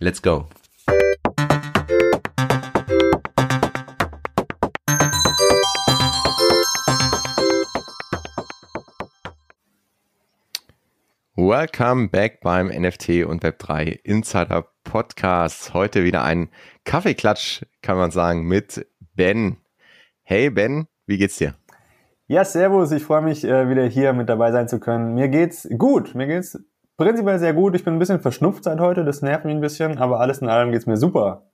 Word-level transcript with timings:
Let's 0.00 0.20
go. 0.20 0.48
Welcome 11.36 12.08
back 12.08 12.40
beim 12.40 12.66
NFT 12.66 13.24
und 13.24 13.44
Web3 13.44 14.00
Insider 14.02 14.66
Podcast. 14.82 15.74
Heute 15.74 16.02
wieder 16.02 16.24
ein 16.24 16.48
Kaffeeklatsch, 16.84 17.62
kann 17.80 17.96
man 17.96 18.10
sagen, 18.10 18.48
mit 18.48 18.84
Ben. 19.14 19.58
Hey 20.24 20.50
Ben, 20.50 20.88
wie 21.06 21.18
geht's 21.18 21.36
dir? 21.36 21.54
Ja, 22.26 22.44
servus, 22.44 22.90
ich 22.90 23.04
freue 23.04 23.22
mich 23.22 23.44
äh, 23.44 23.68
wieder 23.68 23.86
hier 23.86 24.12
mit 24.12 24.28
dabei 24.28 24.50
sein 24.50 24.66
zu 24.66 24.80
können. 24.80 25.14
Mir 25.14 25.28
geht's 25.28 25.68
gut, 25.78 26.16
mir 26.16 26.26
geht's 26.26 26.58
prinzipiell 26.96 27.38
sehr 27.38 27.54
gut. 27.54 27.74
Ich 27.74 27.84
bin 27.84 27.94
ein 27.94 27.98
bisschen 27.98 28.20
verschnupft 28.20 28.64
seit 28.64 28.80
heute, 28.80 29.04
das 29.04 29.22
nervt 29.22 29.44
mich 29.44 29.54
ein 29.54 29.60
bisschen, 29.60 29.98
aber 29.98 30.20
alles 30.20 30.38
in 30.38 30.48
allem 30.48 30.72
geht's 30.72 30.86
mir 30.86 30.96
super. 30.96 31.50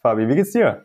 Fabi, 0.00 0.28
wie 0.28 0.34
geht's 0.34 0.52
dir? 0.52 0.84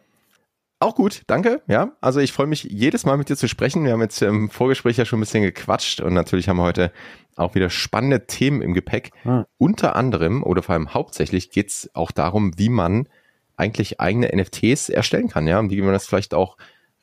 Auch 0.79 0.93
gut, 0.93 1.23
danke. 1.25 1.61
Ja, 1.67 1.93
also 2.01 2.19
ich 2.19 2.31
freue 2.31 2.45
mich 2.45 2.63
jedes 2.63 3.03
Mal 3.03 3.17
mit 3.17 3.29
dir 3.29 3.35
zu 3.35 3.47
sprechen. 3.47 3.83
Wir 3.83 3.93
haben 3.93 4.01
jetzt 4.01 4.21
im 4.21 4.51
Vorgespräch 4.51 4.97
ja 4.97 5.05
schon 5.05 5.17
ein 5.17 5.21
bisschen 5.21 5.41
gequatscht 5.41 6.01
und 6.01 6.13
natürlich 6.13 6.49
haben 6.49 6.57
wir 6.57 6.63
heute 6.63 6.91
auch 7.35 7.55
wieder 7.55 7.71
spannende 7.71 8.27
Themen 8.27 8.61
im 8.61 8.75
Gepäck. 8.75 9.11
Hm. 9.23 9.45
Unter 9.57 9.95
anderem 9.95 10.43
oder 10.43 10.61
vor 10.61 10.73
allem 10.73 10.93
hauptsächlich 10.93 11.49
geht's 11.49 11.89
auch 11.95 12.11
darum, 12.11 12.57
wie 12.57 12.69
man 12.69 13.09
eigentlich 13.55 13.99
eigene 13.99 14.29
NFTs 14.35 14.89
erstellen 14.89 15.29
kann, 15.29 15.47
ja, 15.47 15.57
und 15.57 15.71
wie 15.71 15.81
man 15.81 15.93
das 15.93 16.05
vielleicht 16.05 16.35
auch 16.35 16.57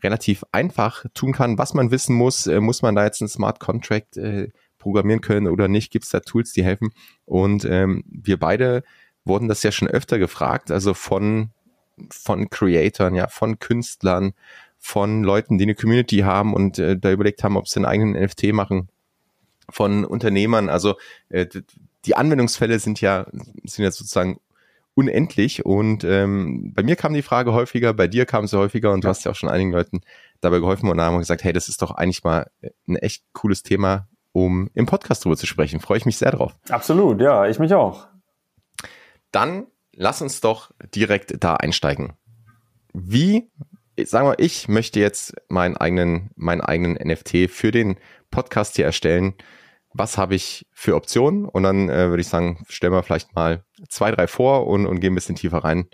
relativ 0.05 0.45
einfach 0.53 1.05
tun 1.13 1.33
kann, 1.33 1.59
was 1.59 1.75
man 1.75 1.91
wissen 1.91 2.15
muss. 2.15 2.47
Äh, 2.47 2.61
muss 2.61 2.83
man 2.83 2.95
da 2.95 3.05
jetzt 3.05 3.23
einen 3.23 3.29
Smart 3.29 3.59
Contract 3.59 4.17
äh, 4.17 4.51
programmieren 4.85 5.23
können 5.23 5.49
oder 5.49 5.67
nicht? 5.67 5.91
Gibt 5.91 6.05
es 6.05 6.11
da 6.11 6.21
Tools, 6.21 6.53
die 6.53 6.63
helfen? 6.63 6.93
Und 7.25 7.65
ähm, 7.65 8.05
wir 8.07 8.39
beide 8.39 8.85
wurden 9.25 9.49
das 9.49 9.63
ja 9.63 9.73
schon 9.73 9.89
öfter 9.89 10.19
gefragt, 10.19 10.71
also 10.71 10.93
von, 10.93 11.51
von 12.11 12.51
Creatoren, 12.51 13.15
ja, 13.15 13.29
von 13.29 13.59
Künstlern, 13.59 14.35
von 14.79 15.25
Leuten, 15.25 15.57
die 15.57 15.65
eine 15.65 15.75
Community 15.75 16.19
haben 16.19 16.53
und 16.53 16.79
äh, 16.79 16.99
da 16.99 17.11
überlegt 17.11 17.43
haben, 17.43 17.57
ob 17.57 17.67
sie 17.67 17.79
einen 17.79 17.87
eigenen 17.87 18.23
NFT 18.23 18.53
machen, 18.53 18.91
von 19.71 20.05
Unternehmern. 20.05 20.69
Also 20.69 20.97
äh, 21.31 21.47
die 22.05 22.17
Anwendungsfälle 22.17 22.79
sind 22.79 23.01
ja, 23.01 23.27
sind 23.65 23.85
ja 23.85 23.91
sozusagen 23.91 24.39
unendlich. 24.95 25.65
Und 25.65 26.05
ähm, 26.05 26.73
bei 26.75 26.83
mir 26.83 26.97
kam 26.97 27.15
die 27.15 27.23
Frage 27.23 27.55
häufiger, 27.55 27.95
bei 27.95 28.09
dir 28.09 28.27
kam 28.27 28.47
sie 28.47 28.59
häufiger 28.59 28.93
und 28.93 29.05
du 29.05 29.09
hast 29.09 29.25
ja 29.25 29.31
auch 29.31 29.37
schon 29.37 29.49
einigen 29.49 29.73
Leuten 29.73 30.03
dabei 30.43 30.59
geholfen 30.59 30.91
und 30.91 31.01
haben 31.01 31.19
gesagt, 31.19 31.45
hey, 31.45 31.53
das 31.55 31.69
ist 31.69 31.83
doch 31.83 31.93
eigentlich 31.93 32.25
mal 32.25 32.51
ein 32.87 32.97
echt 32.97 33.25
cooles 33.33 33.63
Thema, 33.63 34.07
um 34.35 34.69
im 34.75 34.85
Podcast 34.85 35.25
drüber 35.25 35.37
zu 35.37 35.47
sprechen. 35.47 35.79
Freue 35.79 35.97
ich 35.97 36.07
mich 36.07 36.19
sehr 36.19 36.33
drauf. 36.33 36.57
Absolut, 36.69 37.21
ja, 37.21 37.47
ich 37.47 37.61
mich 37.61 37.73
auch. 37.73 38.09
Dann 39.31 39.69
lass 39.95 40.21
uns 40.21 40.41
doch 40.41 40.73
direkt 40.95 41.43
da 41.43 41.55
einsteigen. 41.55 42.15
Wie, 42.93 43.49
sagen 44.05 44.27
wir, 44.27 44.39
ich 44.41 44.67
möchte 44.67 44.99
jetzt 44.99 45.35
meinen 45.49 45.77
eigenen, 45.77 46.31
meinen 46.35 46.63
eigenen 46.63 46.95
NFT 46.95 47.49
für 47.49 47.71
den 47.71 47.97
Podcast 48.33 48.75
hier 48.75 48.85
erstellen. 48.85 49.35
Was 49.93 50.19
habe 50.19 50.35
ich 50.35 50.67
für 50.73 50.97
Optionen? 50.97 51.45
Und 51.45 51.63
dann 51.63 51.89
äh, 51.89 52.09
würde 52.09 52.21
ich 52.21 52.29
sagen, 52.29 52.65
stellen 52.69 52.93
wir 52.93 53.05
vielleicht 53.05 53.37
mal 53.37 53.65
zwei, 53.89 54.11
drei 54.11 54.27
vor 54.27 54.67
und, 54.67 54.87
und 54.87 54.99
gehen 54.99 55.13
ein 55.13 55.15
bisschen 55.15 55.37
tiefer 55.37 55.59
rein. 55.59 55.87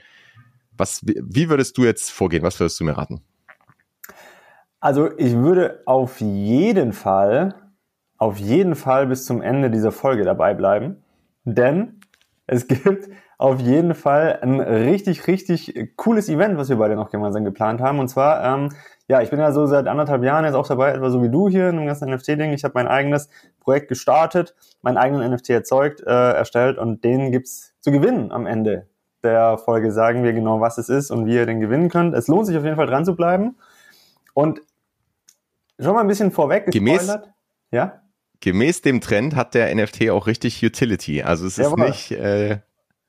Was, 0.73 1.03
wie 1.05 1.51
würdest 1.51 1.77
du 1.77 1.85
jetzt 1.85 2.11
vorgehen? 2.11 2.43
Was 2.43 2.59
würdest 2.59 2.81
du 2.81 2.85
mir 2.85 2.97
raten? 2.97 3.21
Also 4.81 5.11
ich 5.19 5.35
würde 5.35 5.83
auf 5.85 6.23
jeden 6.23 6.95
Fall 6.95 7.55
auf 8.21 8.39
jeden 8.39 8.75
Fall 8.77 9.07
bis 9.07 9.25
zum 9.25 9.41
Ende 9.41 9.71
dieser 9.71 9.91
Folge 9.91 10.25
dabei 10.25 10.55
bleiben, 10.55 11.03
denn 11.45 12.01
es 12.47 12.69
gibt 12.69 13.09
auf 13.39 13.59
jeden 13.59 13.95
Fall 13.95 14.39
ein 14.43 14.61
richtig, 14.61 15.27
richtig 15.27 15.95
cooles 15.97 16.29
Event, 16.29 16.59
was 16.59 16.69
wir 16.69 16.77
beide 16.77 16.95
noch 16.95 17.11
gemeinsam 17.11 17.45
geplant 17.45 17.81
haben. 17.81 17.99
Und 17.99 18.09
zwar, 18.09 18.45
ähm, 18.45 18.69
ja, 19.09 19.23
ich 19.23 19.31
bin 19.31 19.41
ja 19.41 19.51
so 19.53 19.67
seit 19.67 19.87
anderthalb 19.87 20.23
Jahren 20.23 20.45
jetzt 20.45 20.55
auch 20.55 20.69
dabei, 20.69 20.91
etwa 20.91 21.09
so 21.09 21.23
wie 21.23 21.31
du 21.31 21.49
hier 21.49 21.71
in 21.71 21.77
dem 21.77 21.87
ganzen 21.87 22.11
NFT-Ding. 22.11 22.53
Ich 22.53 22.63
habe 22.63 22.75
mein 22.75 22.87
eigenes 22.87 23.31
Projekt 23.59 23.89
gestartet, 23.89 24.55
meinen 24.83 24.99
eigenen 24.99 25.33
NFT 25.33 25.51
erzeugt, 25.51 26.03
äh, 26.03 26.33
erstellt 26.33 26.77
und 26.77 27.03
den 27.03 27.33
gibt's 27.33 27.75
zu 27.81 27.91
gewinnen 27.91 28.31
am 28.33 28.45
Ende 28.45 28.87
der 29.23 29.57
Folge. 29.57 29.91
Sagen 29.93 30.23
wir 30.23 30.35
genau, 30.35 30.61
was 30.61 30.77
es 30.77 30.91
ist 30.91 31.11
und 31.11 31.25
wie 31.25 31.37
ihr 31.37 31.47
den 31.47 31.61
gewinnen 31.61 31.89
könnt. 31.89 32.15
Es 32.15 32.29
lohnt 32.29 32.47
sich 32.47 32.59
auf 32.59 32.65
jeden 32.65 32.77
Fall 32.77 32.87
dran 32.87 33.07
zu 33.07 33.17
bleiben. 33.17 33.57
Und 34.35 34.61
schon 35.79 35.95
mal 35.95 36.03
ein 36.03 36.09
bisschen 36.09 36.31
vorweg 36.31 36.67
gespoilert. 36.67 37.25
Gemäß, 37.25 37.29
ja? 37.71 38.00
Gemäß 38.41 38.83
dem 38.83 39.01
Trend 39.01 39.37
hat 39.37 39.55
der 39.55 39.75
NFT 39.75 40.11
auch 40.11 40.27
richtig 40.27 40.65
Utility. 40.65 41.23
Also 41.23 41.47
es 41.47 41.59
ist 41.59 41.77
nicht, 41.77 42.13
äh, 42.13 42.59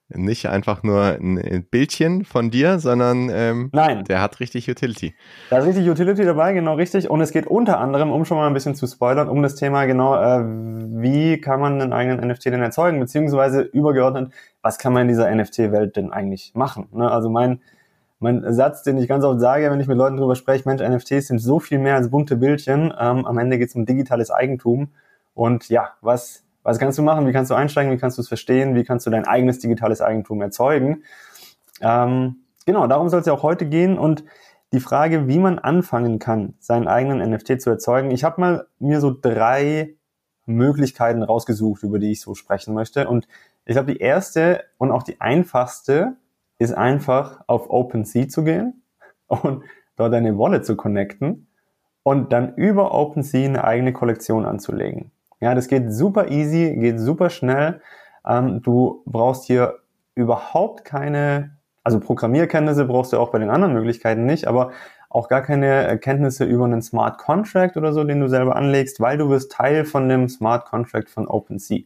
nicht 0.10 0.48
einfach 0.48 0.84
nur 0.84 1.02
ein 1.02 1.66
Bildchen 1.70 2.26
von 2.26 2.52
dir, 2.52 2.80
sondern 2.80 3.30
ähm, 3.34 3.70
Nein. 3.72 4.04
der 4.06 4.22
hat 4.22 4.40
richtig 4.40 4.70
Utility. 4.70 5.16
Da 5.50 5.60
ist 5.60 5.68
richtig 5.68 5.90
Utility 5.90 6.26
dabei, 6.26 6.54
genau 6.54 6.76
richtig. 6.76 7.10
Und 7.10 7.22
es 7.22 7.32
geht 7.32 7.48
unter 7.48 7.80
anderem, 7.80 8.12
um 8.12 8.26
schon 8.26 8.38
mal 8.38 8.48
ein 8.48 8.54
bisschen 8.54 8.76
zu 8.76 8.88
spoilern, 8.88 9.30
um 9.30 9.42
das 9.42 9.56
Thema 9.56 9.86
genau, 9.86 10.16
äh, 10.16 10.44
wie 10.44 11.40
kann 11.40 11.60
man 11.60 11.82
einen 11.82 11.94
eigenen 11.94 12.28
NFT 12.28 12.48
denn 12.48 12.62
erzeugen, 12.62 13.00
beziehungsweise 13.00 13.62
übergeordnet, 13.62 14.34
was 14.62 14.78
kann 14.78 14.94
man 14.94 15.04
in 15.04 15.08
dieser 15.08 15.34
NFT-Welt 15.34 15.96
denn 15.96 16.12
eigentlich 16.12 16.52
machen? 16.56 16.88
Ne? 16.92 17.10
Also 17.10 17.30
mein 17.30 17.62
mein 18.22 18.54
Satz, 18.54 18.84
den 18.84 19.00
ich 19.00 19.08
ganz 19.08 19.24
oft 19.24 19.40
sage, 19.40 19.72
wenn 19.72 19.80
ich 19.80 19.88
mit 19.88 19.98
Leuten 19.98 20.16
drüber 20.16 20.36
spreche, 20.36 20.70
Mensch, 20.70 20.84
NFTs 20.84 21.28
sind 21.28 21.40
so 21.40 21.60
viel 21.60 21.80
mehr 21.80 21.96
als 21.96 22.12
bunte 22.12 22.38
Bildchen. 22.38 22.94
Ähm, 22.98 23.26
am 23.26 23.38
Ende 23.40 23.58
geht 23.58 23.70
es 23.70 23.76
um 23.76 23.88
digitales 23.88 24.30
Eigentum. 24.30 24.90
Und 25.34 25.70
ja, 25.70 25.94
was, 26.02 26.44
was 26.64 26.80
kannst 26.80 26.98
du 26.98 27.04
machen? 27.04 27.28
Wie 27.28 27.32
kannst 27.32 27.52
du 27.52 27.56
einsteigen? 27.56 27.92
Wie 27.92 27.98
kannst 27.98 28.18
du 28.18 28.22
es 28.22 28.28
verstehen? 28.28 28.76
Wie 28.76 28.84
kannst 28.84 29.06
du 29.06 29.10
dein 29.10 29.26
eigenes 29.26 29.60
digitales 29.60 30.02
Eigentum 30.02 30.42
erzeugen? 30.42 31.04
Ähm, 31.82 32.38
genau, 32.66 32.88
darum 32.88 33.10
soll 33.10 33.22
es 33.22 33.26
ja 33.26 33.34
auch 33.34 33.44
heute 33.44 33.66
gehen. 33.66 33.98
Und 33.98 34.24
die 34.74 34.80
Frage, 34.80 35.28
wie 35.28 35.40
man 35.40 35.60
anfangen 35.60 36.20
kann, 36.20 36.54
seinen 36.60 36.88
eigenen 36.88 37.30
NFT 37.30 37.62
zu 37.62 37.70
erzeugen. 37.70 38.12
Ich 38.12 38.24
habe 38.24 38.40
mal 38.40 38.68
mir 38.80 39.02
so 39.02 39.16
drei 39.20 39.96
Möglichkeiten 40.46 41.24
rausgesucht, 41.24 41.84
über 41.84 42.00
die 42.00 42.12
ich 42.12 42.22
so 42.22 42.36
sprechen 42.36 42.74
möchte. 42.74 43.08
Und 43.08 43.28
ich 43.66 43.74
glaube, 43.74 43.94
die 43.94 44.00
erste 44.00 44.64
und 44.78 44.92
auch 44.92 45.04
die 45.04 45.20
einfachste 45.20 46.16
ist 46.58 46.74
einfach 46.74 47.42
auf 47.48 47.70
OpenSea 47.70 48.28
zu 48.28 48.44
gehen 48.44 48.84
und 49.28 49.64
dort 49.96 50.14
eine 50.14 50.38
Wallet 50.38 50.66
zu 50.66 50.76
connecten 50.76 51.48
und 52.04 52.32
dann 52.32 52.56
über 52.56 52.94
OpenSea 52.94 53.46
eine 53.46 53.64
eigene 53.64 53.94
Kollektion 53.94 54.46
anzulegen. 54.46 55.12
Ja, 55.42 55.56
das 55.56 55.68
geht 55.68 55.92
super 55.92 56.30
easy, 56.30 56.76
geht 56.80 57.00
super 57.00 57.30
schnell. 57.32 57.82
Ähm, 58.26 58.62
du 58.62 59.02
brauchst 59.06 59.46
hier 59.46 59.80
überhaupt 60.14 60.86
keine, 60.86 61.58
also 61.84 62.00
Programmierkenntnisse 62.00 62.86
brauchst 62.86 63.12
du 63.12 63.18
auch 63.18 63.32
bei 63.32 63.40
den 63.40 63.50
anderen 63.50 63.74
Möglichkeiten 63.74 64.26
nicht, 64.26 64.48
aber 64.48 64.72
auch 65.10 65.28
gar 65.28 65.42
keine 65.42 65.98
Kenntnisse 65.98 66.46
über 66.46 66.66
einen 66.66 66.84
Smart 66.84 67.18
Contract 67.18 67.76
oder 67.76 67.92
so, 67.92 68.04
den 68.04 68.20
du 68.20 68.28
selber 68.30 68.56
anlegst, 68.56 69.00
weil 69.02 69.18
du 69.18 69.30
wirst 69.30 69.52
Teil 69.52 69.84
von 69.84 70.08
dem 70.08 70.30
Smart 70.30 70.66
Contract 70.66 71.10
von 71.10 71.28
OpenSea. 71.28 71.80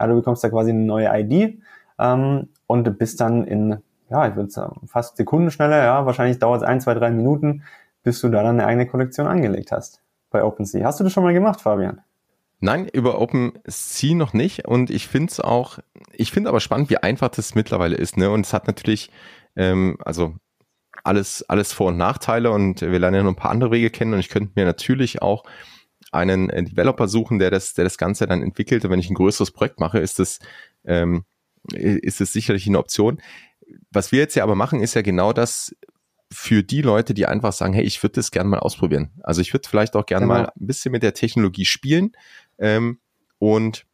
Ja, 0.00 0.06
du 0.06 0.14
bekommst 0.14 0.44
da 0.44 0.48
quasi 0.48 0.70
eine 0.70 0.84
neue 0.84 1.10
ID 1.12 1.60
ähm, 1.98 2.48
und 2.68 2.98
bist 2.98 3.20
dann 3.20 3.44
in, 3.44 3.78
ja, 4.10 4.28
ich 4.28 4.36
würde 4.36 4.50
sagen, 4.50 4.86
fast 4.86 5.16
Sekunden 5.16 5.50
schneller, 5.50 5.82
ja, 5.82 6.06
wahrscheinlich 6.06 6.38
dauert 6.38 6.62
es 6.62 6.68
ein, 6.68 6.80
zwei, 6.80 6.94
drei 6.94 7.10
Minuten, 7.10 7.64
bis 8.04 8.20
du 8.20 8.28
da 8.28 8.44
dann 8.44 8.60
eine 8.60 8.66
eigene 8.66 8.86
Kollektion 8.86 9.26
angelegt 9.26 9.72
hast 9.72 10.00
bei 10.30 10.44
OpenSea. 10.44 10.86
Hast 10.86 11.00
du 11.00 11.04
das 11.04 11.12
schon 11.12 11.24
mal 11.24 11.34
gemacht, 11.34 11.60
Fabian? 11.60 12.00
Nein, 12.64 12.88
über 12.92 13.20
OpenSea 13.20 14.14
noch 14.14 14.34
nicht. 14.34 14.68
Und 14.68 14.88
ich 14.88 15.08
finde 15.08 15.32
es 15.32 15.40
auch, 15.40 15.80
ich 16.12 16.30
finde 16.30 16.48
aber 16.48 16.60
spannend, 16.60 16.90
wie 16.90 16.96
einfach 16.96 17.28
das 17.28 17.56
mittlerweile 17.56 17.96
ist. 17.96 18.16
Ne? 18.16 18.30
Und 18.30 18.46
es 18.46 18.52
hat 18.52 18.68
natürlich, 18.68 19.10
ähm, 19.56 19.98
also 20.04 20.36
alles, 21.02 21.42
alles 21.48 21.72
Vor- 21.72 21.88
und 21.88 21.96
Nachteile 21.96 22.52
und 22.52 22.80
wir 22.80 22.98
lernen 23.00 23.16
ja 23.16 23.22
noch 23.24 23.32
ein 23.32 23.36
paar 23.36 23.50
andere 23.50 23.72
Wege 23.72 23.90
kennen 23.90 24.14
und 24.14 24.20
ich 24.20 24.28
könnte 24.28 24.52
mir 24.54 24.64
natürlich 24.64 25.22
auch 25.22 25.42
einen 26.12 26.50
äh, 26.50 26.62
Developer 26.62 27.08
suchen, 27.08 27.40
der 27.40 27.50
das, 27.50 27.74
der 27.74 27.82
das 27.82 27.98
Ganze 27.98 28.28
dann 28.28 28.42
entwickelt. 28.42 28.84
Und 28.84 28.92
wenn 28.92 29.00
ich 29.00 29.10
ein 29.10 29.14
größeres 29.14 29.50
Projekt 29.50 29.80
mache, 29.80 29.98
ist 29.98 30.20
das, 30.20 30.38
ähm, 30.84 31.24
ist 31.72 32.20
es 32.20 32.32
sicherlich 32.32 32.68
eine 32.68 32.78
Option. 32.78 33.20
Was 33.90 34.12
wir 34.12 34.20
jetzt 34.20 34.36
ja 34.36 34.44
aber 34.44 34.54
machen, 34.54 34.80
ist 34.80 34.94
ja 34.94 35.02
genau 35.02 35.32
das, 35.32 35.74
für 36.32 36.62
die 36.62 36.82
Leute, 36.82 37.14
die 37.14 37.26
einfach 37.26 37.52
sagen, 37.52 37.74
hey, 37.74 37.84
ich 37.84 38.02
würde 38.02 38.14
das 38.14 38.30
gerne 38.30 38.48
mal 38.48 38.58
ausprobieren. 38.58 39.10
Also 39.22 39.40
ich 39.40 39.52
würde 39.52 39.68
vielleicht 39.68 39.94
auch 39.94 40.06
gerne 40.06 40.26
genau. 40.26 40.40
mal 40.40 40.46
ein 40.46 40.66
bisschen 40.66 40.92
mit 40.92 41.02
der 41.02 41.14
Technologie 41.14 41.66
spielen 41.66 42.12
ähm, 42.62 42.98
und 43.38 43.84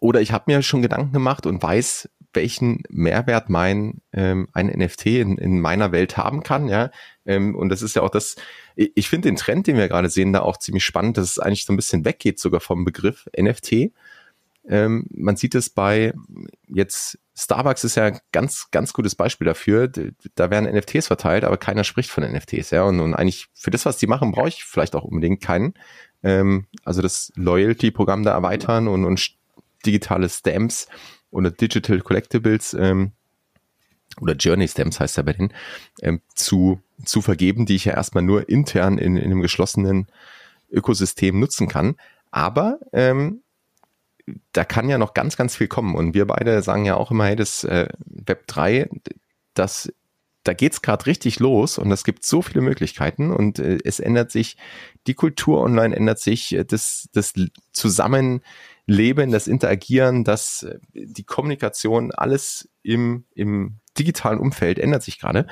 oder 0.00 0.20
ich 0.20 0.32
habe 0.32 0.44
mir 0.46 0.62
schon 0.62 0.82
Gedanken 0.82 1.12
gemacht 1.12 1.46
und 1.46 1.62
weiß, 1.62 2.08
welchen 2.32 2.82
Mehrwert 2.88 3.50
mein 3.50 4.00
ähm, 4.12 4.48
ein 4.52 4.68
NFT 4.68 5.06
in, 5.06 5.36
in 5.36 5.60
meiner 5.60 5.92
Welt 5.92 6.16
haben 6.16 6.42
kann, 6.42 6.68
ja. 6.68 6.90
Ähm, 7.26 7.54
und 7.54 7.68
das 7.68 7.82
ist 7.82 7.94
ja 7.94 8.02
auch 8.02 8.10
das, 8.10 8.36
ich 8.74 9.08
finde 9.08 9.28
den 9.28 9.36
Trend, 9.36 9.66
den 9.66 9.76
wir 9.76 9.88
gerade 9.88 10.08
sehen, 10.08 10.32
da 10.32 10.40
auch 10.40 10.56
ziemlich 10.56 10.84
spannend, 10.84 11.18
dass 11.18 11.30
es 11.30 11.38
eigentlich 11.38 11.66
so 11.66 11.72
ein 11.72 11.76
bisschen 11.76 12.04
weggeht 12.04 12.38
sogar 12.38 12.60
vom 12.60 12.84
Begriff 12.84 13.28
NFT. 13.38 13.92
Ähm, 14.68 15.06
man 15.10 15.36
sieht 15.36 15.54
es 15.54 15.70
bei 15.70 16.14
jetzt 16.68 17.18
Starbucks 17.34 17.84
ist 17.84 17.96
ja 17.96 18.04
ein 18.04 18.18
ganz, 18.30 18.68
ganz 18.70 18.92
gutes 18.92 19.14
Beispiel 19.14 19.46
dafür. 19.46 19.88
Da 19.88 20.50
werden 20.50 20.70
NFTs 20.70 21.06
verteilt, 21.06 21.44
aber 21.44 21.56
keiner 21.56 21.82
spricht 21.82 22.10
von 22.10 22.24
NFTs, 22.24 22.70
ja. 22.70 22.84
Und, 22.84 23.00
und 23.00 23.14
eigentlich 23.14 23.48
für 23.54 23.70
das, 23.70 23.86
was 23.86 23.96
die 23.96 24.06
machen, 24.06 24.32
brauche 24.32 24.48
ich 24.48 24.64
vielleicht 24.64 24.94
auch 24.94 25.04
unbedingt 25.04 25.42
keinen. 25.42 25.74
Ähm, 26.22 26.66
also 26.84 27.02
das 27.02 27.32
Loyalty-Programm 27.36 28.22
da 28.22 28.32
erweitern 28.32 28.88
und, 28.88 29.04
und 29.04 29.34
digitale 29.84 30.28
Stamps 30.28 30.88
oder 31.30 31.50
Digital 31.50 32.00
Collectibles 32.00 32.74
ähm, 32.74 33.12
oder 34.20 34.34
Journey 34.34 34.68
Stamps 34.68 35.00
heißt 35.00 35.16
ja 35.16 35.22
bei 35.22 35.32
denen, 35.32 35.52
ähm, 36.02 36.20
zu, 36.34 36.80
zu 37.04 37.22
vergeben, 37.22 37.66
die 37.66 37.76
ich 37.76 37.86
ja 37.86 37.94
erstmal 37.94 38.22
nur 38.22 38.48
intern 38.48 38.98
in, 38.98 39.16
in 39.16 39.24
einem 39.24 39.40
geschlossenen 39.40 40.06
Ökosystem 40.70 41.38
nutzen 41.38 41.68
kann. 41.68 41.96
Aber 42.30 42.78
ähm, 42.92 43.42
da 44.52 44.64
kann 44.64 44.88
ja 44.88 44.98
noch 44.98 45.14
ganz, 45.14 45.36
ganz 45.36 45.56
viel 45.56 45.68
kommen. 45.68 45.94
Und 45.94 46.14
wir 46.14 46.26
beide 46.26 46.62
sagen 46.62 46.84
ja 46.84 46.94
auch 46.96 47.10
immer, 47.10 47.26
hey, 47.26 47.36
das 47.36 47.64
äh, 47.64 47.88
Web 48.04 48.46
3, 48.46 48.88
das, 49.54 49.92
da 50.44 50.54
geht's 50.54 50.82
gerade 50.82 51.06
richtig 51.06 51.38
los 51.38 51.78
und 51.78 51.90
es 51.92 52.04
gibt 52.04 52.24
so 52.24 52.42
viele 52.42 52.60
Möglichkeiten 52.60 53.30
und 53.30 53.58
äh, 53.58 53.78
es 53.84 54.00
ändert 54.00 54.30
sich, 54.30 54.56
die 55.06 55.14
Kultur 55.14 55.60
online 55.60 55.94
ändert 55.94 56.18
sich, 56.18 56.54
äh, 56.54 56.64
das, 56.64 57.08
das 57.12 57.34
Zusammenleben, 57.72 59.30
das 59.30 59.46
Interagieren, 59.46 60.24
das, 60.24 60.64
äh, 60.64 60.78
die 60.94 61.24
Kommunikation, 61.24 62.10
alles 62.12 62.68
im, 62.82 63.24
im 63.34 63.76
digitalen 63.98 64.38
Umfeld 64.38 64.78
ändert 64.78 65.02
sich 65.02 65.18
gerade. 65.20 65.46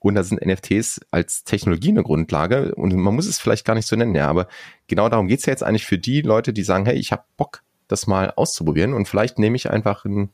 Und 0.00 0.16
da 0.16 0.22
sind 0.22 0.44
NFTs 0.44 1.00
als 1.10 1.44
Technologie 1.44 1.88
eine 1.88 2.02
Grundlage 2.02 2.74
und 2.74 2.94
man 2.94 3.14
muss 3.14 3.26
es 3.26 3.38
vielleicht 3.38 3.64
gar 3.64 3.74
nicht 3.74 3.88
so 3.88 3.96
nennen, 3.96 4.14
ja, 4.14 4.28
aber 4.28 4.48
genau 4.86 5.08
darum 5.08 5.28
geht's 5.28 5.46
ja 5.46 5.52
jetzt 5.52 5.62
eigentlich 5.62 5.86
für 5.86 5.96
die 5.96 6.20
Leute, 6.20 6.52
die 6.52 6.62
sagen, 6.62 6.84
hey, 6.84 6.96
ich 6.96 7.10
habe 7.10 7.24
Bock, 7.38 7.62
das 7.88 8.06
mal 8.06 8.30
auszuprobieren 8.36 8.92
und 8.92 9.08
vielleicht 9.08 9.38
nehme 9.38 9.56
ich 9.56 9.70
einfach 9.70 10.04
ein 10.04 10.30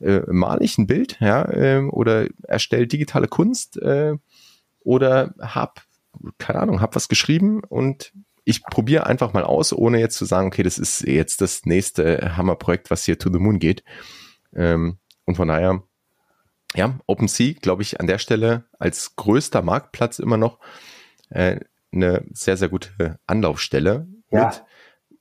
äh, 0.00 0.22
male 0.26 0.64
ich 0.64 0.78
ein 0.78 0.86
Bild, 0.86 1.18
ja, 1.20 1.44
äh, 1.50 1.80
oder 1.80 2.26
erstelle 2.42 2.86
digitale 2.86 3.28
Kunst 3.28 3.76
äh, 3.78 4.14
oder 4.80 5.34
hab 5.38 5.82
keine 6.38 6.60
Ahnung, 6.60 6.80
hab 6.80 6.96
was 6.96 7.08
geschrieben 7.08 7.62
und 7.68 8.12
ich 8.44 8.64
probiere 8.64 9.06
einfach 9.06 9.32
mal 9.32 9.44
aus, 9.44 9.72
ohne 9.72 10.00
jetzt 10.00 10.16
zu 10.16 10.24
sagen, 10.24 10.48
okay, 10.48 10.62
das 10.62 10.78
ist 10.78 11.02
jetzt 11.02 11.40
das 11.40 11.66
nächste 11.66 12.36
Hammerprojekt, 12.36 12.90
was 12.90 13.04
hier 13.04 13.18
to 13.18 13.30
the 13.32 13.38
moon 13.38 13.58
geht. 13.58 13.84
Ähm, 14.54 14.98
und 15.24 15.36
von 15.36 15.46
daher, 15.46 15.84
ja, 16.74 16.98
OpenSea, 17.06 17.54
glaube 17.60 17.82
ich, 17.82 18.00
an 18.00 18.06
der 18.06 18.18
Stelle 18.18 18.64
als 18.78 19.14
größter 19.14 19.62
Marktplatz 19.62 20.18
immer 20.18 20.36
noch 20.36 20.58
äh, 21.28 21.60
eine 21.92 22.24
sehr, 22.32 22.56
sehr 22.56 22.68
gute 22.68 23.18
Anlaufstelle 23.26 24.08
ja. 24.30 24.46
mit 24.46 24.64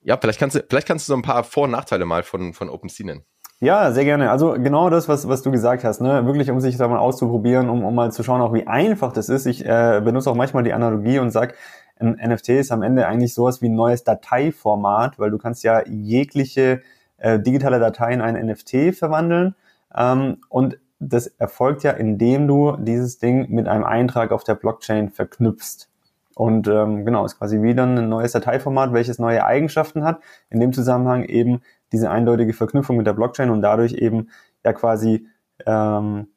ja, 0.01 0.17
vielleicht 0.17 0.39
kannst 0.39 0.55
du, 0.55 0.65
vielleicht 0.67 0.87
kannst 0.87 1.07
du 1.07 1.11
so 1.13 1.17
ein 1.17 1.21
paar 1.21 1.43
Vor- 1.43 1.65
und 1.65 1.71
Nachteile 1.71 2.05
mal 2.05 2.23
von, 2.23 2.53
von 2.53 2.69
OpenSea 2.69 3.05
nennen. 3.05 3.25
Ja, 3.61 3.91
sehr 3.91 4.05
gerne. 4.05 4.31
Also 4.31 4.53
genau 4.53 4.89
das, 4.89 5.09
was, 5.09 5.27
was 5.27 5.41
du 5.41 5.51
gesagt 5.51 5.83
hast, 5.83 5.99
ne? 5.99 6.25
Wirklich, 6.25 6.49
um 6.49 6.61
sich 6.61 6.77
da 6.77 6.87
mal 6.87 6.97
auszuprobieren, 6.97 7.69
um, 7.69 7.83
um 7.83 7.93
mal 7.93 8.09
zu 8.09 8.23
schauen, 8.23 8.39
auch 8.39 8.53
wie 8.53 8.67
einfach 8.67 9.11
das 9.11 9.27
ist. 9.27 9.45
Ich 9.45 9.65
äh, 9.65 10.01
benutze 10.01 10.31
auch 10.31 10.35
manchmal 10.35 10.63
die 10.63 10.71
Analogie 10.71 11.19
und 11.19 11.31
sag, 11.31 11.55
ein 11.99 12.17
NFT 12.25 12.49
ist 12.49 12.71
am 12.71 12.83
Ende 12.83 13.05
eigentlich 13.05 13.33
sowas 13.33 13.61
wie 13.61 13.67
ein 13.67 13.75
neues 13.75 14.05
Dateiformat, 14.05 15.19
weil 15.19 15.29
du 15.29 15.37
kannst 15.37 15.65
ja 15.65 15.83
jegliche 15.85 16.81
äh, 17.17 17.37
digitale 17.37 17.79
Datei 17.79 18.13
in 18.13 18.21
ein 18.21 18.35
NFT 18.35 18.95
verwandeln. 18.95 19.55
Ähm, 19.93 20.37
und 20.47 20.77
das 20.99 21.27
erfolgt 21.27 21.83
ja, 21.83 21.91
indem 21.91 22.47
du 22.47 22.77
dieses 22.77 23.19
Ding 23.19 23.49
mit 23.49 23.67
einem 23.67 23.83
Eintrag 23.83 24.31
auf 24.31 24.45
der 24.45 24.55
Blockchain 24.55 25.09
verknüpfst. 25.09 25.89
Und 26.33 26.69
ähm, 26.69 27.03
genau, 27.03 27.25
ist 27.25 27.37
quasi 27.37 27.61
wieder 27.61 27.85
ein 27.85 28.07
neues 28.07 28.31
Dateiformat, 28.31 28.93
welches 28.93 29.19
neue 29.19 29.43
Eigenschaften 29.45 30.05
hat. 30.05 30.21
In 30.49 30.61
dem 30.61 30.71
Zusammenhang 30.71 31.25
eben 31.25 31.61
diese 31.91 32.09
eindeutige 32.09 32.53
Verknüpfung 32.53 32.97
mit 32.97 33.07
der 33.07 33.13
Blockchain 33.13 33.49
und 33.49 33.61
dadurch 33.61 33.93
eben 33.93 34.29
ja 34.63 34.73
quasi 34.73 35.27
ähm, 35.65 36.27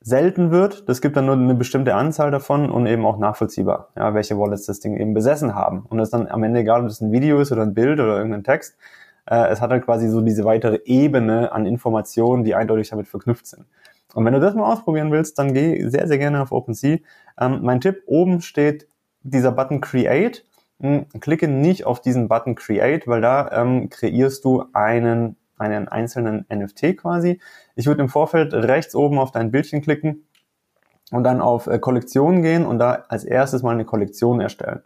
selten 0.00 0.50
wird. 0.50 0.88
Das 0.88 1.00
gibt 1.00 1.16
dann 1.16 1.26
nur 1.26 1.36
eine 1.36 1.54
bestimmte 1.54 1.94
Anzahl 1.94 2.30
davon 2.30 2.70
und 2.70 2.86
eben 2.86 3.06
auch 3.06 3.18
nachvollziehbar, 3.18 3.90
ja, 3.96 4.14
welche 4.14 4.38
Wallets 4.38 4.66
das 4.66 4.80
Ding 4.80 4.96
eben 4.96 5.14
besessen 5.14 5.54
haben. 5.54 5.86
Und 5.88 5.98
das 5.98 6.08
ist 6.08 6.14
dann 6.14 6.26
am 6.26 6.42
Ende 6.42 6.60
egal, 6.60 6.80
ob 6.80 6.88
das 6.88 7.00
ein 7.00 7.12
Video 7.12 7.40
ist 7.40 7.52
oder 7.52 7.62
ein 7.62 7.74
Bild 7.74 8.00
oder 8.00 8.16
irgendein 8.16 8.44
Text. 8.44 8.76
Äh, 9.26 9.48
es 9.48 9.60
hat 9.60 9.70
halt 9.70 9.84
quasi 9.84 10.08
so 10.08 10.20
diese 10.20 10.44
weitere 10.44 10.80
Ebene 10.84 11.52
an 11.52 11.66
Informationen, 11.66 12.44
die 12.44 12.54
eindeutig 12.54 12.88
damit 12.90 13.06
verknüpft 13.06 13.46
sind. 13.46 13.66
Und 14.14 14.24
wenn 14.24 14.34
du 14.34 14.40
das 14.40 14.54
mal 14.54 14.70
ausprobieren 14.70 15.10
willst, 15.10 15.38
dann 15.38 15.54
geh 15.54 15.88
sehr, 15.88 16.06
sehr 16.06 16.18
gerne 16.18 16.42
auf 16.42 16.52
OpenSea. 16.52 16.98
Ähm, 17.40 17.60
mein 17.62 17.80
Tipp, 17.80 18.02
oben 18.06 18.40
steht 18.40 18.88
dieser 19.22 19.52
Button 19.52 19.80
Create, 19.80 20.44
mh, 20.82 21.06
hm, 21.12 21.20
klicke 21.20 21.48
nicht 21.48 21.86
auf 21.86 22.00
diesen 22.00 22.28
Button 22.28 22.54
Create, 22.54 23.08
weil 23.08 23.20
da 23.20 23.50
ähm, 23.52 23.88
kreierst 23.88 24.44
du 24.44 24.64
einen, 24.72 25.36
einen 25.58 25.88
einzelnen 25.88 26.44
NFT 26.52 26.98
quasi. 26.98 27.40
Ich 27.74 27.86
würde 27.86 28.02
im 28.02 28.08
Vorfeld 28.08 28.52
rechts 28.52 28.94
oben 28.94 29.18
auf 29.18 29.32
dein 29.32 29.50
Bildchen 29.50 29.80
klicken 29.80 30.26
und 31.10 31.24
dann 31.24 31.40
auf 31.40 31.66
äh, 31.66 31.78
Kollektion 31.78 32.42
gehen 32.42 32.66
und 32.66 32.78
da 32.78 33.04
als 33.08 33.24
erstes 33.24 33.62
mal 33.62 33.70
eine 33.70 33.84
Kollektion 33.84 34.40
erstellen. 34.40 34.82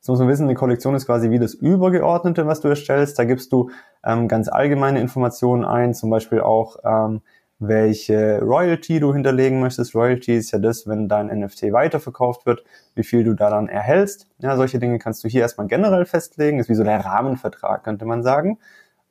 Das 0.00 0.08
muss 0.08 0.20
man 0.20 0.28
wissen, 0.28 0.44
eine 0.44 0.54
Kollektion 0.54 0.94
ist 0.94 1.06
quasi 1.06 1.30
wie 1.30 1.40
das 1.40 1.54
Übergeordnete, 1.54 2.46
was 2.46 2.60
du 2.60 2.68
erstellst. 2.68 3.18
Da 3.18 3.24
gibst 3.24 3.52
du 3.52 3.70
ähm, 4.04 4.28
ganz 4.28 4.48
allgemeine 4.48 5.00
Informationen 5.00 5.64
ein, 5.64 5.92
zum 5.92 6.10
Beispiel 6.10 6.40
auch 6.40 6.76
ähm, 6.84 7.20
welche 7.58 8.40
Royalty 8.40 9.00
du 9.00 9.12
hinterlegen 9.12 9.60
möchtest. 9.60 9.94
Royalty 9.94 10.36
ist 10.36 10.52
ja 10.52 10.58
das, 10.58 10.86
wenn 10.86 11.08
dein 11.08 11.26
NFT 11.26 11.72
weiterverkauft 11.72 12.46
wird, 12.46 12.64
wie 12.94 13.02
viel 13.02 13.24
du 13.24 13.34
da 13.34 13.50
dann 13.50 13.68
erhältst. 13.68 14.28
Ja, 14.38 14.56
solche 14.56 14.78
Dinge 14.78 14.98
kannst 14.98 15.24
du 15.24 15.28
hier 15.28 15.42
erstmal 15.42 15.66
generell 15.66 16.04
festlegen. 16.04 16.58
Ist 16.58 16.68
wie 16.68 16.74
so 16.74 16.84
der 16.84 17.04
Rahmenvertrag, 17.04 17.82
könnte 17.84 18.04
man 18.04 18.22
sagen. 18.22 18.58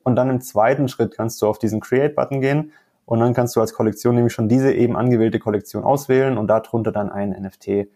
Und 0.02 0.16
dann 0.16 0.30
im 0.30 0.40
zweiten 0.40 0.88
Schritt 0.88 1.14
kannst 1.14 1.42
du 1.42 1.46
auf 1.46 1.58
diesen 1.58 1.80
Create-Button 1.80 2.40
gehen 2.40 2.72
und 3.04 3.20
dann 3.20 3.34
kannst 3.34 3.56
du 3.56 3.60
als 3.60 3.74
Kollektion 3.74 4.14
nämlich 4.14 4.32
schon 4.32 4.48
diese 4.48 4.72
eben 4.72 4.96
angewählte 4.96 5.38
Kollektion 5.38 5.84
auswählen 5.84 6.38
und 6.38 6.46
darunter 6.46 6.92
dann 6.92 7.10
ein 7.10 7.30
NFT 7.30 7.88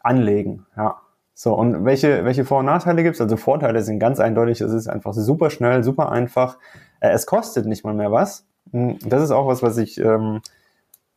anlegen. 0.00 0.66
Ja. 0.76 1.00
So, 1.34 1.54
und 1.54 1.84
welche, 1.84 2.24
welche 2.24 2.44
Vor- 2.44 2.60
und 2.60 2.66
Nachteile 2.66 3.02
gibt's? 3.02 3.20
Also 3.20 3.36
Vorteile 3.36 3.82
sind 3.82 3.98
ganz 3.98 4.20
eindeutig, 4.20 4.60
es 4.60 4.72
ist 4.72 4.86
einfach 4.86 5.12
super 5.12 5.50
schnell, 5.50 5.82
super 5.82 6.12
einfach. 6.12 6.58
Äh, 7.00 7.10
es 7.10 7.26
kostet 7.26 7.66
nicht 7.66 7.84
mal 7.84 7.94
mehr 7.94 8.12
was. 8.12 8.46
Hm, 8.72 8.98
das 9.00 9.22
ist 9.22 9.30
auch 9.30 9.46
was, 9.46 9.62
was 9.62 9.76
ich, 9.78 9.98
ähm, 9.98 10.40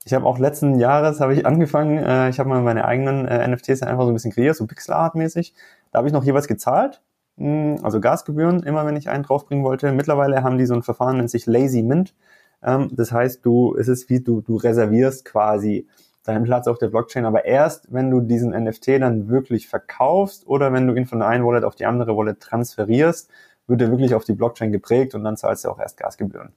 ich 0.05 0.13
habe 0.13 0.25
auch 0.25 0.39
letzten 0.39 0.79
Jahres 0.79 1.19
habe 1.19 1.33
ich 1.33 1.45
angefangen, 1.45 1.97
äh, 1.97 2.29
ich 2.29 2.39
habe 2.39 2.49
mal 2.49 2.61
meine 2.61 2.85
eigenen 2.85 3.25
äh, 3.27 3.47
NFTs 3.47 3.83
einfach 3.83 4.04
so 4.04 4.09
ein 4.09 4.13
bisschen 4.13 4.31
kreiert, 4.31 4.56
so 4.56 4.66
Pixel 4.68 4.94
Art 4.94 5.16
mäßig. 5.16 5.54
Da 5.92 5.99
habe 5.99 6.07
ich 6.07 6.13
noch 6.13 6.23
jeweils 6.23 6.47
gezahlt, 6.47 7.01
mh, 7.37 7.77
hm, 7.77 7.85
also 7.85 7.99
Gasgebühren, 7.99 8.63
immer 8.63 8.85
wenn 8.85 8.95
ich 8.95 9.09
einen 9.09 9.23
draufbringen 9.23 9.66
wollte. 9.66 9.92
Mittlerweile 9.92 10.44
haben 10.44 10.57
die 10.57 10.66
so 10.66 10.75
ein 10.75 10.83
Verfahren, 10.83 11.18
nennt 11.18 11.30
sich 11.30 11.45
Lazy 11.45 11.83
Mint. 11.83 12.16
Ähm, 12.63 12.89
das 12.94 13.11
heißt, 13.11 13.45
du, 13.45 13.75
es 13.77 13.87
ist 13.87 14.09
wie 14.09 14.21
du, 14.21 14.42
du 14.42 14.56
reservierst 14.57 15.25
quasi 15.25 15.87
deinen 16.27 16.44
Platz 16.44 16.68
auf 16.68 16.77
der 16.77 16.89
Blockchain, 16.89 17.25
aber 17.25 17.45
erst, 17.45 17.92
wenn 17.94 18.11
du 18.11 18.19
diesen 18.21 18.51
NFT 18.51 18.87
dann 18.99 19.30
wirklich 19.30 19.68
verkaufst 19.69 20.45
oder 20.47 20.73
wenn 20.73 20.87
du 20.87 20.94
ihn 20.94 21.06
von 21.06 21.19
der 21.19 21.30
einen 21.30 21.45
Wallet 21.45 21.63
auf 21.63 21.75
die 21.75 21.85
andere 21.85 22.18
Wallet 22.18 22.39
transferierst, 22.42 23.30
wird 23.68 23.81
er 23.81 23.89
wirklich 23.92 24.13
auf 24.13 24.25
die 24.25 24.33
Blockchain 24.33 24.71
geprägt 24.71 25.16
und 25.16 25.23
dann 25.23 25.37
zahlst 25.37 25.66
du 25.66 25.69
auch 25.69 25.80
erst 25.80 25.97
Gasgebühren. 25.97 26.54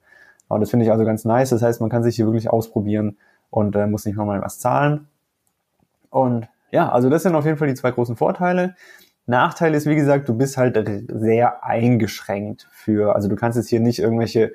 Aber 0.51 0.59
das 0.59 0.71
finde 0.71 0.85
ich 0.85 0.93
also 0.93 1.05
ganz 1.05 1.25
nice. 1.25 1.51
Das 1.51 1.63
heißt, 1.63 1.81
man 1.81 1.89
kann 1.89 2.03
sich 2.03 2.17
hier 2.17 2.27
wirklich 2.27 2.51
ausprobieren 2.51 3.17
und 3.49 3.75
äh, 3.77 3.87
muss 3.87 4.05
nicht 4.05 4.17
nochmal 4.17 4.43
was 4.43 4.59
zahlen. 4.59 5.07
Und 6.11 6.49
ja, 6.73 6.91
also 6.91 7.09
das 7.09 7.23
sind 7.23 7.35
auf 7.35 7.47
jeden 7.47 7.57
Fall 7.57 7.69
die 7.69 7.75
zwei 7.75 7.93
großen 7.93 8.17
Vorteile. 8.17 8.75
Nachteil 9.27 9.75
ist, 9.75 9.87
wie 9.87 9.95
gesagt, 9.95 10.29
du 10.29 10.35
bist 10.35 10.57
halt 10.57 11.07
sehr 11.09 11.65
eingeschränkt 11.65 12.69
für, 12.73 13.15
also 13.15 13.29
du 13.29 13.37
kannst 13.37 13.57
jetzt 13.57 13.69
hier 13.69 13.81
nicht 13.81 14.01
irgendwelche 14.01 14.53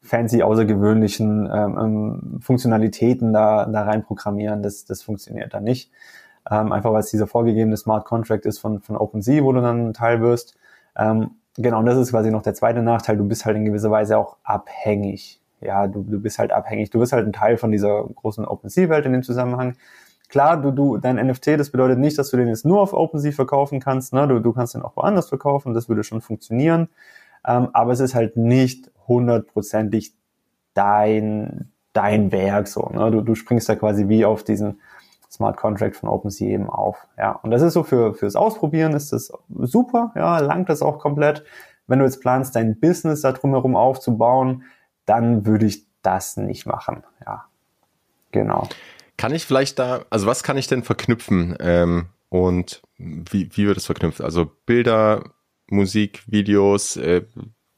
fancy, 0.00 0.42
außergewöhnlichen 0.42 1.50
ähm, 1.52 1.78
ähm 1.78 2.40
Funktionalitäten 2.40 3.32
da, 3.32 3.66
da 3.66 3.82
rein 3.82 4.04
programmieren. 4.04 4.62
Das, 4.62 4.84
das 4.84 5.02
funktioniert 5.02 5.52
da 5.54 5.60
nicht. 5.60 5.90
Ähm, 6.48 6.72
einfach 6.72 6.92
weil 6.92 7.00
es 7.00 7.10
dieser 7.10 7.26
vorgegebene 7.26 7.76
Smart 7.76 8.04
Contract 8.04 8.46
ist 8.46 8.58
von, 8.58 8.80
von 8.80 8.96
OpenSea, 8.96 9.42
wo 9.42 9.52
du 9.52 9.60
dann 9.60 9.92
Teil 9.92 10.20
wirst. 10.20 10.56
Ähm, 10.96 11.32
Genau, 11.56 11.80
und 11.80 11.86
das 11.86 11.98
ist 11.98 12.10
quasi 12.10 12.30
noch 12.30 12.42
der 12.42 12.54
zweite 12.54 12.82
Nachteil. 12.82 13.16
Du 13.16 13.24
bist 13.24 13.44
halt 13.44 13.56
in 13.56 13.64
gewisser 13.64 13.90
Weise 13.90 14.16
auch 14.16 14.36
abhängig. 14.42 15.40
Ja, 15.60 15.86
du, 15.86 16.02
du 16.02 16.18
bist 16.18 16.38
halt 16.38 16.50
abhängig. 16.50 16.90
Du 16.90 16.98
bist 16.98 17.12
halt 17.12 17.26
ein 17.26 17.32
Teil 17.32 17.56
von 17.56 17.70
dieser 17.70 18.04
großen 18.04 18.44
OpenSea-Welt 18.44 19.06
in 19.06 19.12
dem 19.12 19.22
Zusammenhang. 19.22 19.76
Klar, 20.28 20.60
du, 20.60 20.70
du, 20.70 20.96
dein 20.96 21.16
NFT, 21.16 21.58
das 21.58 21.70
bedeutet 21.70 21.98
nicht, 21.98 22.18
dass 22.18 22.30
du 22.30 22.38
den 22.38 22.48
jetzt 22.48 22.64
nur 22.64 22.80
auf 22.80 22.94
OpenSea 22.94 23.32
verkaufen 23.32 23.80
kannst. 23.80 24.14
Ne? 24.14 24.26
Du, 24.26 24.40
du 24.40 24.52
kannst 24.52 24.74
den 24.74 24.82
auch 24.82 24.96
woanders 24.96 25.28
verkaufen. 25.28 25.74
Das 25.74 25.88
würde 25.90 26.04
schon 26.04 26.22
funktionieren. 26.22 26.88
Ähm, 27.46 27.68
aber 27.74 27.92
es 27.92 28.00
ist 28.00 28.14
halt 28.14 28.36
nicht 28.36 28.90
hundertprozentig 29.06 30.14
dein, 30.72 31.70
dein 31.92 32.32
Werk 32.32 32.66
so. 32.66 32.88
Ne? 32.92 33.10
Du, 33.10 33.20
du 33.20 33.34
springst 33.34 33.68
da 33.68 33.76
quasi 33.76 34.08
wie 34.08 34.24
auf 34.24 34.42
diesen 34.42 34.80
Smart 35.32 35.56
Contract 35.56 35.96
von 35.96 36.10
OpenSea 36.10 36.50
eben 36.50 36.68
auf. 36.68 37.06
Ja, 37.16 37.32
und 37.42 37.50
das 37.50 37.62
ist 37.62 37.72
so 37.72 37.82
für 37.82 38.12
fürs 38.14 38.36
Ausprobieren 38.36 38.92
ist 38.92 39.12
das 39.12 39.32
super. 39.48 40.12
Ja, 40.14 40.38
langt 40.38 40.68
das 40.68 40.82
auch 40.82 40.98
komplett. 40.98 41.42
Wenn 41.86 42.00
du 42.00 42.04
jetzt 42.04 42.20
planst, 42.20 42.54
dein 42.54 42.78
Business 42.78 43.22
da 43.22 43.32
drumherum 43.32 43.74
aufzubauen, 43.74 44.64
dann 45.06 45.46
würde 45.46 45.66
ich 45.66 45.86
das 46.02 46.36
nicht 46.36 46.66
machen. 46.66 47.02
Ja, 47.24 47.46
genau. 48.30 48.68
Kann 49.16 49.34
ich 49.34 49.46
vielleicht 49.46 49.78
da, 49.78 50.04
also 50.10 50.26
was 50.26 50.42
kann 50.42 50.58
ich 50.58 50.66
denn 50.66 50.82
verknüpfen 50.82 51.56
ähm, 51.60 52.06
und 52.28 52.82
wie, 52.98 53.48
wie 53.56 53.66
wird 53.66 53.78
es 53.78 53.86
verknüpft? 53.86 54.20
Also 54.20 54.50
Bilder, 54.66 55.24
Musik, 55.68 56.24
Videos, 56.26 56.96
äh, 56.96 57.22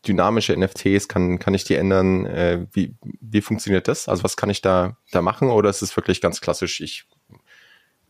dynamische 0.07 0.57
NFTs, 0.59 1.07
kann, 1.09 1.39
kann 1.39 1.55
ich 1.55 1.65
die 1.65 1.77
ändern? 1.77 2.27
Äh, 2.27 2.67
wie, 2.73 2.97
wie 3.21 3.41
funktioniert 3.41 3.87
das? 3.87 4.09
Also 4.09 4.25
was 4.25 4.37
kann 4.37 4.51
ich 4.51 4.61
da, 4.61 4.97
da 5.13 5.23
machen 5.23 5.51
oder 5.51 5.71
ist 5.71 5.83
es 5.83 5.97
wirklich 5.97 6.21
ganz 6.21 6.41
klassisch, 6.41 6.81
ich 6.81 7.07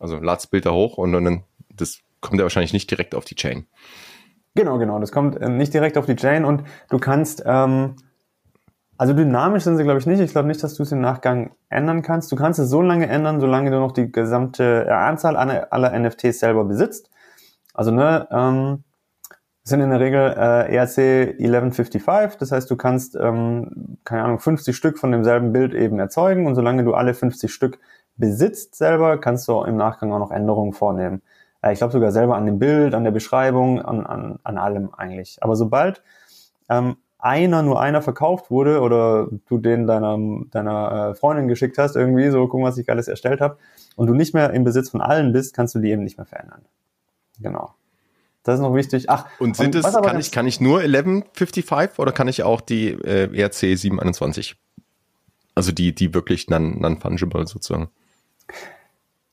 also 0.04 0.18
lad's 0.18 0.46
Bild 0.46 0.66
da 0.66 0.72
hoch 0.72 0.98
und 0.98 1.12
dann 1.12 1.44
das 1.74 2.00
kommt 2.20 2.38
ja 2.38 2.44
wahrscheinlich 2.44 2.74
nicht 2.74 2.90
direkt 2.90 3.14
auf 3.14 3.24
die 3.24 3.36
Chain. 3.36 3.66
Genau, 4.54 4.78
genau. 4.78 4.98
Das 5.00 5.12
kommt 5.12 5.40
äh, 5.40 5.48
nicht 5.48 5.72
direkt 5.72 5.96
auf 5.96 6.04
die 6.04 6.14
Chain 6.14 6.44
und 6.44 6.62
du 6.90 6.98
kannst, 6.98 7.42
ähm, 7.46 7.96
also 8.98 9.14
dynamisch 9.14 9.64
sind 9.64 9.78
sie, 9.78 9.82
glaube 9.82 9.98
ich, 9.98 10.06
nicht. 10.06 10.20
Ich 10.20 10.32
glaube 10.32 10.46
nicht, 10.46 10.62
dass 10.62 10.74
du 10.74 10.82
es 10.82 10.92
im 10.92 11.00
Nachgang 11.00 11.52
ändern 11.70 12.02
kannst. 12.02 12.30
Du 12.30 12.36
kannst 12.36 12.60
es 12.60 12.68
so 12.68 12.82
lange 12.82 13.08
ändern, 13.08 13.40
solange 13.40 13.70
du 13.70 13.78
noch 13.78 13.92
die 13.92 14.12
gesamte 14.12 14.84
äh, 14.86 14.90
Anzahl 14.90 15.36
aller, 15.36 15.98
NFTs 15.98 16.38
selber 16.38 16.64
besitzt. 16.64 17.10
Also, 17.72 17.90
ne, 17.90 18.28
ähm, 18.30 18.84
sind 19.64 19.80
in 19.80 19.88
der 19.88 20.00
Regel 20.00 20.34
äh, 20.36 20.74
ERC 20.76 21.38
1155, 21.40 22.38
das 22.38 22.52
heißt, 22.52 22.70
du 22.70 22.76
kannst, 22.76 23.16
ähm, 23.16 23.96
keine 24.04 24.24
Ahnung, 24.24 24.38
50 24.38 24.76
Stück 24.76 24.98
von 24.98 25.10
demselben 25.10 25.54
Bild 25.54 25.72
eben 25.72 25.98
erzeugen 25.98 26.46
und 26.46 26.54
solange 26.54 26.84
du 26.84 26.92
alle 26.92 27.14
50 27.14 27.50
Stück 27.50 27.78
besitzt 28.16 28.74
selber, 28.76 29.18
kannst 29.18 29.48
du 29.48 29.62
im 29.62 29.76
Nachgang 29.76 30.12
auch 30.12 30.18
noch 30.18 30.30
Änderungen 30.30 30.72
vornehmen. 30.72 31.22
Äh, 31.62 31.72
ich 31.72 31.78
glaube 31.78 31.92
sogar 31.92 32.12
selber 32.12 32.36
an 32.36 32.46
dem 32.46 32.58
Bild, 32.58 32.94
an 32.94 33.04
der 33.04 33.10
Beschreibung, 33.10 33.82
an, 33.82 34.06
an, 34.06 34.38
an 34.42 34.58
allem 34.58 34.94
eigentlich. 34.94 35.38
Aber 35.42 35.56
sobald 35.56 36.02
ähm, 36.68 36.96
einer, 37.18 37.62
nur 37.62 37.80
einer 37.80 38.02
verkauft 38.02 38.50
wurde 38.50 38.80
oder 38.80 39.28
du 39.48 39.58
den 39.58 39.86
deiner, 39.86 40.18
deiner 40.50 41.10
äh, 41.10 41.14
Freundin 41.14 41.48
geschickt 41.48 41.78
hast, 41.78 41.96
irgendwie 41.96 42.28
so, 42.30 42.46
gucken, 42.48 42.66
was 42.66 42.76
ich 42.76 42.90
alles 42.90 43.08
erstellt 43.08 43.40
habe, 43.40 43.56
und 43.96 44.08
du 44.08 44.14
nicht 44.14 44.34
mehr 44.34 44.50
im 44.50 44.64
Besitz 44.64 44.90
von 44.90 45.00
allen 45.00 45.32
bist, 45.32 45.54
kannst 45.54 45.74
du 45.74 45.78
die 45.78 45.90
eben 45.90 46.04
nicht 46.04 46.18
mehr 46.18 46.26
verändern. 46.26 46.62
Genau. 47.40 47.74
Das 48.42 48.56
ist 48.56 48.60
noch 48.60 48.74
wichtig. 48.74 49.08
Ach, 49.08 49.26
und 49.38 49.56
sind 49.56 49.74
und 49.74 49.84
es, 49.84 49.94
kann 49.94 50.20
ich, 50.20 50.30
kann 50.30 50.46
ich 50.46 50.60
nur 50.60 50.80
1155 50.80 51.98
oder 51.98 52.12
kann 52.12 52.28
ich 52.28 52.42
auch 52.42 52.60
die 52.60 52.88
äh, 52.88 53.34
ERC 53.34 53.54
721? 53.54 54.56
Also 55.54 55.72
die, 55.72 55.94
die 55.94 56.12
wirklich 56.12 56.48
non-fungible 56.50 57.46
sozusagen. 57.46 57.88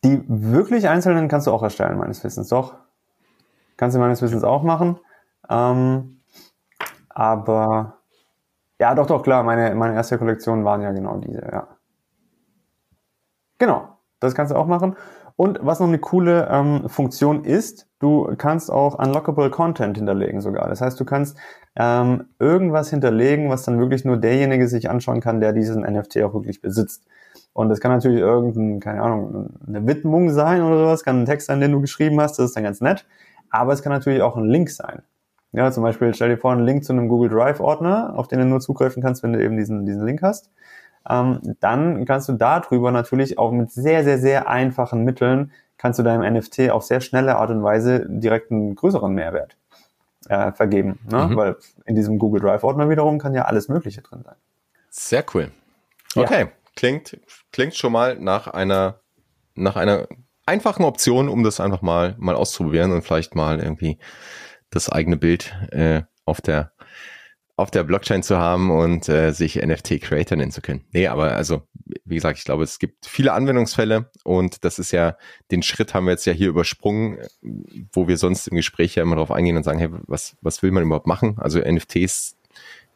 Die 0.03 0.23
wirklich 0.27 0.87
einzelnen 0.87 1.27
kannst 1.27 1.47
du 1.47 1.51
auch 1.51 1.63
erstellen, 1.63 1.97
meines 1.97 2.23
Wissens. 2.23 2.49
Doch. 2.49 2.75
Kannst 3.77 3.95
du 3.95 3.99
meines 3.99 4.21
Wissens 4.21 4.43
auch 4.43 4.63
machen. 4.63 4.99
Ähm, 5.49 6.21
aber 7.09 7.97
ja, 8.79 8.95
doch, 8.95 9.05
doch, 9.05 9.23
klar. 9.23 9.43
Meine, 9.43 9.75
meine 9.75 9.95
erste 9.95 10.17
Kollektion 10.17 10.65
waren 10.65 10.81
ja 10.81 10.91
genau 10.91 11.17
diese, 11.17 11.41
ja. 11.41 11.67
Genau. 13.59 13.97
Das 14.19 14.33
kannst 14.33 14.51
du 14.51 14.55
auch 14.55 14.67
machen. 14.67 14.95
Und 15.35 15.59
was 15.61 15.79
noch 15.79 15.87
eine 15.87 15.99
coole 15.99 16.47
ähm, 16.51 16.87
Funktion 16.87 17.43
ist, 17.43 17.87
du 17.99 18.33
kannst 18.37 18.71
auch 18.71 18.99
unlockable 18.99 19.49
Content 19.49 19.97
hinterlegen 19.97 20.41
sogar. 20.41 20.67
Das 20.69 20.81
heißt, 20.81 20.99
du 20.99 21.05
kannst 21.05 21.37
ähm, 21.75 22.29
irgendwas 22.37 22.89
hinterlegen, 22.89 23.49
was 23.49 23.63
dann 23.63 23.79
wirklich 23.79 24.05
nur 24.05 24.17
derjenige 24.17 24.67
sich 24.67 24.89
anschauen 24.89 25.21
kann, 25.21 25.39
der 25.39 25.53
diesen 25.53 25.81
NFT 25.81 26.21
auch 26.21 26.33
wirklich 26.33 26.61
besitzt. 26.61 27.07
Und 27.53 27.69
das 27.69 27.79
kann 27.79 27.91
natürlich 27.91 28.19
irgendein, 28.19 28.79
keine 28.79 29.01
Ahnung, 29.01 29.49
eine 29.67 29.85
Widmung 29.85 30.29
sein 30.29 30.61
oder 30.61 30.77
sowas, 30.77 31.03
kann 31.03 31.21
ein 31.21 31.25
Text 31.25 31.47
sein, 31.47 31.59
den 31.59 31.71
du 31.71 31.81
geschrieben 31.81 32.19
hast, 32.21 32.39
das 32.39 32.47
ist 32.47 32.55
dann 32.55 32.63
ganz 32.63 32.79
nett. 32.79 33.05
Aber 33.49 33.73
es 33.73 33.81
kann 33.81 33.91
natürlich 33.91 34.21
auch 34.21 34.37
ein 34.37 34.47
Link 34.47 34.69
sein. 34.69 35.01
Ja, 35.51 35.69
zum 35.71 35.83
Beispiel 35.83 36.13
stell 36.13 36.29
dir 36.29 36.37
vor, 36.37 36.53
einen 36.53 36.65
Link 36.65 36.85
zu 36.85 36.93
einem 36.93 37.09
Google 37.09 37.29
Drive 37.29 37.59
Ordner, 37.59 38.13
auf 38.15 38.29
den 38.29 38.39
du 38.39 38.45
nur 38.45 38.61
zugreifen 38.61 39.03
kannst, 39.03 39.21
wenn 39.21 39.33
du 39.33 39.43
eben 39.43 39.57
diesen, 39.57 39.85
diesen 39.85 40.05
Link 40.05 40.21
hast. 40.21 40.49
Ähm, 41.09 41.39
dann 41.59 42.05
kannst 42.05 42.29
du 42.29 42.33
darüber 42.33 42.91
natürlich 42.91 43.37
auch 43.37 43.51
mit 43.51 43.69
sehr, 43.69 44.05
sehr, 44.05 44.17
sehr 44.17 44.47
einfachen 44.47 45.03
Mitteln 45.03 45.51
kannst 45.77 45.97
du 45.97 46.03
deinem 46.03 46.31
NFT 46.35 46.69
auf 46.69 46.83
sehr 46.83 47.01
schnelle 47.01 47.37
Art 47.37 47.49
und 47.49 47.63
Weise 47.63 48.05
direkt 48.07 48.51
einen 48.51 48.75
größeren 48.75 49.11
Mehrwert 49.11 49.57
äh, 50.29 50.51
vergeben. 50.51 50.99
Ne? 51.11 51.29
Mhm. 51.29 51.35
Weil 51.35 51.55
in 51.85 51.95
diesem 51.95 52.19
Google 52.19 52.39
Drive 52.39 52.63
Ordner 52.63 52.87
wiederum 52.87 53.17
kann 53.17 53.33
ja 53.33 53.45
alles 53.45 53.67
Mögliche 53.67 54.03
drin 54.03 54.21
sein. 54.23 54.35
Sehr 54.91 55.25
cool. 55.33 55.51
Okay. 56.15 56.41
Ja 56.41 56.60
klingt, 56.81 57.19
klingt 57.51 57.75
schon 57.75 57.93
mal 57.93 58.17
nach 58.17 58.47
einer, 58.47 59.01
nach 59.53 59.75
einer 59.75 60.07
einfachen 60.47 60.83
Option, 60.83 61.29
um 61.29 61.43
das 61.43 61.59
einfach 61.59 61.83
mal, 61.83 62.15
mal 62.17 62.33
auszuprobieren 62.33 62.91
und 62.91 63.03
vielleicht 63.03 63.35
mal 63.35 63.59
irgendwie 63.59 63.99
das 64.71 64.89
eigene 64.89 65.17
Bild 65.17 65.55
äh, 65.69 66.01
auf 66.25 66.41
der 66.41 66.73
auf 67.57 67.69
der 67.69 67.83
Blockchain 67.83 68.23
zu 68.23 68.39
haben 68.39 68.71
und 68.71 69.07
äh, 69.07 69.33
sich 69.33 69.57
NFT-Creator 69.57 70.35
nennen 70.35 70.51
zu 70.51 70.61
können. 70.61 70.83
Nee, 70.93 71.05
aber 71.05 71.33
also, 71.33 71.67
wie 72.05 72.15
gesagt, 72.15 72.39
ich 72.39 72.45
glaube, 72.45 72.63
es 72.63 72.79
gibt 72.79 73.05
viele 73.05 73.33
Anwendungsfälle 73.33 74.09
und 74.23 74.65
das 74.65 74.79
ist 74.79 74.91
ja, 74.91 75.15
den 75.51 75.61
Schritt 75.61 75.93
haben 75.93 76.05
wir 76.05 76.11
jetzt 76.11 76.25
ja 76.25 76.33
hier 76.33 76.49
übersprungen, 76.49 77.19
wo 77.93 78.07
wir 78.07 78.17
sonst 78.17 78.47
im 78.47 78.55
Gespräch 78.55 78.95
ja 78.95 79.03
immer 79.03 79.17
darauf 79.17 79.29
eingehen 79.29 79.57
und 79.57 79.63
sagen, 79.63 79.77
hey, 79.77 79.89
was, 80.07 80.35
was 80.41 80.63
will 80.63 80.71
man 80.71 80.81
überhaupt 80.81 81.05
machen? 81.05 81.35
Also 81.37 81.59
NFTs 81.59 82.37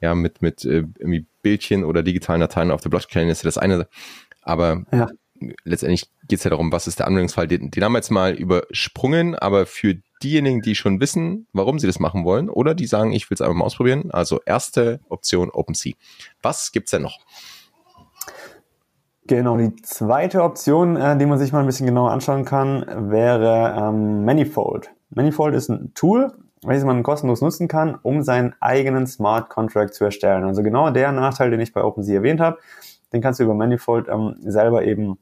ja, 0.01 0.15
mit, 0.15 0.41
mit 0.41 0.65
äh, 0.65 0.83
irgendwie 0.97 1.25
Bildchen 1.41 1.83
oder 1.83 2.03
digitalen 2.03 2.41
Dateien 2.41 2.71
auf 2.71 2.81
der 2.81 2.89
Blockchain 2.89 3.29
ist 3.29 3.43
ja 3.43 3.47
das 3.47 3.57
eine. 3.57 3.87
Aber 4.41 4.83
ja. 4.91 5.07
letztendlich 5.63 6.09
geht 6.27 6.39
es 6.39 6.43
ja 6.43 6.49
darum, 6.49 6.71
was 6.71 6.87
ist 6.87 6.99
der 6.99 7.07
Anwendungsfall. 7.07 7.47
Den, 7.47 7.71
den 7.71 7.83
haben 7.83 7.93
wir 7.93 7.99
jetzt 7.99 8.11
mal 8.11 8.33
übersprungen, 8.33 9.35
aber 9.35 9.65
für 9.65 9.95
diejenigen, 10.23 10.61
die 10.61 10.75
schon 10.75 10.99
wissen, 10.99 11.47
warum 11.53 11.79
sie 11.79 11.87
das 11.87 11.99
machen 11.99 12.23
wollen, 12.23 12.49
oder 12.49 12.73
die 12.73 12.87
sagen, 12.87 13.11
ich 13.11 13.29
will 13.29 13.35
es 13.35 13.41
einfach 13.41 13.55
mal 13.55 13.65
ausprobieren, 13.65 14.11
also 14.11 14.41
erste 14.45 14.99
Option 15.09 15.49
OpenSea. 15.49 15.93
Was 16.41 16.71
gibt's 16.71 16.91
denn 16.91 17.01
noch? 17.01 17.19
Genau, 19.27 19.57
die 19.57 19.75
zweite 19.77 20.43
Option, 20.43 20.95
äh, 20.95 21.17
die 21.17 21.25
man 21.25 21.39
sich 21.39 21.51
mal 21.51 21.61
ein 21.61 21.65
bisschen 21.65 21.87
genauer 21.87 22.11
anschauen 22.11 22.45
kann, 22.45 23.09
wäre 23.09 23.75
ähm, 23.77 24.23
Manifold. 24.23 24.91
Manifold 25.09 25.55
ist 25.55 25.69
ein 25.69 25.93
Tool, 25.95 26.31
welches 26.65 26.86
man 26.86 27.03
kostenlos 27.03 27.41
nutzen 27.41 27.67
kann, 27.67 27.95
um 28.01 28.22
seinen 28.22 28.55
eigenen 28.60 29.07
Smart 29.07 29.50
Contract 29.50 29.93
zu 29.93 30.05
erstellen. 30.05 30.43
Also 30.43 30.63
genau 30.63 30.89
der 30.89 31.12
Nachteil, 31.12 31.51
den 31.51 31.60
ich 31.60 31.74
bei 31.74 31.84
OpenSea 31.84 32.15
erwähnt 32.15 32.39
habe, 32.39 32.57
den 33.13 33.22
kannst 33.22 33.39
du 33.39 33.43
über 33.43 33.53
Manifold 33.53 34.07
ähm, 34.10 34.36
selber 34.39 34.84
eben 34.84 35.17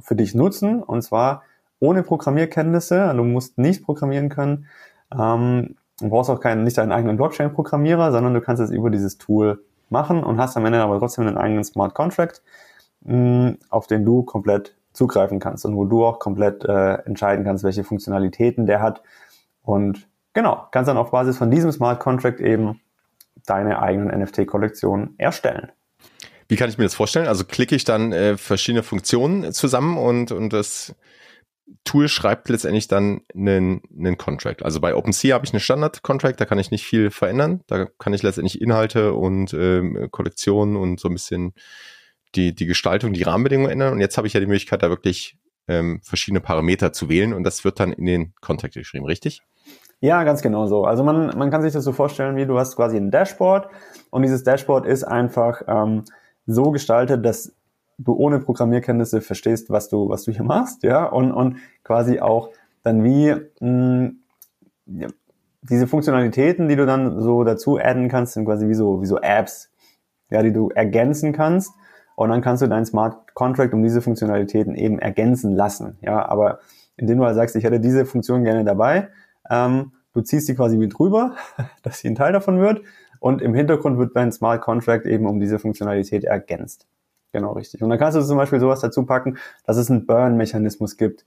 für 0.00 0.16
dich 0.16 0.34
nutzen 0.34 0.82
und 0.82 1.02
zwar 1.02 1.42
ohne 1.80 2.02
Programmierkenntnisse. 2.02 3.12
Du 3.16 3.24
musst 3.24 3.58
nicht 3.58 3.84
programmieren 3.84 4.28
können. 4.28 4.66
Ähm, 5.12 5.76
du 6.00 6.08
brauchst 6.08 6.30
auch 6.30 6.40
keinen, 6.40 6.64
nicht 6.64 6.78
deinen 6.78 6.92
eigenen 6.92 7.16
Blockchain-Programmierer, 7.16 8.12
sondern 8.12 8.34
du 8.34 8.40
kannst 8.40 8.62
es 8.62 8.70
über 8.70 8.90
dieses 8.90 9.18
Tool 9.18 9.64
machen 9.90 10.22
und 10.22 10.38
hast 10.38 10.56
am 10.56 10.64
Ende 10.64 10.80
aber 10.80 10.98
trotzdem 10.98 11.26
einen 11.26 11.36
eigenen 11.36 11.64
Smart 11.64 11.94
Contract, 11.94 12.42
mh, 13.02 13.16
mm, 13.16 13.58
auf 13.70 13.86
den 13.86 14.04
du 14.04 14.22
komplett 14.22 14.76
zugreifen 14.92 15.40
kannst 15.40 15.64
und 15.64 15.76
wo 15.76 15.84
du 15.84 16.04
auch 16.04 16.18
komplett 16.18 16.64
äh, 16.64 16.94
entscheiden 17.04 17.44
kannst, 17.44 17.64
welche 17.64 17.84
Funktionalitäten 17.84 18.66
der 18.66 18.82
hat 18.82 19.02
und 19.62 20.06
Genau, 20.34 20.66
kannst 20.70 20.88
dann 20.88 20.96
auf 20.96 21.10
Basis 21.10 21.38
von 21.38 21.50
diesem 21.50 21.72
Smart 21.72 22.00
Contract 22.00 22.40
eben 22.40 22.80
deine 23.46 23.82
eigenen 23.82 24.22
NFT-Kollektionen 24.22 25.14
erstellen. 25.18 25.72
Wie 26.48 26.56
kann 26.56 26.68
ich 26.68 26.78
mir 26.78 26.84
das 26.84 26.94
vorstellen? 26.94 27.28
Also 27.28 27.44
klicke 27.44 27.74
ich 27.74 27.84
dann 27.84 28.12
äh, 28.12 28.36
verschiedene 28.36 28.82
Funktionen 28.82 29.52
zusammen 29.52 29.96
und, 29.98 30.32
und 30.32 30.52
das 30.52 30.94
Tool 31.84 32.08
schreibt 32.08 32.48
letztendlich 32.48 32.88
dann 32.88 33.22
einen, 33.34 33.82
einen 33.96 34.18
Contract. 34.18 34.62
Also 34.62 34.80
bei 34.80 34.94
OpenSea 34.94 35.34
habe 35.34 35.46
ich 35.46 35.52
einen 35.52 35.60
Standard-Contract, 35.60 36.40
da 36.40 36.44
kann 36.44 36.58
ich 36.58 36.70
nicht 36.70 36.84
viel 36.84 37.10
verändern. 37.10 37.62
Da 37.66 37.86
kann 37.98 38.12
ich 38.12 38.22
letztendlich 38.22 38.60
Inhalte 38.60 39.14
und 39.14 39.54
ähm, 39.54 40.08
Kollektionen 40.10 40.76
und 40.76 41.00
so 41.00 41.08
ein 41.08 41.14
bisschen 41.14 41.54
die, 42.34 42.54
die 42.54 42.66
Gestaltung, 42.66 43.12
die 43.12 43.22
Rahmenbedingungen 43.22 43.70
ändern. 43.70 43.92
Und 43.92 44.00
jetzt 44.00 44.16
habe 44.16 44.26
ich 44.26 44.32
ja 44.32 44.40
die 44.40 44.46
Möglichkeit, 44.46 44.82
da 44.82 44.90
wirklich 44.90 45.36
ähm, 45.68 46.00
verschiedene 46.02 46.40
Parameter 46.40 46.92
zu 46.92 47.08
wählen 47.08 47.32
und 47.32 47.44
das 47.44 47.64
wird 47.64 47.80
dann 47.80 47.92
in 47.92 48.06
den 48.06 48.34
Contract 48.40 48.74
geschrieben, 48.74 49.06
richtig? 49.06 49.42
Ja, 50.02 50.24
ganz 50.24 50.42
genau 50.42 50.66
so. 50.66 50.84
Also 50.84 51.04
man, 51.04 51.38
man 51.38 51.52
kann 51.52 51.62
sich 51.62 51.72
das 51.72 51.84
so 51.84 51.92
vorstellen, 51.92 52.34
wie 52.34 52.44
du 52.44 52.58
hast 52.58 52.74
quasi 52.74 52.96
ein 52.96 53.12
Dashboard 53.12 53.68
und 54.10 54.22
dieses 54.22 54.42
Dashboard 54.42 54.84
ist 54.84 55.04
einfach 55.04 55.62
ähm, 55.68 56.02
so 56.44 56.72
gestaltet, 56.72 57.24
dass 57.24 57.54
du 57.98 58.14
ohne 58.14 58.40
Programmierkenntnisse 58.40 59.20
verstehst, 59.20 59.70
was 59.70 59.88
du, 59.88 60.08
was 60.08 60.24
du 60.24 60.32
hier 60.32 60.42
machst, 60.42 60.82
ja, 60.82 61.04
und, 61.06 61.30
und 61.30 61.58
quasi 61.84 62.18
auch 62.18 62.50
dann 62.82 63.04
wie 63.04 63.30
mh, 63.30 63.40
hm, 63.60 64.16
ja, 64.86 65.06
diese 65.62 65.86
Funktionalitäten, 65.86 66.68
die 66.68 66.74
du 66.74 66.84
dann 66.84 67.20
so 67.20 67.44
dazu 67.44 67.78
adden 67.78 68.08
kannst, 68.08 68.32
sind 68.32 68.44
quasi 68.44 68.66
wie 68.66 68.74
so, 68.74 69.02
wie 69.02 69.06
so 69.06 69.20
Apps, 69.20 69.70
ja, 70.30 70.42
die 70.42 70.52
du 70.52 70.70
ergänzen 70.70 71.32
kannst. 71.32 71.72
Und 72.16 72.30
dann 72.30 72.40
kannst 72.40 72.60
du 72.60 72.66
deinen 72.66 72.86
Smart 72.86 73.34
Contract 73.34 73.72
um 73.72 73.84
diese 73.84 74.02
Funktionalitäten 74.02 74.74
eben 74.74 74.98
ergänzen 74.98 75.52
lassen. 75.52 75.96
Ja, 76.00 76.28
aber 76.28 76.58
indem 76.96 77.18
du 77.18 77.24
halt 77.24 77.36
sagst, 77.36 77.54
ich 77.54 77.62
hätte 77.62 77.78
diese 77.78 78.04
Funktion 78.04 78.42
gerne 78.42 78.64
dabei, 78.64 79.08
ähm, 79.50 79.92
du 80.12 80.20
ziehst 80.20 80.48
die 80.48 80.54
quasi 80.54 80.76
mit 80.76 80.98
rüber, 80.98 81.36
dass 81.82 81.98
sie 81.98 82.08
ein 82.08 82.14
Teil 82.14 82.32
davon 82.32 82.60
wird. 82.60 82.82
Und 83.20 83.40
im 83.40 83.54
Hintergrund 83.54 83.98
wird 83.98 84.16
dein 84.16 84.32
Smart 84.32 84.62
Contract 84.62 85.06
eben 85.06 85.26
um 85.26 85.38
diese 85.38 85.58
Funktionalität 85.58 86.24
ergänzt. 86.24 86.86
Genau 87.32 87.52
richtig. 87.52 87.82
Und 87.82 87.90
dann 87.90 87.98
kannst 87.98 88.16
du 88.16 88.22
zum 88.22 88.36
Beispiel 88.36 88.60
sowas 88.60 88.80
dazu 88.80 89.06
packen, 89.06 89.38
dass 89.64 89.76
es 89.76 89.90
einen 89.90 90.06
Burn-Mechanismus 90.06 90.96
gibt. 90.96 91.24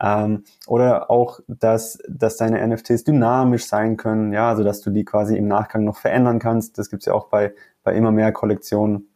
Ähm, 0.00 0.44
oder 0.66 1.10
auch, 1.10 1.40
dass, 1.48 1.98
dass 2.08 2.36
deine 2.36 2.64
NFTs 2.66 3.04
dynamisch 3.04 3.66
sein 3.66 3.96
können, 3.96 4.32
ja, 4.32 4.48
also 4.48 4.62
dass 4.62 4.80
du 4.80 4.90
die 4.90 5.04
quasi 5.04 5.36
im 5.36 5.48
Nachgang 5.48 5.84
noch 5.84 5.96
verändern 5.96 6.38
kannst. 6.38 6.78
Das 6.78 6.90
gibt's 6.90 7.06
ja 7.06 7.14
auch 7.14 7.28
bei, 7.28 7.52
bei 7.82 7.94
immer 7.94 8.12
mehr 8.12 8.30
Kollektionen. 8.30 9.08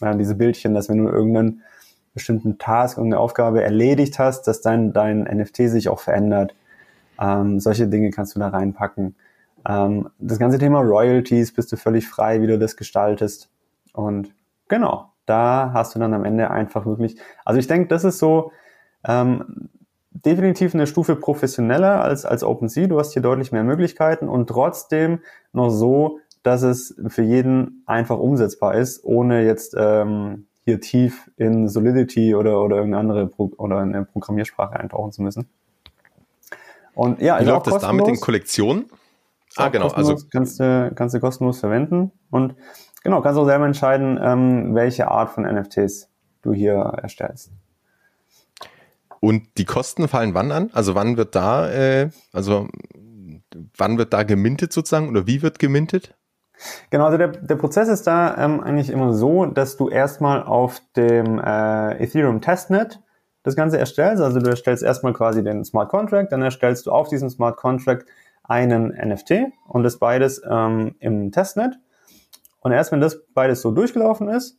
äh, 0.00 0.16
diese 0.16 0.34
Bildchen, 0.34 0.74
dass 0.74 0.88
wenn 0.88 0.98
du 0.98 1.08
irgendeinen 1.08 1.62
bestimmten 2.14 2.58
Task, 2.58 2.96
irgendeine 2.96 3.20
Aufgabe 3.20 3.62
erledigt 3.62 4.18
hast, 4.18 4.44
dass 4.48 4.60
dein, 4.60 4.92
dein 4.92 5.22
NFT 5.22 5.68
sich 5.68 5.88
auch 5.88 6.00
verändert. 6.00 6.54
Ähm, 7.20 7.60
solche 7.60 7.88
Dinge 7.88 8.10
kannst 8.10 8.34
du 8.34 8.40
da 8.40 8.48
reinpacken. 8.48 9.14
Ähm, 9.66 10.08
das 10.18 10.38
ganze 10.38 10.58
Thema 10.58 10.80
Royalties 10.80 11.52
bist 11.52 11.72
du 11.72 11.76
völlig 11.76 12.08
frei, 12.08 12.42
wie 12.42 12.46
du 12.46 12.58
das 12.58 12.76
gestaltest. 12.76 13.50
Und 13.92 14.34
genau, 14.68 15.10
da 15.26 15.70
hast 15.72 15.94
du 15.94 15.98
dann 15.98 16.14
am 16.14 16.24
Ende 16.24 16.50
einfach 16.50 16.86
wirklich, 16.86 17.16
also 17.44 17.58
ich 17.58 17.66
denke, 17.66 17.88
das 17.88 18.04
ist 18.04 18.18
so 18.18 18.52
ähm, 19.06 19.68
definitiv 20.10 20.74
eine 20.74 20.86
Stufe 20.86 21.16
professioneller 21.16 22.02
als, 22.02 22.24
als 22.24 22.44
OpenSea. 22.44 22.86
Du 22.86 22.98
hast 22.98 23.12
hier 23.12 23.22
deutlich 23.22 23.52
mehr 23.52 23.64
Möglichkeiten 23.64 24.28
und 24.28 24.48
trotzdem 24.48 25.20
noch 25.52 25.70
so, 25.70 26.18
dass 26.42 26.62
es 26.62 26.94
für 27.08 27.22
jeden 27.22 27.82
einfach 27.86 28.18
umsetzbar 28.18 28.74
ist, 28.74 29.02
ohne 29.04 29.44
jetzt 29.44 29.74
ähm, 29.78 30.46
hier 30.64 30.80
tief 30.80 31.30
in 31.36 31.68
Solidity 31.68 32.34
oder, 32.34 32.62
oder 32.62 32.76
irgendeine 32.76 33.00
andere 33.00 33.26
Pro 33.26 33.50
oder 33.56 33.78
eine 33.78 34.04
Programmiersprache 34.04 34.78
eintauchen 34.78 35.12
zu 35.12 35.22
müssen. 35.22 35.48
Und 36.94 37.20
ja, 37.20 37.40
Wie 37.40 37.44
läuft 37.44 37.66
das 37.66 37.82
da 37.82 37.92
mit 37.92 38.06
den 38.06 38.20
Kollektionen? 38.20 38.86
Ah, 39.56 39.68
genau. 39.68 39.88
Also 39.88 40.16
kannst 40.32 40.60
du, 40.60 40.92
kannst 40.94 41.14
du 41.14 41.20
kostenlos 41.20 41.60
verwenden 41.60 42.12
und 42.30 42.56
genau, 43.02 43.20
kannst 43.20 43.38
auch 43.38 43.44
selber 43.44 43.66
entscheiden, 43.66 44.18
ähm, 44.20 44.74
welche 44.74 45.08
Art 45.08 45.30
von 45.30 45.44
NFTs 45.44 46.08
du 46.42 46.52
hier 46.52 46.74
erstellst. 46.74 47.52
Und 49.20 49.56
die 49.56 49.64
Kosten 49.64 50.08
fallen 50.08 50.34
wann 50.34 50.52
an? 50.52 50.70
Also 50.72 50.94
wann 50.94 51.16
wird 51.16 51.34
da, 51.34 51.70
äh, 51.70 52.10
also 52.32 52.68
wann 53.76 53.96
wird 53.96 54.12
da 54.12 54.22
gemintet 54.22 54.72
sozusagen 54.72 55.08
oder 55.08 55.26
wie 55.26 55.42
wird 55.42 55.58
gemintet? 55.58 56.14
Genau, 56.90 57.06
also 57.06 57.18
der, 57.18 57.28
der 57.28 57.56
Prozess 57.56 57.88
ist 57.88 58.06
da 58.06 58.36
ähm, 58.36 58.60
eigentlich 58.60 58.90
immer 58.90 59.12
so, 59.12 59.46
dass 59.46 59.76
du 59.76 59.88
erstmal 59.88 60.42
auf 60.42 60.80
dem 60.96 61.38
äh, 61.38 62.02
Ethereum 62.02 62.40
Testnet 62.40 63.00
das 63.44 63.54
Ganze 63.54 63.78
erstellst. 63.78 64.20
Also 64.20 64.40
du 64.40 64.50
erstellst 64.50 64.82
erstmal 64.82 65.12
quasi 65.12 65.44
den 65.44 65.64
Smart 65.64 65.88
Contract, 65.88 66.32
dann 66.32 66.42
erstellst 66.42 66.86
du 66.86 66.90
auf 66.90 67.08
diesem 67.08 67.30
Smart 67.30 67.56
Contract 67.56 68.06
einen 68.42 68.88
NFT 68.88 69.52
und 69.68 69.84
das 69.84 69.98
beides 69.98 70.42
ähm, 70.50 70.96
im 70.98 71.30
Testnet. 71.30 71.78
Und 72.60 72.72
erst 72.72 72.90
wenn 72.90 73.00
das 73.00 73.22
beides 73.34 73.60
so 73.60 73.70
durchgelaufen 73.70 74.28
ist, 74.28 74.58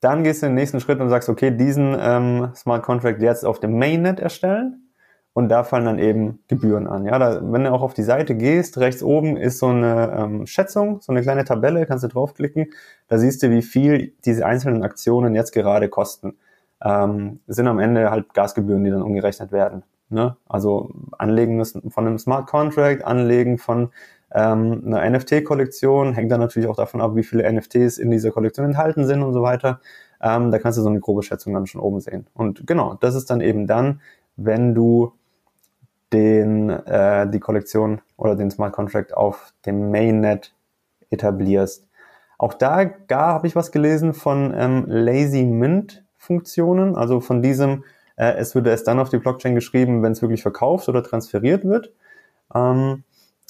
dann 0.00 0.22
gehst 0.22 0.42
du 0.42 0.46
den 0.46 0.54
nächsten 0.54 0.80
Schritt 0.80 1.00
und 1.00 1.08
sagst, 1.08 1.28
okay, 1.28 1.50
diesen 1.50 1.96
ähm, 1.98 2.50
Smart 2.54 2.82
Contract 2.82 3.22
jetzt 3.22 3.44
auf 3.44 3.58
dem 3.58 3.78
Mainnet 3.78 4.20
erstellen 4.20 4.92
und 5.32 5.48
da 5.48 5.64
fallen 5.64 5.86
dann 5.86 5.98
eben 5.98 6.40
Gebühren 6.48 6.86
an. 6.86 7.06
Ja, 7.06 7.18
da, 7.18 7.40
wenn 7.42 7.64
du 7.64 7.72
auch 7.72 7.80
auf 7.80 7.94
die 7.94 8.02
Seite 8.02 8.34
gehst, 8.34 8.76
rechts 8.76 9.02
oben 9.02 9.38
ist 9.38 9.58
so 9.58 9.68
eine 9.68 10.14
ähm, 10.18 10.46
Schätzung, 10.46 11.00
so 11.00 11.12
eine 11.12 11.22
kleine 11.22 11.44
Tabelle, 11.44 11.86
kannst 11.86 12.04
du 12.04 12.08
draufklicken. 12.08 12.66
Da 13.08 13.16
siehst 13.16 13.42
du, 13.42 13.50
wie 13.50 13.62
viel 13.62 14.14
diese 14.26 14.44
einzelnen 14.44 14.82
Aktionen 14.82 15.34
jetzt 15.34 15.52
gerade 15.52 15.88
kosten. 15.88 16.36
Ähm, 16.84 17.40
sind 17.46 17.68
am 17.68 17.78
Ende 17.78 18.10
halt 18.10 18.34
Gasgebühren, 18.34 18.84
die 18.84 18.90
dann 18.90 19.02
umgerechnet 19.02 19.52
werden. 19.52 19.82
Ne? 20.08 20.36
Also 20.48 20.90
Anlegen 21.18 21.64
von 21.64 22.06
einem 22.06 22.18
Smart 22.18 22.46
Contract, 22.46 23.04
Anlegen 23.04 23.58
von 23.58 23.90
ähm, 24.32 24.82
einer 24.86 25.18
NFT-Kollektion, 25.18 26.12
hängt 26.14 26.30
dann 26.30 26.40
natürlich 26.40 26.68
auch 26.68 26.76
davon 26.76 27.00
ab, 27.00 27.16
wie 27.16 27.22
viele 27.22 27.50
NFTs 27.50 27.98
in 27.98 28.10
dieser 28.10 28.30
Kollektion 28.30 28.66
enthalten 28.66 29.06
sind 29.06 29.22
und 29.22 29.32
so 29.32 29.42
weiter. 29.42 29.80
Ähm, 30.20 30.50
da 30.50 30.58
kannst 30.58 30.78
du 30.78 30.82
so 30.82 30.88
eine 30.88 31.00
grobe 31.00 31.22
Schätzung 31.22 31.54
dann 31.54 31.66
schon 31.66 31.80
oben 31.80 32.00
sehen. 32.00 32.26
Und 32.34 32.66
genau, 32.66 32.94
das 32.94 33.14
ist 33.14 33.30
dann 33.30 33.40
eben 33.40 33.66
dann, 33.66 34.00
wenn 34.36 34.74
du 34.74 35.12
den, 36.12 36.70
äh, 36.70 37.28
die 37.28 37.40
Kollektion 37.40 38.00
oder 38.16 38.36
den 38.36 38.50
Smart 38.50 38.72
Contract 38.72 39.16
auf 39.16 39.52
dem 39.66 39.90
Mainnet 39.90 40.54
etablierst. 41.10 41.86
Auch 42.38 42.54
da, 42.54 42.84
da 42.84 43.28
habe 43.28 43.46
ich 43.46 43.56
was 43.56 43.72
gelesen 43.72 44.14
von 44.14 44.54
ähm, 44.56 44.84
Lazy 44.86 45.44
Mint 45.44 46.05
Funktionen, 46.26 46.96
also 46.96 47.20
von 47.20 47.42
diesem, 47.42 47.84
äh, 48.16 48.34
es 48.36 48.54
würde 48.54 48.70
es 48.70 48.84
dann 48.84 48.98
auf 48.98 49.08
die 49.08 49.18
Blockchain 49.18 49.54
geschrieben, 49.54 50.02
wenn 50.02 50.12
es 50.12 50.22
wirklich 50.22 50.42
verkauft 50.42 50.88
oder 50.88 51.02
transferiert 51.02 51.64
wird. 51.64 51.92
Ähm, 52.54 53.04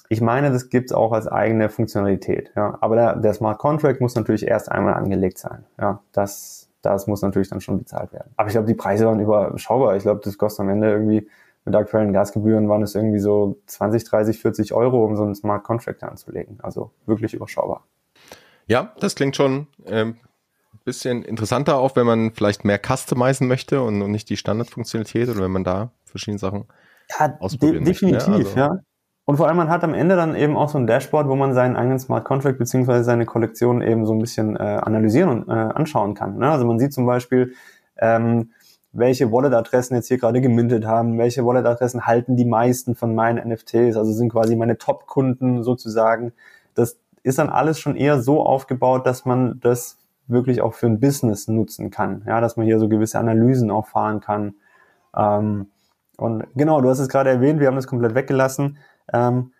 ich 0.09 0.21
meine, 0.21 0.51
das 0.53 0.69
gibt 0.69 0.91
es 0.91 0.97
auch 0.97 1.13
als 1.13 1.27
eigene 1.27 1.69
Funktionalität. 1.69 2.53
Ja. 2.55 2.79
Aber 2.81 2.95
der, 2.97 3.17
der 3.17 3.35
Smart 3.35 3.59
Contract 3.59 4.01
muss 4.01 4.15
natürlich 4.15 4.47
erst 4.47 4.71
einmal 4.71 4.95
angelegt 4.95 5.39
sein. 5.39 5.65
Ja, 5.81 6.01
das, 6.13 6.69
das 6.83 7.07
muss 7.07 7.23
natürlich 7.23 7.49
dann 7.49 7.61
schon 7.61 7.79
bezahlt 7.79 8.13
werden. 8.13 8.31
Aber 8.37 8.49
ich 8.49 8.53
glaube, 8.53 8.69
die 8.69 8.75
Preise 8.75 9.07
waren 9.07 9.19
überschaubar. 9.19 9.97
Ich 9.97 10.03
glaube, 10.03 10.21
das 10.23 10.39
kostet 10.39 10.61
am 10.61 10.69
Ende 10.69 10.91
irgendwie 10.91 11.29
mit 11.65 11.75
aktuellen 11.75 12.13
Gasgebühren 12.13 12.69
waren 12.69 12.83
es 12.83 12.95
irgendwie 12.95 13.19
so 13.19 13.59
20, 13.67 14.05
30, 14.05 14.39
40 14.39 14.73
Euro, 14.73 15.05
um 15.05 15.17
so 15.17 15.25
einen 15.25 15.35
Smart 15.35 15.65
Contract 15.65 16.05
anzulegen. 16.05 16.59
Also 16.63 16.93
wirklich 17.07 17.35
überschaubar. 17.35 17.85
Ja, 18.69 18.93
das 19.01 19.17
klingt 19.17 19.35
schon 19.35 19.67
ähm, 19.85 20.17
bisschen 20.85 21.23
interessanter, 21.23 21.79
auch 21.79 21.97
wenn 21.97 22.07
man 22.07 22.33
vielleicht 22.33 22.65
mehr 22.65 22.81
customizen 22.85 23.49
möchte 23.49 23.83
und, 23.83 24.03
und 24.03 24.11
nicht 24.11 24.29
die 24.31 24.37
Standardfunktionalität 24.37 25.29
oder 25.29 25.41
wenn 25.41 25.51
man 25.51 25.65
da 25.65 25.91
verschiedene 26.05 26.39
Sachen 26.39 26.67
ja, 27.19 27.37
ausprobieren 27.41 27.85
de 27.85 27.93
definitiv, 27.93 28.29
möchte. 28.29 28.31
Definitiv, 28.31 28.57
ja, 28.57 28.69
also. 28.69 28.77
ja. 28.77 28.83
Und 29.29 29.39
vor 29.39 29.49
allem, 29.49 29.57
man 29.57 29.69
hat 29.69 29.83
am 29.83 29.93
Ende 29.93 30.15
dann 30.15 30.37
eben 30.37 30.57
auch 30.57 30.69
so 30.69 30.79
ein 30.79 30.87
Dashboard, 30.87 31.29
wo 31.29 31.35
man 31.35 31.53
seinen 31.53 31.75
eigenen 31.75 31.99
Smart 31.99 32.25
Contract 32.25 32.59
beziehungsweise 32.59 33.03
seine 33.03 33.27
Kollektion 33.27 33.83
eben 33.83 34.07
so 34.07 34.13
ein 34.13 34.21
bisschen 34.21 34.55
äh, 34.55 34.61
analysieren 34.61 35.29
und 35.31 35.49
äh, 35.49 35.53
anschauen 35.53 36.15
kann. 36.15 36.39
Ne? 36.39 36.49
Also 36.49 36.65
man 36.65 36.79
sieht 36.79 36.93
zum 36.93 37.07
Beispiel, 37.07 37.55
ähm, 37.99 38.53
welche 38.93 39.33
Wallet-Adressen 39.33 39.97
jetzt 39.97 40.07
hier 40.07 40.19
gerade 40.19 40.41
gemintet 40.41 40.87
haben, 40.87 41.19
welche 41.19 41.45
Wallet-Adressen 41.45 42.07
halten 42.07 42.37
die 42.37 42.45
meisten 42.45 42.95
von 42.95 43.17
meinen 43.17 43.47
NFTs, 43.49 43.97
also 43.97 44.13
sind 44.13 44.31
quasi 44.31 44.55
meine 44.55 44.79
Top-Kunden 44.79 45.65
sozusagen. 45.65 46.33
Das 46.75 46.99
ist 47.25 47.39
dann 47.41 47.51
alles 47.51 47.81
schon 47.81 47.97
eher 47.97 48.23
so 48.23 48.47
aufgebaut, 48.47 49.07
dass 49.07 49.25
man 49.25 49.59
das 49.61 49.99
wirklich 50.29 50.61
auch 50.61 50.75
für 50.75 50.87
ein 50.87 51.01
Business 51.01 51.49
nutzen 51.49 51.91
kann. 51.91 52.23
Ja, 52.27 52.41
dass 52.41 52.57
man 52.57 52.67
hier 52.67 52.79
so 52.79 52.89
gewisse 52.89 53.19
Analysen 53.19 53.71
auch 53.71 53.87
fahren 53.87 54.21
kann. 54.21 54.55
Ähm, 55.17 55.69
und 56.17 56.45
genau, 56.55 56.81
du 56.81 56.89
hast 56.89 56.99
es 56.99 57.09
gerade 57.09 57.31
erwähnt, 57.31 57.61
wir 57.61 57.69
haben 57.69 57.77
das 57.77 57.87
komplett 57.87 58.15
weggelassen. 58.15 58.79
Ähm, 59.13 59.53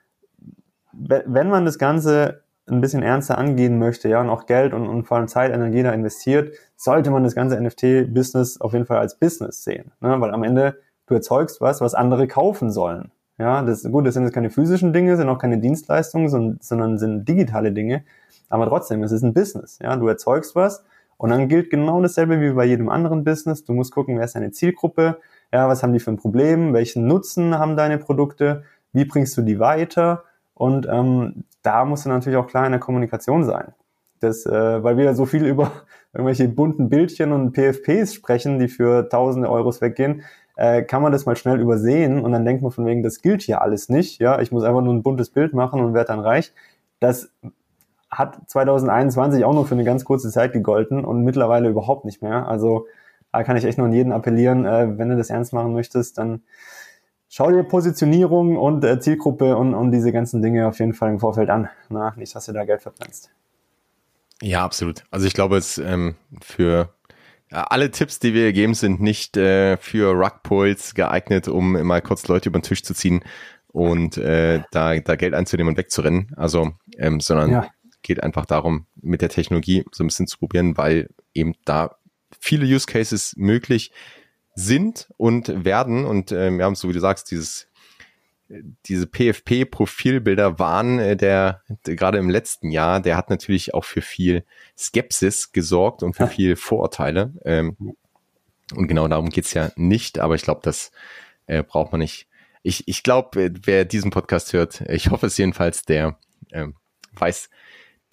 wenn 0.93 1.51
man 1.51 1.65
das 1.65 1.79
Ganze 1.79 2.43
ein 2.69 2.81
bisschen 2.81 3.03
ernster 3.03 3.39
angehen 3.39 3.79
möchte, 3.79 4.09
ja, 4.09 4.21
und 4.21 4.29
auch 4.29 4.47
Geld 4.47 4.75
und, 4.75 4.89
und 4.89 5.05
vor 5.05 5.19
allem 5.19 5.29
Zeit, 5.29 5.53
Energie 5.53 5.83
da 5.83 5.93
investiert, 5.93 6.53
sollte 6.77 7.11
man 7.11 7.23
das 7.23 7.35
ganze 7.35 7.61
NFT-Business 7.61 8.61
auf 8.61 8.73
jeden 8.73 8.87
Fall 8.87 8.99
als 8.99 9.19
Business 9.19 9.63
sehen. 9.63 9.93
Ne? 10.01 10.21
Weil 10.21 10.33
am 10.33 10.43
Ende, 10.43 10.79
du 11.07 11.15
erzeugst 11.15 11.61
was, 11.61 11.81
was 11.81 11.95
andere 11.95 12.27
kaufen 12.27 12.73
sollen. 12.73 13.13
Ja, 13.39 13.63
das, 13.63 13.83
gut, 13.85 14.07
das 14.07 14.15
sind 14.15 14.25
jetzt 14.25 14.33
keine 14.33 14.51
physischen 14.51 14.93
Dinge, 14.93 15.17
sind 15.17 15.29
auch 15.29 15.39
keine 15.39 15.59
Dienstleistungen, 15.59 16.29
sondern, 16.29 16.59
sondern 16.61 16.99
sind 16.99 17.29
digitale 17.29 17.71
Dinge. 17.71 18.03
Aber 18.49 18.67
trotzdem, 18.67 19.03
es 19.03 19.13
ist 19.13 19.23
ein 19.23 19.35
Business. 19.35 19.79
Ja, 19.83 19.97
du 19.97 20.07
erzeugst 20.09 20.55
was 20.55 20.85
und 21.19 21.31
dann 21.31 21.49
gilt 21.49 21.71
genau 21.71 22.01
dasselbe 22.01 22.41
wie 22.41 22.53
bei 22.53 22.65
jedem 22.65 22.89
anderen 22.89 23.25
Business. 23.25 23.65
Du 23.65 23.73
musst 23.73 23.93
gucken, 23.93 24.17
wer 24.19 24.25
ist 24.25 24.35
deine 24.35 24.51
Zielgruppe? 24.51 25.19
Ja, 25.53 25.69
was 25.69 25.83
haben 25.83 25.93
die 25.93 26.01
für 26.01 26.11
ein 26.11 26.17
Problem? 26.17 26.75
Welchen 26.75 27.07
Nutzen 27.07 27.59
haben 27.59 27.77
deine 27.77 27.99
Produkte? 27.99 28.65
Wie 28.93 29.05
bringst 29.05 29.37
du 29.37 29.43
die 29.43 29.59
weiter? 29.59 30.25
Und 30.55 30.87
ähm, 30.91 31.45
da 31.63 31.85
musst 31.85 32.05
du 32.05 32.09
natürlich 32.09 32.39
auch 32.39 32.47
klar 32.47 32.67
in 32.67 32.73
der 32.73 32.81
Kommunikation 32.81 33.45
sein. 33.45 33.73
Das, 34.21 34.47
äh, 34.47 34.83
weil 34.83 34.97
wir 34.97 35.15
so 35.15 35.27
viel 35.27 35.45
über 35.45 35.73
irgendwelche 36.13 36.49
bunten 36.49 36.89
Bildchen 36.89 37.33
und 37.33 37.53
PFPs 37.53 38.15
sprechen, 38.15 38.59
die 38.59 38.69
für 38.69 39.09
tausende 39.09 39.51
Euros 39.51 39.81
weggehen, 39.81 40.23
äh, 40.57 40.83
kann 40.83 41.03
man 41.03 41.13
das 41.13 41.27
mal 41.27 41.37
schnell 41.37 41.61
übersehen 41.61 42.21
und 42.21 42.33
dann 42.33 42.45
denkt 42.45 42.63
man 42.63 42.71
von 42.73 42.87
wegen, 42.87 43.03
das 43.03 43.21
gilt 43.21 43.43
hier 43.43 43.61
alles 43.61 43.91
nicht. 43.91 44.21
Ja, 44.21 44.41
ich 44.41 44.51
muss 44.53 44.65
einfach 44.65 44.81
nur 44.81 44.95
ein 44.95 45.03
buntes 45.03 45.31
Bild 45.31 45.53
machen 45.53 45.81
und 45.81 45.93
werde 45.93 46.09
dann 46.09 46.21
reich. 46.21 46.55
Das 46.99 47.31
hat 48.11 48.39
2021 48.47 49.45
auch 49.45 49.53
nur 49.53 49.67
für 49.67 49.75
eine 49.75 49.85
ganz 49.85 50.05
kurze 50.05 50.31
Zeit 50.31 50.53
gegolten 50.53 51.05
und 51.05 51.25
mittlerweile 51.25 51.69
überhaupt 51.69 52.05
nicht 52.05 52.23
mehr. 52.23 52.49
Also 52.49 52.87
da 53.33 53.43
kann 53.43 53.57
ich 53.57 53.65
echt 53.65 53.79
nur 53.79 53.87
an 53.87 53.93
jeden 53.93 54.13
appellieren, 54.13 54.65
äh, 54.65 54.99
wenn 54.99 55.09
du 55.09 55.17
das 55.17 55.31
ernst 55.31 55.53
machen 55.53 55.73
möchtest, 55.73 56.19
dann 56.19 56.43
schau 57.29 57.51
dir 57.51 57.65
Positionierung 57.65 58.57
und 58.57 58.85
äh, 58.85 58.99
Zielgruppe 59.01 59.57
und, 59.57 59.75
und 59.75 59.91
diese 59.91 60.13
ganzen 60.13 60.43
Dinge 60.43 60.69
auf 60.69 60.79
jeden 60.79 60.95
Fall 60.95 61.11
im 61.11 61.21
Vorfeld 61.21 61.51
an. 61.51 61.69
Na, 61.89 62.15
nicht, 62.17 62.35
dass 62.35 62.47
du 62.47 62.53
da 62.53 62.65
Geld 62.65 62.83
verbrennst. 62.83 63.31
Ja, 64.43 64.65
absolut. 64.65 65.05
Also 65.11 65.27
ich 65.27 65.35
glaube, 65.35 65.57
es 65.57 65.79
ähm, 65.79 66.15
für 66.41 66.91
alle 67.51 67.91
Tipps, 67.91 68.19
die 68.19 68.35
wir 68.35 68.53
geben, 68.53 68.75
sind 68.75 69.01
nicht 69.01 69.37
äh, 69.37 69.77
für 69.77 70.13
Rugpulls 70.13 70.95
geeignet, 70.95 71.49
um 71.49 71.73
mal 71.83 72.03
kurz 72.03 72.27
Leute 72.29 72.49
über 72.49 72.59
den 72.59 72.65
Tisch 72.65 72.83
zu 72.83 72.95
ziehen 72.95 73.23
und 73.69 74.17
äh, 74.17 74.63
da, 74.73 74.99
da 74.99 75.17
Geld 75.17 75.35
einzunehmen 75.35 75.73
und 75.73 75.79
wegzurennen. 75.79 76.33
Also, 76.37 76.73
ähm, 76.97 77.21
sondern 77.21 77.51
ja. 77.51 77.69
Geht 78.07 78.23
einfach 78.23 78.47
darum, 78.47 78.87
mit 79.01 79.21
der 79.21 79.29
Technologie 79.29 79.85
so 79.93 80.03
ein 80.03 80.07
bisschen 80.07 80.27
zu 80.27 80.39
probieren, 80.39 80.77
weil 80.77 81.11
eben 81.35 81.55
da 81.65 81.97
viele 82.41 82.65
Use 82.65 82.87
Cases 82.87 83.35
möglich 83.37 83.93
sind 84.55 85.09
und 85.17 85.65
werden. 85.65 86.07
Und 86.07 86.33
äh, 86.33 86.51
wir 86.51 86.65
haben, 86.65 86.75
so 86.75 86.89
wie 86.89 86.95
du 86.95 87.01
sagst, 87.01 87.31
dieses 87.31 87.69
diese 88.87 89.07
PFP-Profilbilder 89.07 90.59
waren 90.59 90.99
äh, 90.99 91.17
der, 91.17 91.63
der 91.87 91.97
gerade 91.97 92.19
im 92.19 92.31
letzten 92.31 92.71
Jahr, 92.71 93.01
der 93.01 93.17
hat 93.17 93.31
natürlich 93.31 93.75
auch 93.75 93.85
für 93.85 94.03
viel 94.03 94.45
Skepsis 94.79 95.53
gesorgt 95.53 96.03
und 96.03 96.15
für 96.15 96.29
viel 96.29 96.57
Vorurteile. 96.57 97.33
Ähm, 97.45 97.77
und 98.75 98.89
genau 98.89 99.09
darum 99.09 99.31
geht's 99.31 99.55
ja 99.55 99.71
nicht, 99.77 100.19
aber 100.19 100.35
ich 100.35 100.43
glaube, 100.43 100.61
das 100.63 100.91
äh, 101.47 101.63
braucht 101.63 101.93
man 101.93 102.01
nicht. 102.01 102.29
Ich, 102.63 102.87
ich 102.89 103.03
glaube, 103.03 103.53
wer 103.65 103.85
diesen 103.85 104.11
Podcast 104.11 104.53
hört, 104.53 104.81
ich 104.89 105.11
hoffe 105.11 105.27
es 105.27 105.39
jedenfalls, 105.39 105.85
der 105.85 106.19
äh, 106.51 106.67
weiß 107.13 107.49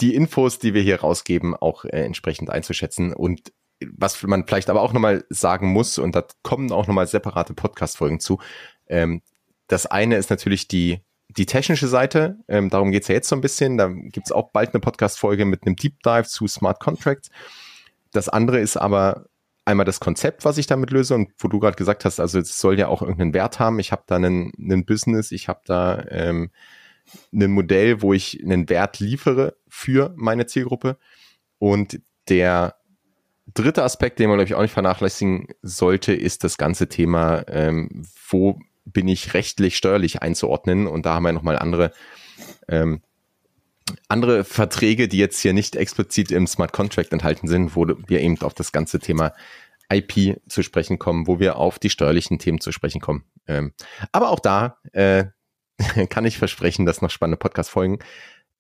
die 0.02 0.16
Infos, 0.16 0.60
die 0.60 0.74
wir 0.74 0.82
hier 0.82 1.02
rausgeben, 1.02 1.56
auch 1.56 1.86
äh, 1.86 2.04
entsprechend 2.04 2.50
einzuschätzen. 2.50 3.14
Und 3.14 3.54
was 3.92 4.22
man 4.24 4.46
vielleicht 4.46 4.70
aber 4.70 4.82
auch 4.82 4.94
nochmal 4.94 5.26
sagen 5.30 5.72
muss, 5.72 5.98
und 5.98 6.16
da 6.16 6.26
kommen 6.42 6.72
auch 6.72 6.88
nochmal 6.88 7.08
separate 7.08 7.54
Podcast-Folgen 7.54 8.20
zu, 8.20 8.40
ähm, 8.88 9.22
das 9.68 9.86
eine 9.86 10.18
ist 10.18 10.30
natürlich 10.30 10.68
die, 10.68 11.02
die 11.30 11.46
technische 11.46 11.88
Seite, 11.88 12.38
ähm, 12.48 12.70
darum 12.70 12.92
geht's 12.92 13.08
ja 13.08 13.16
jetzt 13.16 13.30
so 13.30 13.36
ein 13.36 13.42
bisschen. 13.42 13.78
Da 13.78 13.88
gibt's 13.88 14.32
auch 14.32 14.52
bald 14.52 14.74
eine 14.74 14.82
Podcast-Folge 14.82 15.46
mit 15.46 15.66
einem 15.66 15.76
Deep 15.76 16.02
Dive 16.04 16.26
zu 16.26 16.48
Smart 16.48 16.80
Contracts. 16.80 17.30
Das 18.12 18.30
andere 18.30 18.60
ist 18.60 18.78
aber 18.78 19.26
einmal 19.66 19.86
das 19.86 20.00
Konzept, 20.00 20.46
was 20.46 20.58
ich 20.58 20.68
damit 20.68 20.92
löse 20.92 21.16
und 21.16 21.32
wo 21.40 21.48
du 21.48 21.60
gerade 21.60 21.76
gesagt 21.76 22.06
hast, 22.06 22.20
also 22.20 22.40
es 22.40 22.60
soll 22.60 22.78
ja 22.78 22.88
auch 22.88 23.02
irgendeinen 23.02 23.34
Wert 23.34 23.60
haben. 23.60 23.80
Ich 23.80 23.92
habe 23.92 24.04
da 24.06 24.18
einen, 24.18 24.52
einen 24.60 24.86
Business, 24.86 25.32
ich 25.32 25.48
habe 25.48 25.62
da 25.66 26.04
ähm, 26.10 26.52
ein 27.34 27.52
Modell, 27.52 28.02
wo 28.02 28.14
ich 28.14 28.42
einen 28.44 28.70
Wert 28.70 29.00
liefere 29.00 29.56
für 29.68 30.14
meine 30.16 30.46
Zielgruppe. 30.46 30.98
Und 31.60 32.02
der 32.30 32.76
dritte 33.54 33.84
Aspekt, 33.84 34.20
den 34.20 34.30
man, 34.30 34.38
glaube 34.38 34.48
ich, 34.48 34.56
auch 34.56 34.62
nicht 34.62 34.74
vernachlässigen 34.74 35.48
sollte, 35.62 36.14
ist 36.14 36.44
das 36.44 36.58
ganze 36.58 36.88
Thema, 36.88 37.44
ähm, 37.48 38.04
wo 38.30 38.60
bin 38.86 39.08
ich 39.08 39.34
rechtlich, 39.34 39.78
steuerlich 39.78 40.22
einzuordnen. 40.22 40.88
Und 40.88 41.06
da 41.06 41.16
haben 41.16 41.24
wir 41.24 41.34
nochmal 41.34 41.58
andere, 41.58 41.92
ähm, 42.68 43.02
andere 44.08 44.44
Verträge, 44.44 45.08
die 45.08 45.18
jetzt 45.18 45.40
hier 45.40 45.54
nicht 45.54 45.76
explizit 45.76 46.32
im 46.32 46.48
Smart 46.48 46.74
Contract 46.74 47.12
enthalten 47.12 47.48
sind, 47.48 47.76
wo 47.76 47.88
wir 47.88 48.22
eben 48.22 48.42
auf 48.42 48.54
das 48.54 48.72
ganze 48.72 49.00
Thema 49.00 49.34
IP 49.92 50.42
zu 50.48 50.64
sprechen 50.64 51.00
kommen, 51.00 51.28
wo 51.28 51.40
wir 51.40 51.58
auf 51.58 51.80
die 51.80 51.90
steuerlichen 51.90 52.40
Themen 52.40 52.60
zu 52.60 52.72
sprechen 52.72 53.02
kommen. 53.02 53.24
Ähm, 53.48 53.74
aber 54.12 54.30
auch 54.30 54.40
da 54.40 54.78
äh, 54.94 55.26
kann 56.10 56.26
ich 56.26 56.38
versprechen, 56.38 56.86
dass 56.86 57.02
noch 57.02 57.10
spannende 57.10 57.38
Podcast-Folgen 57.38 58.00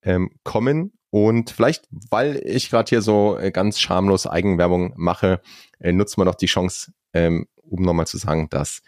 ähm, 0.04 0.32
kommen. 0.43 0.93
Und 1.10 1.52
vielleicht, 1.52 1.88
weil 2.10 2.41
ich 2.43 2.69
gerade 2.69 2.89
hier 2.89 3.02
so 3.02 3.38
äh, 3.38 3.52
ganz 3.52 3.80
schamlos 3.80 4.26
Eigenwerbung 4.26 4.93
mache, 4.95 5.41
äh, 5.80 5.91
nutzen 5.91 6.19
wir 6.19 6.26
noch 6.26 6.36
die 6.36 6.47
Chance, 6.47 6.91
ähm, 7.13 7.47
um 7.62 7.84
nochmal 7.84 8.08
zu 8.08 8.17
sagen, 8.17 8.49
dass 8.49 8.82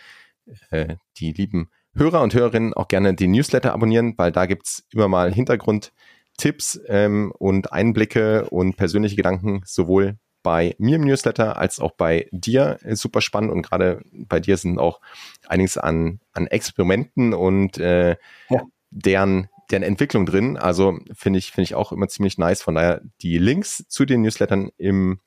äh, 0.71 0.95
die 1.17 1.31
lieben 1.33 1.69
Hörer 1.93 2.21
und 2.21 2.33
Hörerinnen 2.33 2.73
auch 2.73 2.87
gerne 2.87 3.13
die 3.13 3.27
Newsletter 3.27 3.73
abonnieren, 3.73 4.15
weil 4.17 4.31
da 4.31 4.47
gibt's 4.47 4.85
immer 4.91 5.07
mal 5.07 5.33
Hintergrundtipps 5.33 6.81
ähm, 6.87 7.31
und 7.37 7.71
Einblicke 7.71 8.49
und 8.49 8.75
persönliche 8.75 9.15
Gedanken, 9.15 9.61
sowohl 9.65 10.17
bei 10.45 10.75
mir 10.77 10.97
im 10.97 11.05
Newsletter 11.05 11.57
als 11.57 11.79
auch 11.79 11.93
bei 11.93 12.29
dir 12.31 12.77
äh, 12.83 12.95
super 12.95 13.19
spannend 13.19 13.51
und 13.51 13.63
gerade 13.63 14.03
bei 14.13 14.39
dir 14.39 14.57
sind 14.57 14.77
auch 14.77 15.01
einiges 15.47 15.79
an, 15.79 16.19
an 16.33 16.45
Experimenten 16.45 17.33
und 17.33 17.79
äh, 17.79 18.15
ja. 18.49 18.61
deren, 18.91 19.49
deren 19.71 19.81
Entwicklung 19.81 20.27
drin. 20.27 20.55
Also 20.55 20.99
finde 21.15 21.39
ich, 21.39 21.51
finde 21.51 21.63
ich 21.63 21.73
auch 21.73 21.91
immer 21.91 22.07
ziemlich 22.09 22.37
nice. 22.37 22.61
Von 22.61 22.75
daher 22.75 23.01
die 23.23 23.39
Links 23.39 23.85
zu 23.89 24.05
den 24.05 24.21
Newslettern 24.21 24.69
im, 24.77 25.19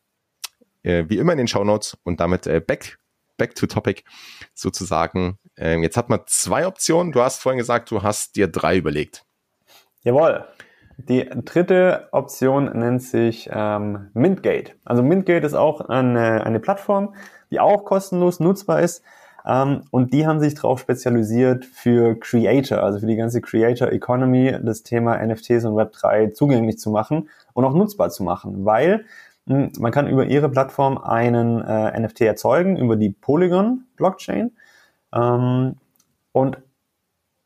äh, 0.85 1.05
wie 1.09 1.19
immer 1.19 1.33
in 1.33 1.39
den 1.39 1.49
Show 1.49 1.65
Notes 1.65 1.99
und 2.05 2.21
damit 2.21 2.47
äh, 2.47 2.61
back, 2.65 3.01
back 3.37 3.57
to 3.57 3.67
topic 3.67 4.05
sozusagen. 4.55 5.41
Ähm, 5.57 5.83
jetzt 5.83 5.97
hat 5.97 6.11
man 6.11 6.21
zwei 6.27 6.65
Optionen. 6.65 7.11
Du 7.11 7.23
hast 7.23 7.43
vorhin 7.43 7.59
gesagt, 7.59 7.91
du 7.91 8.05
hast 8.05 8.37
dir 8.37 8.47
drei 8.47 8.77
überlegt. 8.77 9.25
Jawohl. 10.05 10.47
Die 10.99 11.29
dritte 11.45 12.09
Option 12.11 12.65
nennt 12.77 13.03
sich 13.03 13.49
ähm, 13.53 14.09
Mintgate. 14.15 14.73
Also 14.85 15.03
Mintgate 15.05 15.47
ist 15.47 15.55
auch 15.55 15.81
eine, 15.81 16.45
eine 16.45 16.59
Plattform, 16.59 17.15
die 17.53 17.61
auch 17.61 17.85
kostenlos 17.85 18.41
nutzbar 18.41 18.83
ist. 18.83 19.05
Ähm, 19.47 19.83
und 19.93 20.13
die 20.13 20.27
haben 20.27 20.41
sich 20.41 20.55
darauf 20.55 20.81
spezialisiert 20.81 21.65
für 21.65 22.19
Creator, 22.19 22.83
also 22.83 22.99
für 22.99 23.07
die 23.07 23.15
ganze 23.15 23.41
Creator 23.41 23.93
Economy, 23.93 24.57
das 24.61 24.83
Thema 24.83 25.25
NFTs 25.25 25.65
und 25.65 25.75
Web3 25.75 26.33
zugänglich 26.33 26.79
zu 26.79 26.91
machen 26.91 27.29
und 27.55 27.65
auch 27.65 27.75
nutzbar 27.75 28.11
zu 28.11 28.25
machen, 28.25 28.65
weil 28.65 29.05
mh, 29.47 29.57
hm, 29.57 29.73
man 29.79 29.93
kann 29.93 30.09
über 30.09 30.27
ihre 30.27 30.49
Plattform 30.49 30.99
einen 30.99 31.63
äh, 31.63 31.99
NFT 31.99 32.23
erzeugen, 32.23 32.77
über 32.77 32.97
die 32.97 33.11
Polygon 33.11 33.85
Blockchain 33.97 34.51
ähm, 35.15 35.77
und 36.33 36.59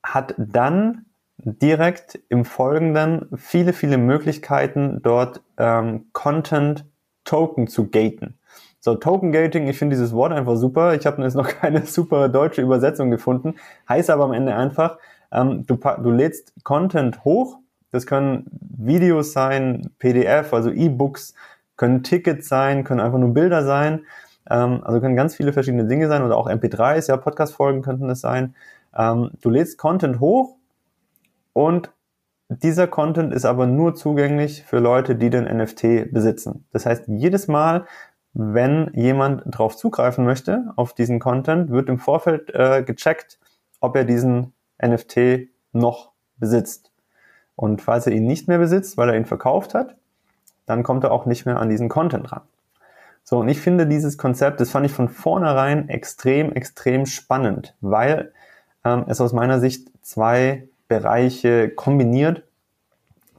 hat 0.03 0.35
dann 0.39 1.05
direkt 1.45 2.19
im 2.29 2.45
Folgenden 2.45 3.29
viele, 3.37 3.73
viele 3.73 3.99
Möglichkeiten, 3.99 5.01
dort 5.03 5.43
ähm, 5.59 6.07
Content 6.13 6.87
Token 7.25 7.69
zu 7.69 7.89
gaten. 7.89 8.39
So, 8.81 8.97
Token 8.97 9.31
Gating, 9.31 9.69
ich 9.69 9.79
finde 9.79 9.95
dieses 9.95 10.13
Wort 10.13 10.33
einfach 10.33 10.57
super. 10.57 10.95
Ich 10.95 11.07
habe 11.07 11.23
jetzt 11.23 11.37
noch 11.37 11.49
keine 11.61 11.87
super 11.87 12.29
deutsche 12.29 12.63
Übersetzung 12.63 13.11
gefunden. 13.11 13.55
Heißt 13.89 14.11
aber 14.11 14.25
am 14.25 14.33
Ende 14.33 14.55
einfach, 14.55 14.99
ähm, 15.31 15.65
du, 15.67 15.77
du 15.77 16.11
lädst 16.11 16.53
Content 16.65 17.25
hoch. 17.25 17.59
Das 17.91 18.07
können 18.07 18.47
Videos 18.61 19.33
sein, 19.33 19.91
PDF, 19.99 20.53
also 20.55 20.71
E-Books, 20.71 21.35
können 21.77 22.03
Tickets 22.03 22.49
sein, 22.49 22.85
können 22.85 23.01
einfach 23.01 23.19
nur 23.19 23.35
Bilder 23.35 23.65
sein. 23.65 24.07
Ähm, 24.51 24.81
also 24.83 25.01
können 25.01 25.15
ganz 25.15 25.37
viele 25.37 25.53
verschiedene 25.53 25.87
Dinge 25.87 26.09
sein 26.09 26.23
oder 26.23 26.37
auch 26.37 26.49
MP3s, 26.49 27.09
ja, 27.09 27.17
Podcast-Folgen 27.17 27.83
könnten 27.83 28.09
es 28.11 28.21
sein. 28.21 28.55
Ähm, 28.97 29.31
du 29.41 29.51
lädst 29.51 29.79
Content 29.79 30.21
hoch 30.21 30.57
und 31.53 31.91
dieser 32.49 32.87
Content 32.87 33.33
ist 33.33 33.45
aber 33.45 33.67
nur 33.67 33.95
zugänglich 33.95 34.65
für 34.65 34.79
Leute, 34.79 35.17
die 35.17 35.31
den 35.31 35.45
NFT 35.45 36.13
besitzen. 36.13 36.67
Das 36.73 36.85
heißt, 36.87 37.05
jedes 37.09 37.49
Mal, 37.49 37.87
wenn 38.35 38.91
jemand 38.95 39.43
drauf 39.47 39.77
zugreifen 39.77 40.25
möchte, 40.25 40.73
auf 40.77 40.95
diesen 40.95 41.19
Content, 41.19 41.71
wird 41.71 41.89
im 41.89 41.99
Vorfeld 41.99 42.51
äh, 42.55 42.83
gecheckt, 42.83 43.39
ob 43.81 43.97
er 43.97 44.05
diesen 44.05 44.53
NFT 44.85 45.49
noch 45.73 46.13
besitzt. 46.37 46.91
Und 47.57 47.83
falls 47.83 48.07
er 48.07 48.13
ihn 48.13 48.27
nicht 48.27 48.49
mehr 48.49 48.59
besitzt, 48.59 48.97
weil 48.97 49.11
er 49.11 49.17
ihn 49.17 49.27
verkauft 49.27 49.75
hat, 49.75 49.97
dann 50.67 50.83
kommt 50.83 51.05
er 51.05 51.13
auch 51.13 51.27
nicht 51.27 51.47
mehr 51.47 51.59
an 51.59 51.69
diesen 51.69 51.89
Content 51.89 52.33
ran. 52.33 52.43
So, 53.25 53.39
und 53.39 53.49
ich 53.49 53.61
finde 53.61 53.87
dieses 53.87 54.19
Konzept, 54.19 54.61
das 54.61 54.71
fand 54.71 54.87
ich 54.87 54.93
von 54.93 55.09
vornherein 55.09 55.89
extrem, 55.89 56.53
extrem 56.53 57.07
spannend, 57.07 57.77
weil 57.81 58.33
ähm, 58.85 59.05
es 59.07 59.21
aus 59.21 59.33
meiner 59.33 59.61
Sicht 59.61 59.89
zwei 60.03 60.69
Bereiche 60.93 61.71
kombiniert, 61.71 62.43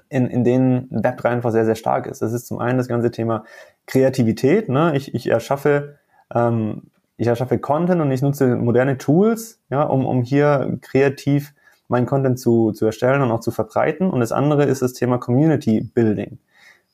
in, 0.09 0.27
in 0.27 0.43
denen 0.43 0.89
Web3 0.89 1.25
einfach 1.25 1.51
sehr, 1.51 1.65
sehr 1.65 1.75
stark 1.75 2.07
ist. 2.07 2.21
Das 2.21 2.33
ist 2.33 2.47
zum 2.47 2.59
einen 2.59 2.77
das 2.77 2.87
ganze 2.87 3.11
Thema 3.11 3.45
Kreativität. 3.85 4.69
Ne? 4.69 4.95
Ich, 4.95 5.13
ich 5.13 5.29
erschaffe 5.29 5.97
ähm, 6.33 6.83
ich 7.17 7.27
erschaffe 7.27 7.59
Content 7.59 8.01
und 8.01 8.11
ich 8.11 8.21
nutze 8.21 8.55
moderne 8.55 8.97
Tools, 8.97 9.61
ja, 9.69 9.83
um, 9.83 10.05
um 10.05 10.23
hier 10.23 10.77
kreativ 10.81 11.53
meinen 11.87 12.05
Content 12.05 12.39
zu, 12.39 12.71
zu 12.71 12.85
erstellen 12.85 13.21
und 13.21 13.31
auch 13.31 13.39
zu 13.39 13.51
verbreiten. 13.51 14.09
Und 14.09 14.19
das 14.19 14.31
andere 14.31 14.63
ist 14.65 14.81
das 14.81 14.93
Thema 14.93 15.19
Community 15.19 15.81
Building. 15.81 16.39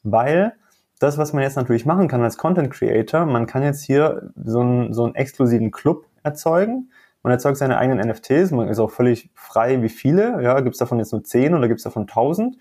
Weil 0.04 0.54
das, 1.00 1.17
was 1.17 1.32
man 1.32 1.43
jetzt 1.43 1.56
natürlich 1.56 1.86
machen 1.86 2.08
kann 2.08 2.22
als 2.22 2.38
Content 2.38 2.72
Creator, 2.72 3.26
man 3.26 3.45
kann 3.45 3.63
jetzt 3.63 3.84
hier 3.84 4.32
so 4.43 4.60
einen, 4.60 4.93
so 4.93 5.06
einen 5.06 5.15
exklusiven 5.15 5.72
Club 5.72 6.06
erzeugen, 6.24 6.91
man 7.23 7.32
erzeugt 7.32 7.58
seine 7.58 7.77
eigenen 7.77 8.08
NFTs, 8.08 8.51
man 8.51 8.69
ist 8.69 8.79
auch 8.79 8.91
völlig 8.91 9.29
frei, 9.34 9.82
wie 9.82 9.89
viele. 9.89 10.41
Ja, 10.41 10.60
gibt 10.62 10.75
es 10.75 10.79
davon 10.79 10.99
jetzt 10.99 11.12
nur 11.12 11.23
10 11.23 11.53
oder 11.53 11.67
gibt 11.67 11.79
es 11.79 11.84
davon 11.84 12.03
1000? 12.03 12.58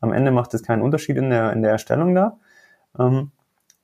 Am 0.00 0.12
Ende 0.12 0.30
macht 0.30 0.54
es 0.54 0.62
keinen 0.62 0.82
Unterschied 0.82 1.16
in 1.16 1.30
der, 1.30 1.52
in 1.52 1.62
der 1.62 1.72
Erstellung 1.72 2.14
da. 2.14 2.38
Ähm, 2.98 3.32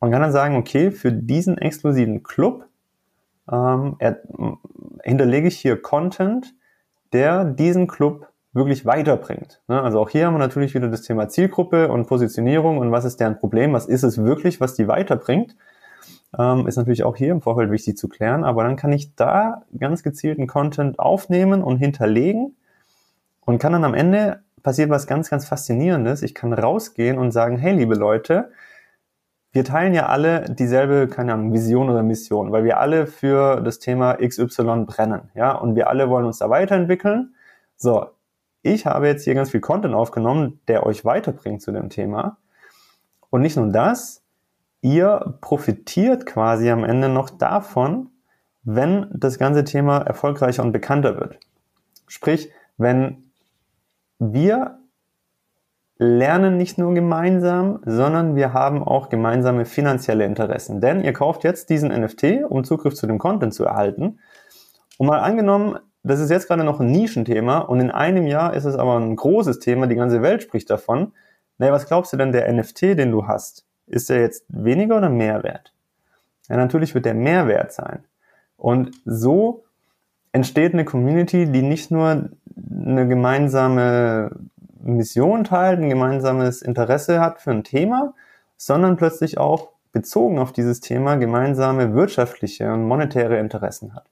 man 0.00 0.10
kann 0.10 0.22
dann 0.22 0.32
sagen, 0.32 0.56
okay, 0.56 0.90
für 0.90 1.12
diesen 1.12 1.58
exklusiven 1.58 2.22
Club 2.22 2.66
ähm, 3.50 3.96
er, 3.98 4.20
hinterlege 5.02 5.48
ich 5.48 5.58
hier 5.58 5.80
Content, 5.80 6.54
der 7.12 7.44
diesen 7.44 7.86
Club 7.86 8.28
wirklich 8.52 8.84
weiterbringt. 8.84 9.62
Ne? 9.68 9.80
Also 9.80 10.00
auch 10.00 10.10
hier 10.10 10.26
haben 10.26 10.34
wir 10.34 10.38
natürlich 10.38 10.74
wieder 10.74 10.88
das 10.88 11.02
Thema 11.02 11.28
Zielgruppe 11.28 11.90
und 11.90 12.06
Positionierung 12.06 12.78
und 12.78 12.92
was 12.92 13.04
ist 13.04 13.18
deren 13.18 13.38
Problem, 13.38 13.72
was 13.72 13.86
ist 13.86 14.02
es 14.02 14.22
wirklich, 14.22 14.60
was 14.60 14.74
die 14.74 14.88
weiterbringt 14.88 15.56
ähm, 16.38 16.66
ist 16.66 16.76
natürlich 16.76 17.04
auch 17.04 17.16
hier 17.16 17.30
im 17.32 17.42
Vorfeld 17.42 17.70
wichtig 17.70 17.96
zu 17.96 18.08
klären, 18.08 18.44
aber 18.44 18.64
dann 18.64 18.76
kann 18.76 18.92
ich 18.92 19.14
da 19.14 19.62
ganz 19.78 20.02
gezielten 20.02 20.46
Content 20.46 20.98
aufnehmen 20.98 21.62
und 21.62 21.76
hinterlegen 21.76 22.56
und 23.40 23.58
kann 23.58 23.72
dann 23.72 23.84
am 23.84 23.94
Ende 23.94 24.42
passiert 24.62 24.90
was 24.90 25.06
ganz, 25.06 25.28
ganz 25.28 25.46
Faszinierendes. 25.46 26.22
Ich 26.22 26.34
kann 26.34 26.52
rausgehen 26.52 27.18
und 27.18 27.32
sagen, 27.32 27.58
hey, 27.58 27.74
liebe 27.74 27.94
Leute, 27.94 28.50
wir 29.52 29.64
teilen 29.64 29.92
ja 29.92 30.06
alle 30.06 30.46
dieselbe, 30.48 31.08
keine 31.08 31.34
Ahnung, 31.34 31.52
Vision 31.52 31.90
oder 31.90 32.02
Mission, 32.02 32.52
weil 32.52 32.64
wir 32.64 32.80
alle 32.80 33.06
für 33.06 33.60
das 33.60 33.78
Thema 33.78 34.14
XY 34.14 34.84
brennen, 34.86 35.30
ja, 35.34 35.52
und 35.52 35.76
wir 35.76 35.88
alle 35.88 36.08
wollen 36.08 36.24
uns 36.24 36.38
da 36.38 36.48
weiterentwickeln. 36.48 37.34
So, 37.76 38.06
ich 38.62 38.86
habe 38.86 39.08
jetzt 39.08 39.24
hier 39.24 39.34
ganz 39.34 39.50
viel 39.50 39.60
Content 39.60 39.94
aufgenommen, 39.94 40.60
der 40.68 40.86
euch 40.86 41.04
weiterbringt 41.04 41.60
zu 41.60 41.72
dem 41.72 41.90
Thema. 41.90 42.38
Und 43.28 43.42
nicht 43.42 43.56
nur 43.56 43.66
das, 43.68 44.21
ihr 44.82 45.38
profitiert 45.40 46.26
quasi 46.26 46.70
am 46.70 46.84
Ende 46.84 47.08
noch 47.08 47.30
davon, 47.30 48.10
wenn 48.64 49.06
das 49.12 49.38
ganze 49.38 49.64
Thema 49.64 49.98
erfolgreicher 49.98 50.62
und 50.62 50.72
bekannter 50.72 51.18
wird. 51.18 51.38
Sprich, 52.06 52.50
wenn 52.76 53.32
wir 54.18 54.78
lernen 55.98 56.56
nicht 56.56 56.78
nur 56.78 56.94
gemeinsam, 56.94 57.80
sondern 57.84 58.34
wir 58.34 58.52
haben 58.52 58.82
auch 58.82 59.08
gemeinsame 59.08 59.64
finanzielle 59.64 60.24
Interessen. 60.24 60.80
Denn 60.80 61.02
ihr 61.02 61.12
kauft 61.12 61.44
jetzt 61.44 61.70
diesen 61.70 61.90
NFT, 61.90 62.44
um 62.48 62.64
Zugriff 62.64 62.94
zu 62.94 63.06
dem 63.06 63.18
Content 63.18 63.54
zu 63.54 63.64
erhalten. 63.64 64.18
Und 64.98 65.06
mal 65.06 65.20
angenommen, 65.20 65.78
das 66.02 66.18
ist 66.18 66.30
jetzt 66.30 66.48
gerade 66.48 66.64
noch 66.64 66.80
ein 66.80 66.90
Nischenthema 66.90 67.58
und 67.58 67.78
in 67.78 67.92
einem 67.92 68.26
Jahr 68.26 68.54
ist 68.54 68.64
es 68.64 68.74
aber 68.74 68.98
ein 68.98 69.14
großes 69.14 69.60
Thema, 69.60 69.86
die 69.86 69.94
ganze 69.94 70.22
Welt 70.22 70.42
spricht 70.42 70.68
davon, 70.68 71.12
naja, 71.58 71.72
was 71.72 71.86
glaubst 71.86 72.12
du 72.12 72.16
denn, 72.16 72.32
der 72.32 72.52
NFT, 72.52 72.98
den 72.98 73.12
du 73.12 73.28
hast, 73.28 73.64
ist 73.86 74.10
der 74.10 74.20
jetzt 74.20 74.44
weniger 74.48 74.96
oder 74.96 75.08
mehr 75.08 75.42
wert? 75.42 75.72
Ja, 76.48 76.56
natürlich 76.56 76.94
wird 76.94 77.04
der 77.04 77.14
mehr 77.14 77.46
wert 77.46 77.72
sein. 77.72 78.04
Und 78.56 78.92
so 79.04 79.64
entsteht 80.32 80.72
eine 80.72 80.84
Community, 80.84 81.50
die 81.50 81.62
nicht 81.62 81.90
nur 81.90 82.30
eine 82.70 83.08
gemeinsame 83.08 84.30
Mission 84.80 85.44
teilt, 85.44 85.80
ein 85.80 85.88
gemeinsames 85.88 86.62
Interesse 86.62 87.20
hat 87.20 87.40
für 87.40 87.50
ein 87.50 87.64
Thema, 87.64 88.14
sondern 88.56 88.96
plötzlich 88.96 89.38
auch 89.38 89.70
bezogen 89.92 90.38
auf 90.38 90.52
dieses 90.52 90.80
Thema 90.80 91.16
gemeinsame 91.16 91.94
wirtschaftliche 91.94 92.72
und 92.72 92.84
monetäre 92.84 93.38
Interessen 93.38 93.94
hat. 93.94 94.06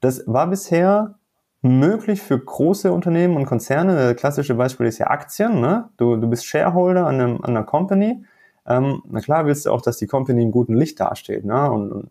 Das 0.00 0.22
war 0.26 0.46
bisher 0.46 1.14
möglich 1.62 2.22
für 2.22 2.38
große 2.38 2.92
Unternehmen 2.92 3.36
und 3.36 3.46
Konzerne. 3.46 3.96
Das 3.96 4.16
klassische 4.16 4.54
Beispiel 4.54 4.86
ist 4.86 4.98
ja 4.98 5.08
Aktien. 5.08 5.60
Ne? 5.60 5.88
Du, 5.96 6.16
du 6.16 6.28
bist 6.28 6.46
Shareholder 6.46 7.06
an, 7.06 7.20
einem, 7.20 7.36
an 7.42 7.50
einer 7.50 7.64
Company. 7.64 8.24
Ähm, 8.66 9.02
na 9.08 9.20
klar 9.20 9.46
willst 9.46 9.66
du 9.66 9.70
auch, 9.70 9.82
dass 9.82 9.98
die 9.98 10.06
Company 10.06 10.42
in 10.42 10.50
gutem 10.50 10.74
Licht 10.74 10.98
dasteht 11.00 11.44
ne? 11.44 11.70
und, 11.70 11.92
und 11.92 12.10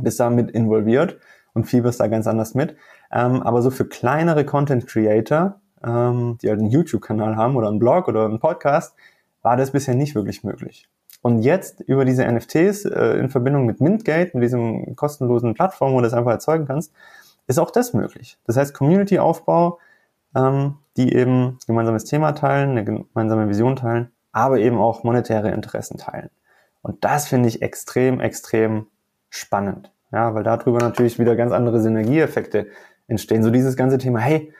bist 0.00 0.20
damit 0.20 0.50
involviert 0.50 1.18
und 1.54 1.64
fieberst 1.64 2.00
da 2.00 2.06
ganz 2.06 2.26
anders 2.26 2.54
mit. 2.54 2.76
Ähm, 3.12 3.42
aber 3.42 3.62
so 3.62 3.70
für 3.70 3.86
kleinere 3.86 4.44
Content 4.44 4.86
Creator, 4.86 5.60
ähm, 5.84 6.38
die 6.42 6.48
halt 6.48 6.60
einen 6.60 6.70
YouTube-Kanal 6.70 7.36
haben 7.36 7.56
oder 7.56 7.68
einen 7.68 7.78
Blog 7.78 8.08
oder 8.08 8.24
einen 8.24 8.40
Podcast, 8.40 8.94
war 9.42 9.56
das 9.56 9.70
bisher 9.70 9.94
nicht 9.94 10.14
wirklich 10.14 10.44
möglich. 10.44 10.88
Und 11.20 11.42
jetzt 11.42 11.80
über 11.80 12.04
diese 12.04 12.24
NFTs 12.30 12.84
äh, 12.84 13.18
in 13.18 13.28
Verbindung 13.28 13.66
mit 13.66 13.80
Mintgate, 13.80 14.30
mit 14.34 14.44
diesem 14.44 14.94
kostenlosen 14.94 15.54
Plattform, 15.54 15.92
wo 15.92 15.96
du 15.98 16.04
das 16.04 16.14
einfach 16.14 16.30
erzeugen 16.30 16.66
kannst, 16.66 16.92
ist 17.46 17.58
auch 17.58 17.70
das 17.70 17.92
möglich. 17.92 18.38
Das 18.44 18.56
heißt, 18.56 18.74
Community-Aufbau, 18.74 19.78
ähm, 20.36 20.76
die 20.96 21.12
eben 21.12 21.58
gemeinsames 21.66 22.04
Thema 22.04 22.32
teilen, 22.32 22.70
eine 22.70 22.84
gemeinsame 22.84 23.48
Vision 23.48 23.74
teilen, 23.74 24.12
aber 24.38 24.58
eben 24.58 24.78
auch 24.78 25.04
monetäre 25.04 25.50
Interessen 25.50 25.98
teilen. 25.98 26.30
Und 26.82 27.04
das 27.04 27.26
finde 27.26 27.48
ich 27.48 27.60
extrem, 27.60 28.20
extrem 28.20 28.86
spannend. 29.30 29.92
Ja, 30.12 30.34
weil 30.34 30.42
darüber 30.42 30.78
natürlich 30.78 31.18
wieder 31.18 31.36
ganz 31.36 31.52
andere 31.52 31.80
Synergieeffekte 31.80 32.68
entstehen. 33.08 33.42
So 33.42 33.50
dieses 33.50 33.76
ganze 33.76 33.98
Thema, 33.98 34.20
hey, 34.20 34.52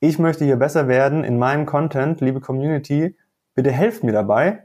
ich 0.00 0.18
möchte 0.18 0.44
hier 0.44 0.56
besser 0.56 0.88
werden 0.88 1.24
in 1.24 1.38
meinem 1.38 1.66
Content, 1.66 2.20
liebe 2.20 2.40
Community, 2.40 3.16
bitte 3.54 3.70
helft 3.70 4.02
mir 4.02 4.12
dabei. 4.12 4.64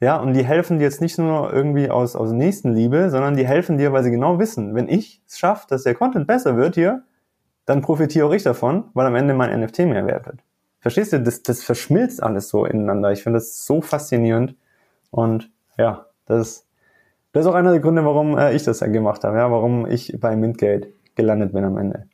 Ja, 0.00 0.18
und 0.18 0.34
die 0.34 0.44
helfen 0.44 0.78
dir 0.78 0.84
jetzt 0.84 1.00
nicht 1.00 1.18
nur 1.18 1.52
irgendwie 1.52 1.90
aus, 1.90 2.14
aus 2.14 2.30
Nächstenliebe, 2.30 3.10
sondern 3.10 3.36
die 3.36 3.46
helfen 3.46 3.78
dir, 3.78 3.92
weil 3.92 4.04
sie 4.04 4.10
genau 4.10 4.38
wissen, 4.38 4.74
wenn 4.74 4.88
ich 4.88 5.22
es 5.26 5.38
schaffe, 5.38 5.66
dass 5.68 5.84
der 5.84 5.94
Content 5.94 6.26
besser 6.26 6.56
wird 6.56 6.74
hier, 6.74 7.02
dann 7.64 7.80
profitiere 7.80 8.26
auch 8.26 8.32
ich 8.32 8.42
davon, 8.42 8.84
weil 8.92 9.06
am 9.06 9.14
Ende 9.14 9.34
mein 9.34 9.58
NFT 9.58 9.80
mehr 9.80 10.06
wert 10.06 10.26
wird. 10.26 10.40
Verstehst 10.86 11.12
du? 11.12 11.20
Das, 11.20 11.42
das 11.42 11.64
verschmilzt 11.64 12.22
alles 12.22 12.48
so 12.48 12.64
ineinander. 12.64 13.10
Ich 13.10 13.24
finde 13.24 13.38
das 13.38 13.66
so 13.66 13.80
faszinierend. 13.80 14.54
Und 15.10 15.50
ja, 15.76 16.06
das, 16.26 16.64
das 17.32 17.44
ist 17.44 17.50
auch 17.50 17.56
einer 17.56 17.72
der 17.72 17.80
Gründe, 17.80 18.04
warum 18.04 18.38
äh, 18.38 18.54
ich 18.54 18.62
das 18.62 18.78
gemacht 18.78 19.24
habe, 19.24 19.36
ja, 19.36 19.50
warum 19.50 19.84
ich 19.90 20.14
bei 20.20 20.36
Mintgate 20.36 20.92
gelandet 21.16 21.52
bin 21.52 21.64
am 21.64 21.76
Ende. 21.76 22.04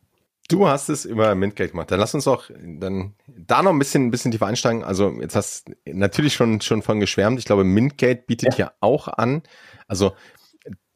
Du 0.49 0.67
hast 0.67 0.89
es 0.89 1.05
über 1.05 1.35
Mintgate 1.35 1.73
gemacht. 1.73 1.91
Dann 1.91 2.01
lass 2.01 2.15
uns 2.15 2.25
doch 2.25 2.51
dann 2.65 3.13
da 3.27 3.63
noch 3.63 3.73
ein 3.73 3.79
bisschen, 3.79 4.07
ein 4.07 4.11
bisschen 4.11 4.33
tiefer 4.33 4.47
einsteigen. 4.47 4.85
Also 4.85 5.21
jetzt 5.21 5.37
hast 5.37 5.69
du 5.69 5.75
natürlich 5.93 6.33
schon, 6.33 6.63
schon 6.63 6.81
von 6.81 6.99
geschwärmt. 6.99 7.39
Ich 7.39 7.45
glaube, 7.45 7.65
Mintgate 7.65 8.25
bietet 8.27 8.57
ja, 8.57 8.69
ja 8.69 8.73
auch 8.81 9.07
an. 9.07 9.43
Also 9.87 10.13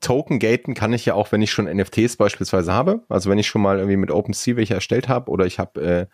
Token 0.00 0.38
gaten 0.38 0.72
kann 0.72 0.94
ich 0.94 1.04
ja 1.04 1.12
auch, 1.12 1.30
wenn 1.30 1.42
ich 1.42 1.50
schon 1.50 1.66
NFTs 1.66 2.16
beispielsweise 2.16 2.72
habe. 2.72 3.02
Also 3.10 3.28
wenn 3.28 3.38
ich 3.38 3.46
schon 3.46 3.60
mal 3.60 3.76
irgendwie 3.76 3.98
mit 3.98 4.10
OpenSea 4.10 4.56
welche 4.56 4.72
erstellt 4.72 5.10
habe 5.10 5.30
oder 5.30 5.44
ich 5.44 5.58
habe 5.58 5.82
äh, 5.82 6.06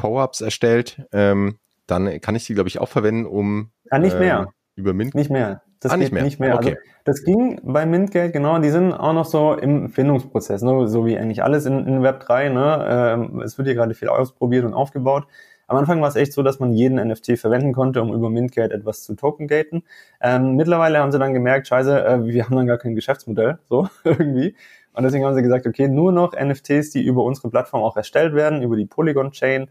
Power-Ups 0.00 0.40
erstellt, 0.40 1.02
ähm, 1.12 1.58
dann 1.86 2.20
kann 2.20 2.34
ich 2.34 2.46
die, 2.46 2.54
glaube 2.54 2.68
ich, 2.68 2.80
auch 2.80 2.88
verwenden, 2.88 3.26
um 3.26 3.70
ah, 3.90 3.98
nicht 3.98 4.18
mehr. 4.18 4.48
Äh, 4.48 4.80
über 4.80 4.94
Mint. 4.94 5.14
Nicht 5.14 5.30
mehr. 5.30 5.62
Das 5.80 5.92
ah, 5.92 5.96
nicht 5.96 6.12
mehr. 6.12 6.22
Nicht 6.22 6.40
mehr. 6.40 6.54
Okay. 6.54 6.76
Also, 6.76 6.80
das 7.04 7.24
ging 7.24 7.60
bei 7.62 7.86
Mintgate, 7.86 8.32
genau, 8.32 8.58
die 8.58 8.70
sind 8.70 8.92
auch 8.92 9.12
noch 9.12 9.24
so 9.24 9.54
im 9.54 9.88
Findungsprozess, 9.88 10.62
ne? 10.62 10.88
so 10.88 11.06
wie 11.06 11.18
eigentlich 11.18 11.42
alles 11.42 11.66
in, 11.66 11.86
in 11.86 12.02
Web 12.02 12.20
3. 12.20 12.50
Ne? 12.50 12.86
Ähm, 12.88 13.40
es 13.40 13.58
wird 13.58 13.66
hier 13.66 13.74
gerade 13.74 13.94
viel 13.94 14.08
ausprobiert 14.08 14.64
und 14.64 14.74
aufgebaut. 14.74 15.26
Am 15.66 15.76
Anfang 15.76 16.00
war 16.00 16.08
es 16.08 16.16
echt 16.16 16.32
so, 16.32 16.42
dass 16.42 16.58
man 16.58 16.72
jeden 16.72 16.96
NFT 16.96 17.38
verwenden 17.38 17.72
konnte, 17.72 18.02
um 18.02 18.12
über 18.12 18.28
Mintgate 18.28 18.74
etwas 18.74 19.04
zu 19.04 19.14
tokengaten. 19.14 19.84
Ähm, 20.20 20.56
mittlerweile 20.56 20.98
haben 20.98 21.12
sie 21.12 21.18
dann 21.18 21.32
gemerkt, 21.32 21.68
scheiße, 21.68 22.04
äh, 22.04 22.24
wir 22.24 22.44
haben 22.44 22.56
dann 22.56 22.66
gar 22.66 22.78
kein 22.78 22.94
Geschäftsmodell, 22.94 23.58
so 23.68 23.88
irgendwie. 24.04 24.56
Und 24.92 25.04
deswegen 25.04 25.24
haben 25.24 25.34
sie 25.34 25.42
gesagt, 25.42 25.66
okay, 25.66 25.88
nur 25.88 26.12
noch 26.12 26.32
NFTs, 26.32 26.90
die 26.90 27.02
über 27.04 27.22
unsere 27.22 27.50
Plattform 27.50 27.82
auch 27.82 27.96
erstellt 27.96 28.34
werden, 28.34 28.62
über 28.62 28.76
die 28.76 28.86
Polygon-Chain, 28.86 29.68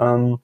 ähm, 0.00 0.38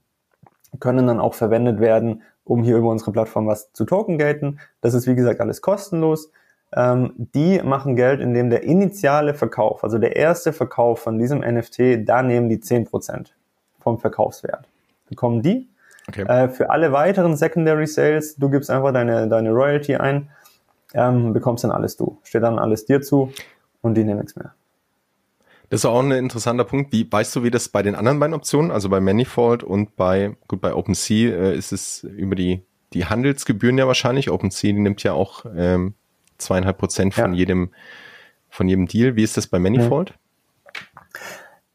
können 0.78 1.06
dann 1.06 1.20
auch 1.20 1.34
verwendet 1.34 1.80
werden, 1.80 2.22
um 2.44 2.62
hier 2.62 2.76
über 2.76 2.90
unsere 2.90 3.12
Plattform 3.12 3.46
was 3.46 3.72
zu 3.72 3.84
token 3.84 4.18
gaten. 4.18 4.60
Das 4.80 4.94
ist 4.94 5.06
wie 5.06 5.14
gesagt 5.14 5.40
alles 5.40 5.62
kostenlos. 5.62 6.30
Ähm, 6.74 7.12
die 7.16 7.60
machen 7.62 7.96
Geld, 7.96 8.20
indem 8.20 8.50
der 8.50 8.62
initiale 8.64 9.34
Verkauf, 9.34 9.84
also 9.84 9.98
der 9.98 10.16
erste 10.16 10.52
Verkauf 10.52 11.00
von 11.00 11.18
diesem 11.18 11.40
NFT, 11.40 12.06
da 12.08 12.22
nehmen 12.22 12.48
die 12.48 12.58
10% 12.58 13.28
vom 13.80 13.98
Verkaufswert. 13.98 14.68
Bekommen 15.08 15.42
die. 15.42 15.68
Okay. 16.08 16.22
Äh, 16.22 16.48
für 16.48 16.70
alle 16.70 16.92
weiteren 16.92 17.36
Secondary 17.36 17.86
Sales, 17.86 18.36
du 18.36 18.50
gibst 18.50 18.70
einfach 18.70 18.92
deine, 18.92 19.28
deine 19.28 19.50
Royalty 19.50 19.96
ein, 19.96 20.28
ähm, 20.94 21.32
bekommst 21.32 21.64
dann 21.64 21.70
alles 21.70 21.96
du. 21.96 22.18
Steht 22.22 22.42
dann 22.42 22.58
alles 22.58 22.84
dir 22.84 23.00
zu 23.00 23.32
und 23.82 23.94
die 23.94 24.04
nehmen 24.04 24.20
nichts 24.20 24.36
mehr. 24.36 24.54
Das 25.68 25.80
ist 25.80 25.84
auch 25.84 26.00
ein 26.00 26.12
interessanter 26.12 26.64
Punkt. 26.64 26.92
Wie 26.92 27.10
weißt 27.10 27.34
du, 27.34 27.42
wie 27.42 27.50
das 27.50 27.68
bei 27.68 27.82
den 27.82 27.94
anderen 27.94 28.20
beiden 28.20 28.34
Optionen, 28.34 28.70
also 28.70 28.88
bei 28.88 29.00
Manifold 29.00 29.64
und 29.64 29.96
bei, 29.96 30.36
gut, 30.46 30.60
bei 30.60 30.74
OpenSea 30.74 31.34
äh, 31.34 31.56
ist 31.56 31.72
es 31.72 32.04
über 32.04 32.36
die, 32.36 32.62
die 32.92 33.06
Handelsgebühren 33.06 33.76
ja 33.76 33.86
wahrscheinlich. 33.86 34.30
OpenSea 34.30 34.72
nimmt 34.72 35.02
ja 35.02 35.12
auch 35.12 35.44
ähm, 35.56 35.94
zweieinhalb 36.38 36.78
Prozent 36.78 37.14
von 37.14 37.32
ja. 37.32 37.38
jedem, 37.38 37.70
von 38.48 38.68
jedem 38.68 38.86
Deal. 38.86 39.16
Wie 39.16 39.24
ist 39.24 39.36
das 39.36 39.48
bei 39.48 39.58
Manifold? 39.58 40.14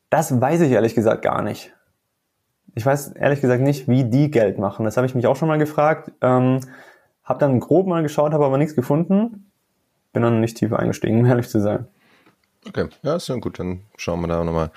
Das 0.09 0.39
weiß 0.39 0.61
ich 0.61 0.71
ehrlich 0.71 0.95
gesagt 0.95 1.21
gar 1.21 1.41
nicht. 1.41 1.73
Ich 2.75 2.85
weiß 2.85 3.13
ehrlich 3.13 3.41
gesagt 3.41 3.61
nicht, 3.61 3.89
wie 3.89 4.05
die 4.05 4.31
Geld 4.31 4.57
machen. 4.57 4.85
Das 4.85 4.95
habe 4.95 5.05
ich 5.05 5.15
mich 5.15 5.27
auch 5.27 5.35
schon 5.35 5.49
mal 5.49 5.57
gefragt. 5.57 6.11
Ähm, 6.21 6.61
habe 7.23 7.39
dann 7.39 7.59
grob 7.59 7.87
mal 7.87 8.03
geschaut, 8.03 8.31
habe 8.31 8.45
aber 8.45 8.57
nichts 8.57 8.75
gefunden. 8.75 9.51
Bin 10.13 10.23
dann 10.23 10.39
nicht 10.39 10.57
tiefer 10.57 10.79
eingestiegen, 10.79 11.19
um 11.19 11.25
ehrlich 11.25 11.49
zu 11.49 11.59
sein. 11.59 11.87
Okay, 12.67 12.87
ja, 13.01 13.15
ist 13.15 13.27
ja 13.27 13.35
gut, 13.35 13.59
dann 13.59 13.81
schauen 13.97 14.21
wir 14.21 14.27
da 14.27 14.43
nochmal. 14.43 14.71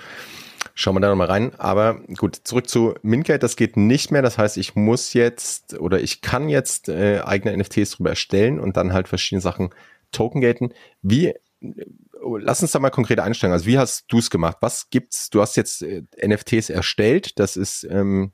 Schauen 0.73 0.95
wir 0.95 0.99
da 0.99 1.09
nochmal 1.09 1.27
rein. 1.27 1.53
Aber 1.57 1.99
gut, 2.17 2.35
zurück 2.43 2.67
zu 2.67 2.95
Mintgate, 3.01 3.39
das 3.39 3.55
geht 3.55 3.77
nicht 3.77 4.11
mehr. 4.11 4.21
Das 4.21 4.37
heißt, 4.37 4.57
ich 4.57 4.75
muss 4.75 5.13
jetzt 5.13 5.79
oder 5.79 6.01
ich 6.01 6.21
kann 6.21 6.49
jetzt 6.49 6.89
äh, 6.89 7.21
eigene 7.23 7.55
NFTs 7.55 7.91
drüber 7.91 8.09
erstellen 8.09 8.59
und 8.59 8.75
dann 8.75 8.91
halt 8.91 9.07
verschiedene 9.07 9.41
Sachen 9.41 9.69
tokengaten. 10.11 10.73
Wie, 11.01 11.33
lass 11.61 12.61
uns 12.61 12.71
da 12.71 12.79
mal 12.79 12.89
konkret 12.89 13.19
einsteigen. 13.19 13.53
Also 13.53 13.67
wie 13.67 13.77
hast 13.77 14.05
du 14.09 14.17
es 14.17 14.29
gemacht? 14.29 14.57
Was 14.61 14.89
gibt's? 14.89 15.29
Du 15.29 15.41
hast 15.41 15.55
jetzt 15.55 15.81
äh, 15.83 16.03
NFTs 16.25 16.69
erstellt. 16.69 17.39
Das 17.39 17.55
ist 17.55 17.85
ähm, 17.89 18.31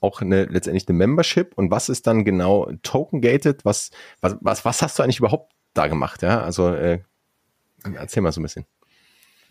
auch 0.00 0.20
eine, 0.20 0.44
letztendlich 0.44 0.88
eine 0.88 0.98
Membership. 0.98 1.56
Und 1.56 1.70
was 1.70 1.88
ist 1.88 2.06
dann 2.06 2.24
genau 2.24 2.70
tokengated? 2.82 3.64
Was, 3.64 3.90
was, 4.20 4.36
was, 4.40 4.64
was 4.64 4.82
hast 4.82 4.98
du 4.98 5.02
eigentlich 5.02 5.20
überhaupt 5.20 5.52
da 5.72 5.86
gemacht? 5.86 6.22
Ja, 6.22 6.42
also 6.42 6.68
äh, 6.74 7.00
erzähl 7.94 8.22
mal 8.22 8.32
so 8.32 8.40
ein 8.40 8.44
bisschen. 8.44 8.66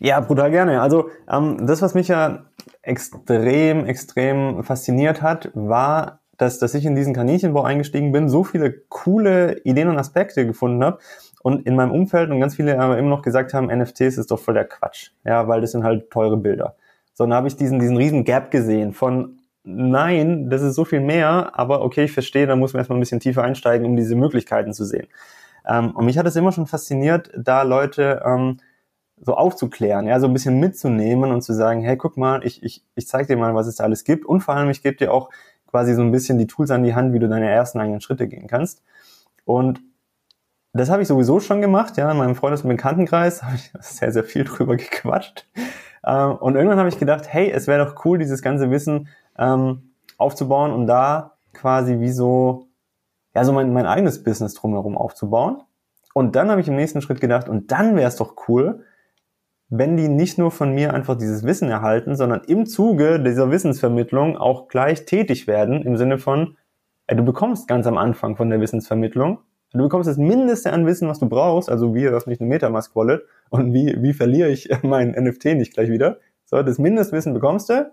Ja, 0.00 0.20
brutal 0.20 0.50
gerne. 0.50 0.80
Also 0.80 1.10
ähm, 1.30 1.66
das, 1.66 1.82
was 1.82 1.94
mich 1.94 2.08
ja 2.08 2.46
extrem, 2.82 3.84
extrem 3.84 4.64
fasziniert 4.64 5.20
hat, 5.20 5.50
war, 5.54 6.20
dass, 6.38 6.58
dass 6.58 6.74
ich 6.74 6.86
in 6.86 6.94
diesen 6.94 7.12
Kaninchenbau 7.12 7.62
eingestiegen 7.62 8.10
bin, 8.10 8.30
so 8.30 8.42
viele 8.42 8.72
coole 8.88 9.60
Ideen 9.62 9.88
und 9.88 9.98
Aspekte 9.98 10.46
gefunden 10.46 10.82
habe 10.82 10.98
und 11.42 11.66
in 11.66 11.76
meinem 11.76 11.90
Umfeld 11.90 12.30
und 12.30 12.40
ganz 12.40 12.56
viele 12.56 12.80
aber 12.80 12.96
immer 12.96 13.10
noch 13.10 13.20
gesagt 13.20 13.52
haben, 13.52 13.66
NFTs 13.66 14.16
ist 14.16 14.30
doch 14.30 14.38
voll 14.38 14.54
der 14.54 14.64
Quatsch, 14.64 15.10
ja, 15.24 15.46
weil 15.48 15.60
das 15.60 15.72
sind 15.72 15.84
halt 15.84 16.10
teure 16.10 16.38
Bilder. 16.38 16.76
So, 17.12 17.24
dann 17.24 17.34
habe 17.34 17.48
ich 17.48 17.56
diesen, 17.56 17.78
diesen 17.78 17.98
riesen 17.98 18.24
Gap 18.24 18.50
gesehen 18.50 18.94
von 18.94 19.36
nein, 19.64 20.48
das 20.48 20.62
ist 20.62 20.76
so 20.76 20.86
viel 20.86 21.00
mehr, 21.00 21.50
aber 21.58 21.82
okay, 21.82 22.04
ich 22.04 22.12
verstehe, 22.12 22.46
da 22.46 22.56
muss 22.56 22.72
man 22.72 22.80
erstmal 22.80 22.96
ein 22.96 23.00
bisschen 23.00 23.20
tiefer 23.20 23.42
einsteigen, 23.42 23.86
um 23.86 23.96
diese 23.96 24.16
Möglichkeiten 24.16 24.72
zu 24.72 24.86
sehen. 24.86 25.08
Ähm, 25.68 25.90
und 25.90 26.06
mich 26.06 26.16
hat 26.16 26.26
es 26.26 26.36
immer 26.36 26.52
schon 26.52 26.66
fasziniert, 26.66 27.30
da 27.36 27.62
Leute 27.64 28.22
ähm, 28.24 28.56
so 29.22 29.34
aufzuklären, 29.34 30.06
ja, 30.06 30.18
so 30.18 30.26
ein 30.26 30.32
bisschen 30.32 30.58
mitzunehmen 30.60 31.30
und 31.30 31.42
zu 31.42 31.52
sagen, 31.52 31.82
hey, 31.82 31.96
guck 31.96 32.16
mal, 32.16 32.44
ich, 32.44 32.62
ich, 32.62 32.84
ich 32.94 33.06
zeig 33.06 33.26
dir 33.26 33.36
mal, 33.36 33.54
was 33.54 33.66
es 33.66 33.76
da 33.76 33.84
alles 33.84 34.04
gibt 34.04 34.24
und 34.24 34.40
vor 34.40 34.54
allem, 34.54 34.70
ich 34.70 34.82
gebe 34.82 34.96
dir 34.96 35.12
auch 35.12 35.30
quasi 35.66 35.94
so 35.94 36.02
ein 36.02 36.10
bisschen 36.10 36.38
die 36.38 36.46
Tools 36.46 36.70
an 36.70 36.82
die 36.82 36.94
Hand, 36.94 37.12
wie 37.12 37.18
du 37.18 37.28
deine 37.28 37.48
ersten 37.48 37.78
eigenen 37.78 38.00
Schritte 38.00 38.28
gehen 38.28 38.48
kannst. 38.48 38.82
Und 39.44 39.80
das 40.72 40.90
habe 40.90 41.02
ich 41.02 41.08
sowieso 41.08 41.40
schon 41.40 41.60
gemacht, 41.60 41.96
ja, 41.96 42.10
in 42.10 42.16
meinem 42.16 42.34
Freundes- 42.34 42.62
und 42.62 42.68
Bekanntenkreis 42.68 43.42
habe 43.42 43.56
ich 43.56 43.72
sehr, 43.80 44.12
sehr 44.12 44.24
viel 44.24 44.44
drüber 44.44 44.76
gequatscht. 44.76 45.46
Ähm, 46.04 46.32
und 46.36 46.56
irgendwann 46.56 46.78
habe 46.78 46.88
ich 46.88 46.98
gedacht, 46.98 47.24
hey, 47.28 47.50
es 47.50 47.66
wäre 47.66 47.84
doch 47.84 48.04
cool, 48.04 48.18
dieses 48.18 48.42
ganze 48.42 48.70
Wissen 48.70 49.08
ähm, 49.38 49.92
aufzubauen 50.16 50.72
und 50.72 50.86
da 50.86 51.36
quasi 51.52 52.00
wie 52.00 52.10
so, 52.10 52.68
ja, 53.34 53.44
so 53.44 53.52
mein, 53.52 53.72
mein 53.72 53.86
eigenes 53.86 54.22
Business 54.22 54.54
drumherum 54.54 54.96
aufzubauen. 54.96 55.62
Und 56.14 56.36
dann 56.36 56.50
habe 56.50 56.60
ich 56.60 56.68
im 56.68 56.76
nächsten 56.76 57.02
Schritt 57.02 57.20
gedacht, 57.20 57.48
und 57.48 57.70
dann 57.70 57.96
wäre 57.96 58.08
es 58.08 58.16
doch 58.16 58.34
cool, 58.48 58.84
wenn 59.70 59.96
die 59.96 60.08
nicht 60.08 60.36
nur 60.36 60.50
von 60.50 60.74
mir 60.74 60.92
einfach 60.92 61.16
dieses 61.16 61.44
Wissen 61.44 61.70
erhalten, 61.70 62.16
sondern 62.16 62.42
im 62.46 62.66
Zuge 62.66 63.20
dieser 63.20 63.50
Wissensvermittlung 63.50 64.36
auch 64.36 64.66
gleich 64.66 65.06
tätig 65.06 65.46
werden, 65.46 65.82
im 65.82 65.96
Sinne 65.96 66.18
von 66.18 66.56
äh, 67.06 67.14
du 67.14 67.24
bekommst 67.24 67.68
ganz 67.68 67.86
am 67.86 67.96
Anfang 67.96 68.36
von 68.36 68.50
der 68.50 68.60
Wissensvermittlung, 68.60 69.38
du 69.72 69.78
bekommst 69.78 70.08
das 70.08 70.18
Mindeste 70.18 70.72
an 70.72 70.86
Wissen, 70.86 71.08
was 71.08 71.20
du 71.20 71.28
brauchst, 71.28 71.70
also 71.70 71.94
wie 71.94 72.06
öffne 72.06 72.32
ich 72.32 72.40
eine 72.40 72.48
Metamask 72.48 72.94
Wallet 72.96 73.22
und 73.50 73.72
wie, 73.72 73.96
wie 74.02 74.12
verliere 74.12 74.50
ich 74.50 74.68
mein 74.82 75.12
NFT 75.12 75.46
nicht 75.56 75.72
gleich 75.72 75.88
wieder. 75.88 76.18
So, 76.44 76.60
das 76.62 76.78
Mindestwissen 76.78 77.32
bekommst 77.32 77.70
du 77.70 77.92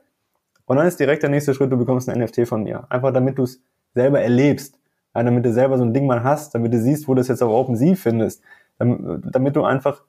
und 0.66 0.78
dann 0.78 0.88
ist 0.88 1.00
direkt 1.00 1.22
der 1.22 1.30
nächste 1.30 1.54
Schritt, 1.54 1.72
du 1.72 1.78
bekommst 1.78 2.10
ein 2.10 2.20
NFT 2.20 2.48
von 2.48 2.64
mir. 2.64 2.88
Einfach 2.90 3.14
damit 3.14 3.38
du 3.38 3.44
es 3.44 3.62
selber 3.94 4.20
erlebst, 4.20 4.80
ja, 5.14 5.22
damit 5.22 5.46
du 5.46 5.54
selber 5.54 5.78
so 5.78 5.84
ein 5.84 5.94
Ding 5.94 6.08
mal 6.08 6.24
hast, 6.24 6.56
damit 6.56 6.74
du 6.74 6.80
siehst, 6.80 7.08
wo 7.08 7.14
du 7.14 7.22
es 7.22 7.28
jetzt 7.28 7.44
auf 7.44 7.52
OpenSea 7.52 7.96
findest, 7.96 8.44
damit 8.80 9.56
du 9.56 9.64
einfach 9.64 10.04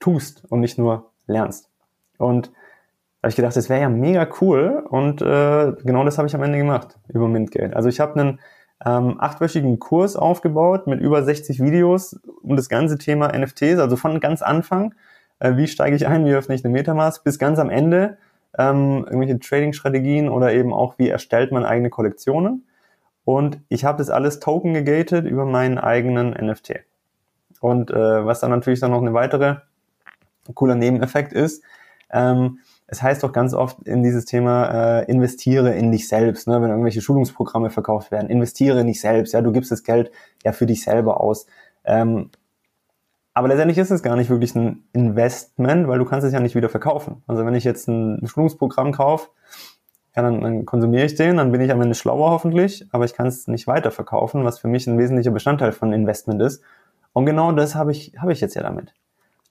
tust 0.00 0.44
und 0.48 0.60
nicht 0.60 0.78
nur 0.78 1.10
lernst. 1.26 1.70
Und 2.18 2.48
da 2.48 3.26
habe 3.26 3.30
ich 3.30 3.36
gedacht, 3.36 3.56
das 3.56 3.68
wäre 3.68 3.80
ja 3.80 3.88
mega 3.88 4.28
cool 4.40 4.84
und 4.88 5.22
äh, 5.22 5.72
genau 5.84 6.04
das 6.04 6.18
habe 6.18 6.28
ich 6.28 6.34
am 6.34 6.42
Ende 6.42 6.58
gemacht 6.58 6.98
über 7.08 7.28
Mintgate. 7.28 7.74
Also 7.74 7.88
ich 7.88 8.00
habe 8.00 8.18
einen 8.20 8.40
ähm, 8.84 9.16
achtwöchigen 9.20 9.78
Kurs 9.78 10.14
aufgebaut 10.16 10.86
mit 10.86 11.00
über 11.00 11.22
60 11.22 11.60
Videos 11.60 12.20
um 12.42 12.56
das 12.56 12.68
ganze 12.68 12.96
Thema 12.96 13.36
NFTs, 13.36 13.78
also 13.78 13.96
von 13.96 14.20
ganz 14.20 14.40
Anfang, 14.42 14.94
äh, 15.40 15.56
wie 15.56 15.66
steige 15.66 15.96
ich 15.96 16.06
ein, 16.06 16.24
wie 16.26 16.34
öffne 16.34 16.54
ich 16.54 16.64
eine 16.64 16.72
Metamask, 16.72 17.24
bis 17.24 17.38
ganz 17.38 17.58
am 17.58 17.70
Ende 17.70 18.18
ähm, 18.56 19.04
irgendwelche 19.04 19.38
Trading-Strategien 19.38 20.28
oder 20.28 20.52
eben 20.52 20.72
auch, 20.72 20.98
wie 20.98 21.08
erstellt 21.08 21.52
man 21.52 21.64
eigene 21.64 21.90
Kollektionen. 21.90 22.66
Und 23.24 23.60
ich 23.68 23.84
habe 23.84 23.98
das 23.98 24.10
alles 24.10 24.40
token 24.40 24.74
gegated 24.74 25.26
über 25.26 25.44
meinen 25.44 25.78
eigenen 25.78 26.30
NFT. 26.30 26.80
Und 27.60 27.90
äh, 27.90 28.24
was 28.24 28.40
dann 28.40 28.50
natürlich 28.50 28.80
dann 28.80 28.92
noch 28.92 29.02
eine 29.02 29.12
weitere 29.12 29.56
cooler 30.54 30.74
Nebeneffekt 30.74 31.32
ist, 31.32 31.62
ähm, 32.10 32.58
es 32.86 33.02
heißt 33.02 33.22
doch 33.22 33.32
ganz 33.32 33.52
oft 33.52 33.82
in 33.86 34.02
dieses 34.02 34.24
Thema, 34.24 35.00
äh, 35.00 35.04
investiere 35.10 35.74
in 35.74 35.92
dich 35.92 36.08
selbst, 36.08 36.48
ne? 36.48 36.60
wenn 36.62 36.70
irgendwelche 36.70 37.02
Schulungsprogramme 37.02 37.70
verkauft 37.70 38.10
werden, 38.10 38.30
investiere 38.30 38.80
in 38.80 38.86
dich 38.86 39.00
selbst, 39.00 39.34
ja, 39.34 39.42
du 39.42 39.52
gibst 39.52 39.70
das 39.70 39.82
Geld 39.82 40.10
ja 40.42 40.52
für 40.52 40.64
dich 40.64 40.82
selber 40.82 41.20
aus. 41.20 41.46
Ähm, 41.84 42.30
aber 43.34 43.48
letztendlich 43.48 43.78
ist 43.78 43.90
es 43.90 44.02
gar 44.02 44.16
nicht 44.16 44.30
wirklich 44.30 44.54
ein 44.56 44.84
Investment, 44.92 45.86
weil 45.86 45.98
du 45.98 46.04
kannst 46.06 46.26
es 46.26 46.32
ja 46.32 46.40
nicht 46.40 46.56
wieder 46.56 46.68
verkaufen. 46.68 47.22
Also 47.26 47.44
wenn 47.44 47.54
ich 47.54 47.64
jetzt 47.64 47.88
ein 47.88 48.26
Schulungsprogramm 48.26 48.92
kaufe, 48.92 49.28
ja, 50.16 50.22
dann, 50.22 50.40
dann 50.40 50.66
konsumiere 50.66 51.04
ich 51.04 51.14
den, 51.14 51.36
dann 51.36 51.52
bin 51.52 51.60
ich 51.60 51.70
am 51.70 51.80
Ende 51.80 51.94
schlauer 51.94 52.30
hoffentlich, 52.30 52.86
aber 52.90 53.04
ich 53.04 53.14
kann 53.14 53.26
es 53.26 53.46
nicht 53.46 53.66
weiterverkaufen, 53.66 54.44
was 54.44 54.58
für 54.58 54.66
mich 54.66 54.86
ein 54.86 54.98
wesentlicher 54.98 55.30
Bestandteil 55.30 55.72
von 55.72 55.92
Investment 55.92 56.42
ist. 56.42 56.62
Und 57.12 57.26
genau 57.26 57.52
das 57.52 57.74
habe 57.74 57.92
ich, 57.92 58.14
habe 58.18 58.32
ich 58.32 58.40
jetzt 58.40 58.54
ja 58.54 58.62
damit. 58.62 58.94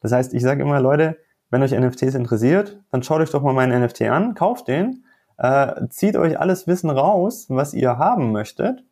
Das 0.02 0.12
heißt, 0.12 0.34
ich 0.34 0.44
sage 0.44 0.62
immer, 0.62 0.80
Leute, 0.80 1.18
wenn 1.50 1.64
euch 1.64 1.72
NFTs 1.72 2.16
interessiert, 2.16 2.80
dann 2.92 3.04
schaut 3.04 3.22
euch 3.22 3.32
doch 3.32 3.42
mal 3.42 3.54
meinen 3.54 3.82
NFT 3.84 4.04
an, 4.04 4.36
kauft 4.36 4.68
den, 4.68 5.04
äh, 5.38 5.88
zieht 5.90 6.16
euch 6.16 6.40
alles 6.40 6.68
Wissen 6.68 6.90
raus, 6.90 7.46
was 7.50 7.74
ihr 7.74 7.98
haben 7.98 8.32
möchtet. 8.32 8.84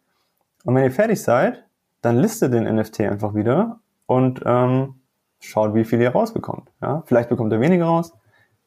Und 0.63 0.75
wenn 0.75 0.83
ihr 0.83 0.91
fertig 0.91 1.21
seid, 1.21 1.63
dann 2.01 2.17
listet 2.17 2.53
den 2.53 2.63
NFT 2.63 3.01
einfach 3.01 3.33
wieder 3.33 3.79
und 4.05 4.41
ähm, 4.45 4.95
schaut, 5.39 5.73
wie 5.73 5.85
viel 5.85 6.01
ihr 6.01 6.11
rausbekommt. 6.11 6.69
Ja? 6.81 7.03
Vielleicht 7.05 7.29
bekommt 7.29 7.51
ihr 7.51 7.59
weniger 7.59 7.85
raus, 7.85 8.13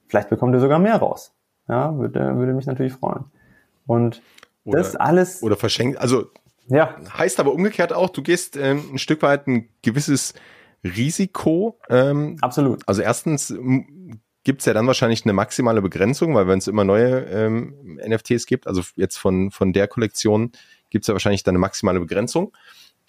vielleicht 0.06 0.28
bekommt 0.28 0.54
ihr 0.54 0.60
sogar 0.60 0.78
mehr 0.78 0.96
raus. 0.96 1.32
Ja, 1.68 1.96
würde, 1.98 2.36
würde 2.36 2.54
mich 2.54 2.66
natürlich 2.66 2.94
freuen. 2.94 3.26
Und 3.86 4.22
oder, 4.64 4.78
das 4.78 4.96
alles. 4.96 5.42
Oder 5.42 5.56
verschenkt, 5.56 5.98
also 5.98 6.26
ja. 6.68 6.96
heißt 7.16 7.40
aber 7.40 7.52
umgekehrt 7.52 7.92
auch, 7.92 8.10
du 8.10 8.22
gehst 8.22 8.56
ähm, 8.56 8.82
ein 8.92 8.98
Stück 8.98 9.22
weit 9.22 9.46
ein 9.46 9.68
gewisses 9.82 10.34
Risiko. 10.84 11.78
Ähm, 11.88 12.36
Absolut. 12.40 12.82
Also 12.86 13.02
erstens 13.02 13.54
gibt 14.44 14.60
es 14.60 14.66
ja 14.66 14.72
dann 14.72 14.86
wahrscheinlich 14.86 15.24
eine 15.24 15.32
maximale 15.32 15.82
Begrenzung, 15.82 16.34
weil 16.34 16.48
wenn 16.48 16.58
es 16.58 16.68
immer 16.68 16.84
neue 16.84 17.24
ähm, 17.26 18.00
NFTs 18.06 18.46
gibt, 18.46 18.66
also 18.66 18.82
jetzt 18.96 19.18
von, 19.18 19.50
von 19.50 19.72
der 19.72 19.88
Kollektion, 19.88 20.52
gibt 20.90 21.04
es 21.04 21.08
ja 21.08 21.14
wahrscheinlich 21.14 21.42
dann 21.42 21.52
eine 21.52 21.60
maximale 21.60 22.00
Begrenzung. 22.00 22.52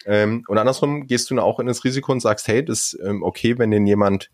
Ähm, 0.06 0.44
und 0.48 0.58
andersrum 0.58 1.06
gehst 1.06 1.30
du 1.30 1.34
dann 1.34 1.44
auch 1.44 1.60
in 1.60 1.66
das 1.66 1.84
Risiko 1.84 2.12
und 2.12 2.20
sagst, 2.20 2.48
hey, 2.48 2.64
das 2.64 2.94
ist 2.94 3.00
ähm, 3.02 3.22
okay, 3.22 3.58
wenn 3.58 3.70
den 3.70 3.86
jemand 3.86 4.30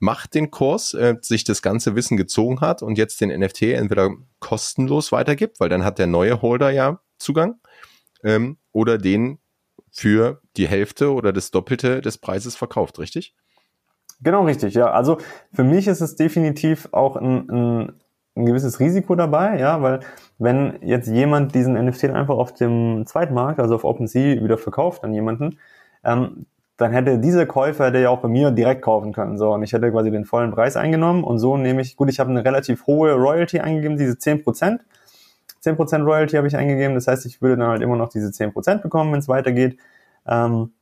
macht 0.00 0.34
den 0.34 0.50
Kurs, 0.50 0.94
äh, 0.94 1.16
sich 1.20 1.44
das 1.44 1.60
ganze 1.60 1.96
Wissen 1.96 2.16
gezogen 2.16 2.60
hat 2.60 2.82
und 2.82 2.98
jetzt 2.98 3.20
den 3.20 3.30
NFT 3.30 3.62
entweder 3.62 4.10
kostenlos 4.38 5.10
weitergibt, 5.10 5.58
weil 5.60 5.68
dann 5.68 5.84
hat 5.84 5.98
der 5.98 6.06
neue 6.06 6.40
Holder 6.40 6.70
ja 6.70 7.00
Zugang, 7.18 7.60
ähm, 8.22 8.58
oder 8.72 8.98
den 8.98 9.38
für 9.98 10.40
die 10.56 10.68
Hälfte 10.68 11.12
oder 11.12 11.32
das 11.32 11.50
Doppelte 11.50 12.00
des 12.00 12.18
Preises 12.18 12.54
verkauft, 12.54 13.00
richtig? 13.00 13.34
Genau, 14.20 14.44
richtig, 14.44 14.74
ja. 14.74 14.92
Also 14.92 15.18
für 15.52 15.64
mich 15.64 15.88
ist 15.88 16.00
es 16.00 16.14
definitiv 16.14 16.88
auch 16.92 17.16
ein, 17.16 17.50
ein, 17.50 17.92
ein 18.36 18.46
gewisses 18.46 18.78
Risiko 18.78 19.16
dabei, 19.16 19.58
ja, 19.58 19.82
weil 19.82 20.00
wenn 20.38 20.78
jetzt 20.82 21.08
jemand 21.08 21.52
diesen 21.56 21.74
NFT 21.74 22.10
einfach 22.10 22.36
auf 22.36 22.54
dem 22.54 23.06
Zweitmarkt, 23.06 23.58
also 23.58 23.74
auf 23.74 23.82
OpenSea, 23.82 24.40
wieder 24.40 24.56
verkauft 24.56 25.02
an 25.02 25.12
jemanden, 25.12 25.58
ähm, 26.04 26.46
dann 26.76 26.92
hätte 26.92 27.18
dieser 27.18 27.46
Käufer 27.46 27.86
hätte 27.86 27.98
ja 27.98 28.10
auch 28.10 28.20
bei 28.20 28.28
mir 28.28 28.52
direkt 28.52 28.82
kaufen 28.82 29.12
können. 29.12 29.36
So, 29.36 29.52
und 29.52 29.64
ich 29.64 29.72
hätte 29.72 29.90
quasi 29.90 30.12
den 30.12 30.24
vollen 30.24 30.52
Preis 30.52 30.76
eingenommen 30.76 31.24
und 31.24 31.40
so 31.40 31.56
nehme 31.56 31.82
ich, 31.82 31.96
gut, 31.96 32.08
ich 32.08 32.20
habe 32.20 32.30
eine 32.30 32.44
relativ 32.44 32.86
hohe 32.86 33.14
Royalty 33.14 33.58
eingegeben, 33.58 33.96
diese 33.96 34.12
10%. 34.12 34.78
10% 35.68 36.04
Royalty 36.04 36.36
habe 36.36 36.46
ich 36.46 36.56
eingegeben, 36.56 36.94
das 36.94 37.06
heißt, 37.06 37.26
ich 37.26 37.42
würde 37.42 37.56
dann 37.56 37.68
halt 37.68 37.82
immer 37.82 37.96
noch 37.96 38.08
diese 38.08 38.28
10% 38.28 38.82
bekommen, 38.82 39.12
wenn 39.12 39.18
es 39.18 39.28
weitergeht. 39.28 39.78
Ähm, 40.26 40.72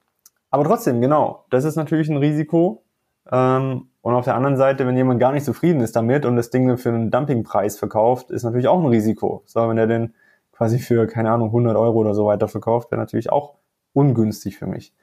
aber 0.50 0.64
trotzdem, 0.64 1.00
genau, 1.00 1.44
das 1.50 1.64
ist 1.64 1.76
natürlich 1.76 2.08
ein 2.08 2.16
Risiko. 2.16 2.84
Ähm, 3.30 3.88
und 4.02 4.14
auf 4.14 4.24
der 4.24 4.36
anderen 4.36 4.56
Seite, 4.56 4.86
wenn 4.86 4.96
jemand 4.96 5.18
gar 5.18 5.32
nicht 5.32 5.44
zufrieden 5.44 5.80
ist 5.80 5.96
damit 5.96 6.24
und 6.24 6.36
das 6.36 6.50
Ding 6.50 6.78
für 6.78 6.90
einen 6.90 7.10
Dumpingpreis 7.10 7.78
verkauft, 7.78 8.30
ist 8.30 8.44
natürlich 8.44 8.68
auch 8.68 8.78
ein 8.78 8.86
Risiko. 8.86 9.42
So, 9.46 9.68
wenn 9.68 9.78
er 9.78 9.88
den 9.88 10.14
quasi 10.52 10.78
für, 10.78 11.06
keine 11.06 11.30
Ahnung, 11.30 11.48
100 11.48 11.76
Euro 11.76 11.98
oder 11.98 12.14
so 12.14 12.26
weiter 12.26 12.48
verkauft, 12.48 12.90
wäre 12.90 13.00
natürlich 13.00 13.30
auch 13.30 13.56
ungünstig 13.92 14.58
für 14.58 14.66
mich. 14.66 14.94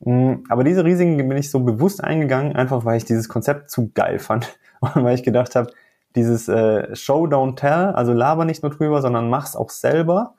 Mm, 0.00 0.44
aber 0.48 0.64
diese 0.64 0.84
Risiken 0.84 1.16
bin 1.16 1.36
ich 1.36 1.50
so 1.50 1.60
bewusst 1.60 2.02
eingegangen, 2.02 2.56
einfach 2.56 2.84
weil 2.84 2.96
ich 2.96 3.04
dieses 3.04 3.28
Konzept 3.28 3.70
zu 3.70 3.90
geil 3.94 4.18
fand 4.18 4.58
und 4.80 5.04
weil 5.04 5.14
ich 5.14 5.22
gedacht 5.22 5.54
habe, 5.54 5.70
dieses 6.16 6.48
äh, 6.48 6.94
Show, 6.94 7.26
don't 7.26 7.56
tell, 7.56 7.92
also 7.94 8.12
laber 8.12 8.44
nicht 8.44 8.62
nur 8.62 8.70
drüber, 8.70 9.00
sondern 9.02 9.30
mach's 9.30 9.56
auch 9.56 9.70
selber. 9.70 10.34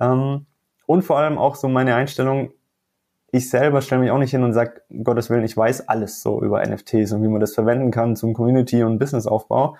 Ähm, 0.00 0.46
und 0.86 1.02
vor 1.02 1.18
allem 1.18 1.38
auch 1.38 1.54
so 1.54 1.68
meine 1.68 1.94
Einstellung, 1.94 2.50
ich 3.30 3.48
selber 3.48 3.80
stelle 3.80 4.02
mich 4.02 4.10
auch 4.10 4.18
nicht 4.18 4.30
hin 4.30 4.44
und 4.44 4.52
sage, 4.52 4.82
Gottes 5.02 5.30
Willen, 5.30 5.44
ich 5.44 5.56
weiß 5.56 5.88
alles 5.88 6.22
so 6.22 6.42
über 6.42 6.64
NFTs 6.66 7.12
und 7.12 7.22
wie 7.22 7.28
man 7.28 7.40
das 7.40 7.54
verwenden 7.54 7.90
kann 7.90 8.14
zum 8.14 8.34
Community- 8.34 8.82
und 8.82 8.98
Businessaufbau. 8.98 9.76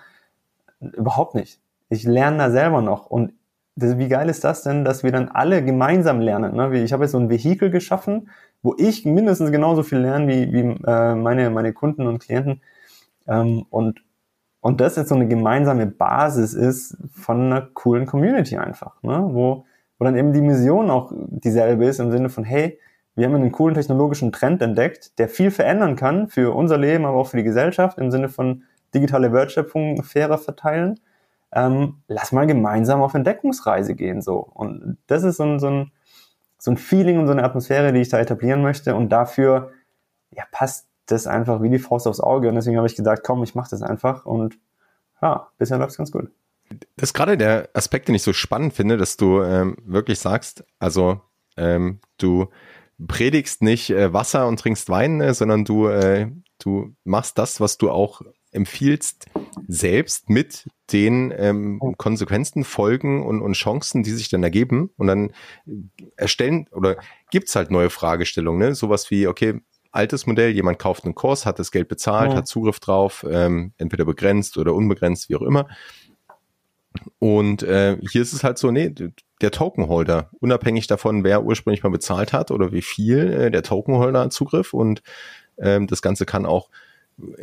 Überhaupt 0.79 1.35
nicht. 1.35 1.59
Ich 1.89 2.03
lerne 2.03 2.37
da 2.37 2.49
selber 2.49 2.81
noch. 2.81 3.05
Und 3.05 3.33
das, 3.75 3.97
wie 3.97 4.07
geil 4.07 4.29
ist 4.29 4.43
das 4.43 4.63
denn, 4.63 4.83
dass 4.83 5.03
wir 5.03 5.11
dann 5.11 5.29
alle 5.29 5.63
gemeinsam 5.63 6.19
lernen? 6.19 6.55
Ne? 6.55 6.83
Ich 6.83 6.93
habe 6.93 7.03
jetzt 7.03 7.11
so 7.11 7.19
ein 7.19 7.29
Vehikel 7.29 7.69
geschaffen, 7.69 8.29
wo 8.63 8.75
ich 8.77 9.05
mindestens 9.05 9.51
genauso 9.51 9.83
viel 9.83 9.99
lerne 9.99 10.27
wie, 10.27 10.51
wie 10.51 10.83
äh, 10.87 11.15
meine, 11.15 11.51
meine 11.51 11.73
Kunden 11.73 12.07
und 12.07 12.19
Klienten. 12.19 12.61
Ähm, 13.27 13.65
und, 13.69 14.01
und 14.63 14.79
das 14.79 14.95
jetzt 14.95 15.09
so 15.09 15.15
eine 15.15 15.27
gemeinsame 15.27 15.87
Basis 15.87 16.53
ist 16.53 16.97
von 17.11 17.41
einer 17.41 17.67
coolen 17.73 18.05
Community 18.05 18.55
einfach, 18.55 19.03
ne? 19.03 19.27
wo, 19.29 19.65
wo 19.99 20.05
dann 20.05 20.15
eben 20.15 20.31
die 20.31 20.39
Mission 20.39 20.89
auch 20.89 21.11
dieselbe 21.15 21.83
ist 21.85 21.99
im 21.99 22.11
Sinne 22.11 22.29
von, 22.29 22.45
hey, 22.45 22.79
wir 23.13 23.25
haben 23.25 23.35
einen 23.35 23.51
coolen 23.51 23.75
technologischen 23.75 24.31
Trend 24.31 24.61
entdeckt, 24.61 25.19
der 25.19 25.27
viel 25.27 25.51
verändern 25.51 25.97
kann 25.97 26.29
für 26.29 26.55
unser 26.55 26.77
Leben, 26.77 27.05
aber 27.05 27.17
auch 27.17 27.27
für 27.27 27.35
die 27.35 27.43
Gesellschaft 27.43 27.97
im 27.97 28.09
Sinne 28.09 28.29
von 28.29 28.63
digitale 28.93 29.33
Wertschöpfung 29.33 30.01
fairer 30.01 30.37
verteilen. 30.37 30.97
Ähm, 31.51 31.97
lass 32.07 32.31
mal 32.31 32.47
gemeinsam 32.47 33.01
auf 33.01 33.15
Entdeckungsreise 33.15 33.95
gehen 33.95 34.21
so. 34.21 34.37
Und 34.37 34.97
das 35.07 35.23
ist 35.23 35.37
so 35.37 35.43
ein, 35.43 35.59
so 35.59 35.67
ein 35.67 35.91
so 36.57 36.71
ein 36.71 36.77
Feeling 36.77 37.19
und 37.19 37.25
so 37.25 37.33
eine 37.33 37.43
Atmosphäre, 37.43 37.91
die 37.91 37.99
ich 37.99 38.07
da 38.07 38.17
etablieren 38.17 38.61
möchte. 38.61 38.95
Und 38.95 39.09
dafür 39.09 39.71
ja, 40.31 40.45
passt 40.53 40.87
das 41.05 41.27
einfach 41.27 41.61
wie 41.61 41.69
die 41.69 41.79
Faust 41.79 42.07
aufs 42.07 42.19
Auge. 42.19 42.49
Und 42.49 42.55
deswegen 42.55 42.77
habe 42.77 42.87
ich 42.87 42.95
gesagt, 42.95 43.23
komm, 43.25 43.43
ich 43.43 43.55
mache 43.55 43.69
das 43.69 43.81
einfach. 43.81 44.25
Und 44.25 44.57
ja, 45.21 45.47
bisher 45.57 45.77
läuft 45.77 45.91
es 45.91 45.97
ganz 45.97 46.11
gut. 46.11 46.29
Das 46.95 47.09
ist 47.09 47.13
gerade 47.13 47.37
der 47.37 47.69
Aspekt, 47.73 48.07
den 48.07 48.15
ich 48.15 48.23
so 48.23 48.33
spannend 48.33 48.73
finde, 48.73 48.97
dass 48.97 49.17
du 49.17 49.41
ähm, 49.41 49.77
wirklich 49.85 50.19
sagst, 50.19 50.63
also 50.79 51.21
ähm, 51.57 51.99
du 52.17 52.47
predigst 53.05 53.61
nicht 53.61 53.89
äh, 53.89 54.13
Wasser 54.13 54.47
und 54.47 54.59
trinkst 54.59 54.89
Wein, 54.89 55.21
äh, 55.21 55.33
sondern 55.33 55.65
du, 55.65 55.87
äh, 55.87 56.31
du 56.59 56.95
machst 57.03 57.37
das, 57.37 57.59
was 57.59 57.77
du 57.77 57.91
auch 57.91 58.21
empfiehlst, 58.51 59.25
selbst 59.67 60.29
mit 60.29 60.69
den 60.91 61.33
ähm, 61.35 61.79
Konsequenzen, 61.97 62.63
Folgen 62.63 63.25
und, 63.25 63.41
und 63.41 63.53
Chancen, 63.53 64.03
die 64.03 64.11
sich 64.11 64.29
dann 64.29 64.43
ergeben. 64.43 64.91
Und 64.95 65.07
dann 65.07 65.31
erstellen 66.17 66.67
oder 66.71 66.97
gibt's 67.31 67.55
halt 67.55 67.71
neue 67.71 67.89
Fragestellungen, 67.89 68.59
ne? 68.59 68.75
Sowas 68.75 69.09
wie, 69.09 69.27
okay, 69.27 69.59
altes 69.93 70.25
Modell, 70.25 70.49
jemand 70.49 70.79
kauft 70.79 71.05
einen 71.05 71.15
Kurs, 71.15 71.45
hat 71.45 71.59
das 71.59 71.71
Geld 71.71 71.87
bezahlt, 71.87 72.31
ja. 72.31 72.37
hat 72.37 72.47
Zugriff 72.47 72.79
drauf, 72.79 73.25
ähm, 73.29 73.73
entweder 73.77 74.05
begrenzt 74.05 74.57
oder 74.57 74.73
unbegrenzt, 74.73 75.29
wie 75.29 75.35
auch 75.35 75.41
immer. 75.41 75.67
Und 77.19 77.63
äh, 77.63 77.97
hier 78.11 78.21
ist 78.21 78.33
es 78.33 78.43
halt 78.43 78.57
so, 78.57 78.69
nee, 78.71 78.93
der 79.41 79.51
Tokenholder, 79.51 80.29
unabhängig 80.39 80.87
davon, 80.87 81.23
wer 81.23 81.43
ursprünglich 81.43 81.83
mal 81.83 81.89
bezahlt 81.89 82.33
hat 82.33 82.51
oder 82.51 82.71
wie 82.71 82.81
viel, 82.81 83.31
äh, 83.33 83.51
der 83.51 83.63
Tokenholder 83.63 84.21
hat 84.21 84.33
Zugriff 84.33 84.73
und 84.73 85.01
ähm, 85.57 85.87
das 85.87 86.01
Ganze 86.01 86.25
kann 86.25 86.45
auch 86.45 86.69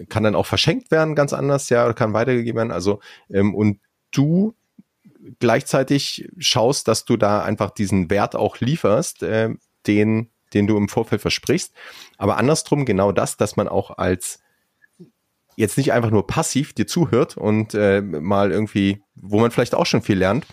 kann 0.08 0.24
dann 0.24 0.34
auch 0.34 0.46
verschenkt 0.46 0.90
werden, 0.90 1.14
ganz 1.14 1.32
anders, 1.32 1.68
ja, 1.68 1.84
oder 1.84 1.94
kann 1.94 2.12
weitergegeben 2.12 2.56
werden. 2.58 2.72
Also, 2.72 3.00
ähm, 3.30 3.54
und 3.54 3.78
du 4.10 4.54
gleichzeitig 5.38 6.28
schaust, 6.38 6.88
dass 6.88 7.04
du 7.04 7.16
da 7.16 7.42
einfach 7.42 7.70
diesen 7.70 8.10
Wert 8.10 8.34
auch 8.34 8.58
lieferst, 8.58 9.22
äh, 9.22 9.50
den, 9.86 10.30
den 10.54 10.66
du 10.66 10.76
im 10.76 10.88
Vorfeld 10.88 11.22
versprichst. 11.22 11.72
Aber 12.18 12.36
andersrum 12.36 12.84
genau 12.84 13.12
das, 13.12 13.36
dass 13.36 13.56
man 13.56 13.68
auch 13.68 13.96
als 13.98 14.40
jetzt 15.56 15.76
nicht 15.76 15.92
einfach 15.92 16.10
nur 16.10 16.26
passiv 16.26 16.72
dir 16.72 16.86
zuhört 16.86 17.36
und 17.36 17.74
äh, 17.74 18.00
mal 18.00 18.50
irgendwie, 18.50 19.02
wo 19.14 19.40
man 19.40 19.50
vielleicht 19.50 19.74
auch 19.74 19.86
schon 19.86 20.02
viel 20.02 20.18
lernt, 20.18 20.46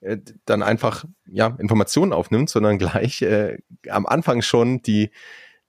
äh, 0.00 0.18
dann 0.44 0.62
einfach 0.62 1.04
ja 1.26 1.56
Informationen 1.58 2.12
aufnimmt, 2.12 2.50
sondern 2.50 2.78
gleich 2.78 3.22
äh, 3.22 3.58
am 3.88 4.06
Anfang 4.06 4.42
schon 4.42 4.82
die 4.82 5.10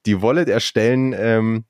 die 0.04 0.20
Wallet 0.20 0.48
erstellen 0.48 1.14
ähm, 1.16 1.64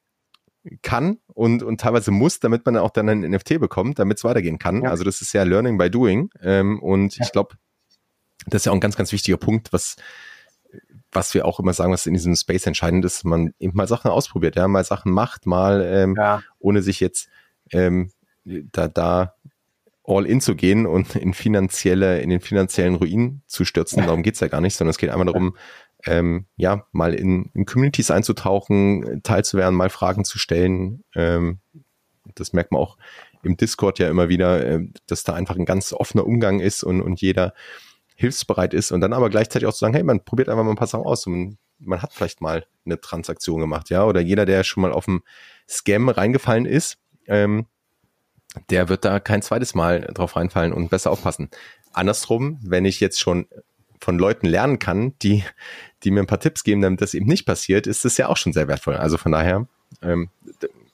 kann 0.82 1.18
und, 1.26 1.62
und 1.62 1.80
teilweise 1.80 2.10
muss, 2.10 2.40
damit 2.40 2.64
man 2.64 2.76
auch 2.76 2.90
dann 2.90 3.08
ein 3.08 3.20
NFT 3.20 3.60
bekommt, 3.60 3.98
damit 3.98 4.18
es 4.18 4.24
weitergehen 4.24 4.58
kann. 4.58 4.82
Ja. 4.82 4.90
Also 4.90 5.04
das 5.04 5.20
ist 5.20 5.32
ja 5.32 5.42
Learning 5.42 5.76
by 5.76 5.90
Doing. 5.90 6.30
Ähm, 6.40 6.80
und 6.80 7.16
ja. 7.18 7.24
ich 7.24 7.32
glaube, 7.32 7.56
das 8.46 8.62
ist 8.62 8.66
ja 8.66 8.72
auch 8.72 8.76
ein 8.76 8.80
ganz, 8.80 8.96
ganz 8.96 9.12
wichtiger 9.12 9.36
Punkt, 9.36 9.72
was, 9.72 9.96
was 11.12 11.34
wir 11.34 11.44
auch 11.44 11.60
immer 11.60 11.74
sagen, 11.74 11.92
was 11.92 12.06
in 12.06 12.14
diesem 12.14 12.34
Space 12.34 12.66
entscheidend 12.66 13.04
ist, 13.04 13.24
man 13.24 13.52
eben 13.58 13.76
mal 13.76 13.86
Sachen 13.86 14.10
ausprobiert, 14.10 14.56
ja, 14.56 14.66
mal 14.66 14.84
Sachen 14.84 15.12
macht, 15.12 15.46
mal 15.46 15.82
ähm, 15.84 16.14
ja. 16.16 16.42
ohne 16.58 16.82
sich 16.82 17.00
jetzt 17.00 17.28
ähm, 17.70 18.10
da, 18.44 18.88
da 18.88 19.34
all 20.04 20.26
in 20.26 20.40
zu 20.40 20.56
gehen 20.56 20.86
und 20.86 21.14
in 21.14 21.34
finanzielle, 21.34 22.20
in 22.20 22.30
den 22.30 22.40
finanziellen 22.40 22.96
Ruin 22.96 23.42
zu 23.46 23.64
stürzen. 23.64 24.02
Darum 24.06 24.22
geht's 24.22 24.40
ja 24.40 24.48
gar 24.48 24.60
nicht, 24.60 24.74
sondern 24.74 24.90
es 24.90 24.98
geht 24.98 25.10
einfach 25.10 25.26
darum, 25.26 25.56
ähm, 26.04 26.46
ja, 26.56 26.86
mal 26.90 27.14
in, 27.14 27.50
in 27.54 27.66
Communities 27.66 28.10
einzutauchen, 28.10 29.22
teilzuwerden, 29.22 29.76
mal 29.76 29.90
Fragen 29.90 30.24
zu 30.24 30.38
stellen. 30.38 31.04
Ähm, 31.14 31.60
das 32.34 32.52
merkt 32.52 32.72
man 32.72 32.80
auch 32.80 32.96
im 33.42 33.56
Discord 33.56 33.98
ja 33.98 34.08
immer 34.08 34.28
wieder, 34.28 34.64
äh, 34.64 34.80
dass 35.06 35.24
da 35.24 35.34
einfach 35.34 35.56
ein 35.56 35.64
ganz 35.64 35.92
offener 35.92 36.26
Umgang 36.26 36.60
ist 36.60 36.82
und, 36.82 37.02
und 37.02 37.20
jeder 37.20 37.54
hilfsbereit 38.16 38.74
ist 38.74 38.92
und 38.92 39.00
dann 39.00 39.12
aber 39.12 39.30
gleichzeitig 39.30 39.66
auch 39.66 39.72
zu 39.72 39.80
sagen, 39.80 39.94
hey, 39.94 40.02
man 40.02 40.24
probiert 40.24 40.48
einfach 40.48 40.64
mal 40.64 40.70
ein 40.70 40.76
paar 40.76 40.86
Sachen 40.86 41.04
aus 41.04 41.26
und 41.26 41.58
man 41.78 42.02
hat 42.02 42.12
vielleicht 42.12 42.40
mal 42.40 42.64
eine 42.84 43.00
Transaktion 43.00 43.60
gemacht, 43.60 43.90
ja, 43.90 44.04
oder 44.04 44.20
jeder, 44.20 44.46
der 44.46 44.64
schon 44.64 44.82
mal 44.82 44.92
auf 44.92 45.06
dem 45.06 45.22
Scam 45.68 46.08
reingefallen 46.08 46.66
ist, 46.66 46.98
ähm, 47.26 47.66
der 48.70 48.88
wird 48.88 49.04
da 49.04 49.18
kein 49.20 49.42
zweites 49.42 49.74
Mal 49.74 50.00
drauf 50.12 50.36
reinfallen 50.36 50.72
und 50.72 50.90
besser 50.90 51.10
aufpassen. 51.10 51.50
Andersrum, 51.92 52.58
wenn 52.62 52.84
ich 52.84 53.00
jetzt 53.00 53.20
schon 53.20 53.46
von 54.00 54.18
Leuten 54.18 54.46
lernen 54.46 54.78
kann, 54.78 55.14
die, 55.20 55.44
die 56.02 56.10
mir 56.10 56.20
ein 56.20 56.26
paar 56.26 56.40
Tipps 56.40 56.64
geben, 56.64 56.82
damit 56.82 57.00
das 57.00 57.14
eben 57.14 57.26
nicht 57.26 57.46
passiert, 57.46 57.86
ist 57.86 58.04
das 58.04 58.16
ja 58.16 58.28
auch 58.28 58.36
schon 58.36 58.52
sehr 58.52 58.68
wertvoll. 58.68 58.96
Also 58.96 59.16
von 59.16 59.32
daher, 59.32 59.66
ähm, 60.02 60.28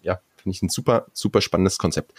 ja, 0.03 0.21
finde 0.37 0.55
ich 0.55 0.63
ein 0.63 0.69
super, 0.69 1.07
super 1.13 1.41
spannendes 1.41 1.79
Konzept. 1.79 2.13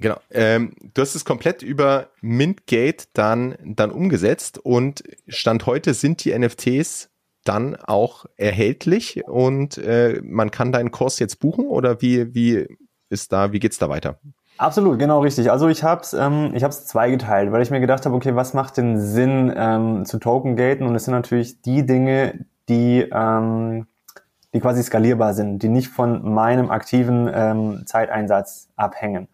Genau. 0.00 0.16
Ähm, 0.30 0.74
du 0.94 1.02
hast 1.02 1.16
es 1.16 1.24
komplett 1.24 1.62
über 1.62 2.08
Mintgate 2.20 3.08
dann, 3.14 3.56
dann 3.64 3.90
umgesetzt 3.90 4.58
und 4.58 5.02
Stand 5.26 5.66
heute 5.66 5.92
sind 5.92 6.24
die 6.24 6.38
NFTs 6.38 7.10
dann 7.44 7.76
auch 7.76 8.26
erhältlich 8.36 9.24
und 9.26 9.78
äh, 9.78 10.20
man 10.22 10.50
kann 10.50 10.70
deinen 10.70 10.92
Kurs 10.92 11.18
jetzt 11.18 11.40
buchen 11.40 11.66
oder 11.66 12.00
wie, 12.00 12.34
wie 12.34 12.66
ist 13.08 13.32
da, 13.32 13.52
wie 13.52 13.58
geht's 13.58 13.78
da 13.78 13.88
weiter? 13.88 14.20
Absolut, 14.58 14.98
genau 14.98 15.20
richtig. 15.20 15.50
Also 15.50 15.68
ich 15.68 15.82
habe 15.82 16.02
es 16.02 16.12
ähm, 16.12 16.50
ich 16.54 16.64
hab's 16.64 16.86
zweigeteilt, 16.86 17.52
weil 17.52 17.62
ich 17.62 17.70
mir 17.70 17.80
gedacht 17.80 18.04
habe, 18.06 18.14
okay, 18.14 18.34
was 18.34 18.54
macht 18.54 18.76
denn 18.76 19.00
Sinn 19.00 19.52
ähm, 19.56 20.04
zu 20.04 20.18
Token 20.18 20.56
gaten? 20.56 20.84
Und 20.84 20.94
es 20.94 21.04
sind 21.04 21.14
natürlich 21.14 21.62
die 21.62 21.86
Dinge, 21.86 22.44
die, 22.68 23.08
ähm, 23.12 23.86
die 24.52 24.60
quasi 24.60 24.82
skalierbar 24.82 25.34
sind, 25.34 25.62
die 25.62 25.68
nicht 25.68 25.88
von 25.88 26.34
meinem 26.34 26.70
aktiven 26.70 27.30
ähm, 27.32 27.82
Zeiteinsatz 27.86 28.68
abhängen. 28.76 29.28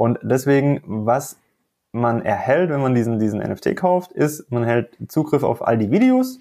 Und 0.00 0.18
deswegen, 0.22 0.80
was 0.86 1.36
man 1.92 2.22
erhält, 2.22 2.70
wenn 2.70 2.80
man 2.80 2.94
diesen, 2.94 3.18
diesen 3.18 3.38
NFT 3.38 3.76
kauft, 3.76 4.12
ist, 4.12 4.50
man 4.50 4.62
erhält 4.62 4.96
Zugriff 5.08 5.42
auf 5.42 5.60
all 5.66 5.76
die 5.76 5.90
Videos, 5.90 6.38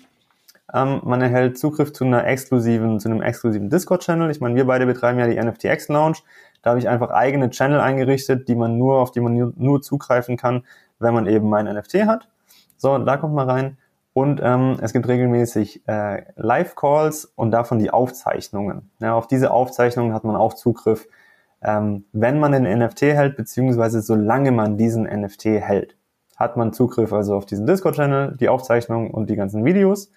ähm, 0.73 1.01
man 1.03 1.21
erhält 1.21 1.57
Zugriff 1.57 1.91
zu 1.91 2.05
einer 2.05 2.25
exklusiven, 2.25 3.01
zu 3.01 3.09
einem 3.09 3.21
exklusiven 3.21 3.69
Discord-Channel. 3.69 4.31
Ich 4.31 4.39
meine, 4.39 4.55
wir 4.55 4.65
beide 4.65 4.85
betreiben 4.85 5.19
ja 5.19 5.27
die 5.27 5.37
NFTX 5.37 5.89
Lounge. 5.89 6.19
Da 6.61 6.69
habe 6.69 6.79
ich 6.79 6.87
einfach 6.87 7.09
eigene 7.09 7.49
Channel 7.49 7.81
eingerichtet, 7.81 8.47
die 8.47 8.55
man 8.55 8.77
nur, 8.77 9.01
auf 9.01 9.11
die 9.11 9.19
man 9.19 9.53
nur 9.57 9.81
zugreifen 9.81 10.37
kann, 10.37 10.63
wenn 10.99 11.13
man 11.13 11.27
eben 11.27 11.49
mein 11.49 11.65
NFT 11.65 12.05
hat. 12.05 12.29
So, 12.77 12.97
da 12.97 13.17
kommt 13.17 13.33
man 13.33 13.49
rein. 13.49 13.77
Und 14.13 14.39
ähm, 14.41 14.77
es 14.81 14.93
gibt 14.93 15.05
regelmäßig 15.05 15.85
äh, 15.85 16.23
Live-Calls 16.37 17.25
und 17.35 17.51
davon 17.51 17.79
die 17.79 17.91
Aufzeichnungen. 17.91 18.89
Ja, 18.99 19.15
auf 19.15 19.27
diese 19.27 19.51
Aufzeichnungen 19.51 20.13
hat 20.13 20.23
man 20.23 20.37
auch 20.37 20.53
Zugriff, 20.53 21.09
ähm, 21.61 22.05
wenn 22.13 22.39
man 22.39 22.51
den 22.51 22.63
NFT 22.63 23.01
hält, 23.01 23.35
beziehungsweise 23.35 24.01
solange 24.01 24.51
man 24.51 24.77
diesen 24.77 25.03
NFT 25.03 25.45
hält, 25.45 25.97
hat 26.37 26.55
man 26.55 26.71
Zugriff 26.71 27.11
also 27.11 27.35
auf 27.35 27.45
diesen 27.45 27.67
Discord-Channel, 27.67 28.37
die 28.39 28.49
Aufzeichnungen 28.49 29.11
und 29.11 29.29
die 29.29 29.35
ganzen 29.35 29.65
Videos. 29.65 30.11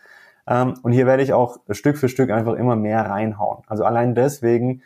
Ähm, 0.47 0.75
und 0.83 0.93
hier 0.93 1.07
werde 1.07 1.23
ich 1.23 1.33
auch 1.33 1.59
Stück 1.71 1.99
für 1.99 2.09
Stück 2.09 2.31
einfach 2.31 2.55
immer 2.55 2.77
mehr 2.77 3.09
reinhauen. 3.09 3.65
Also 3.67 3.85
allein 3.85 4.15
deswegen 4.15 4.83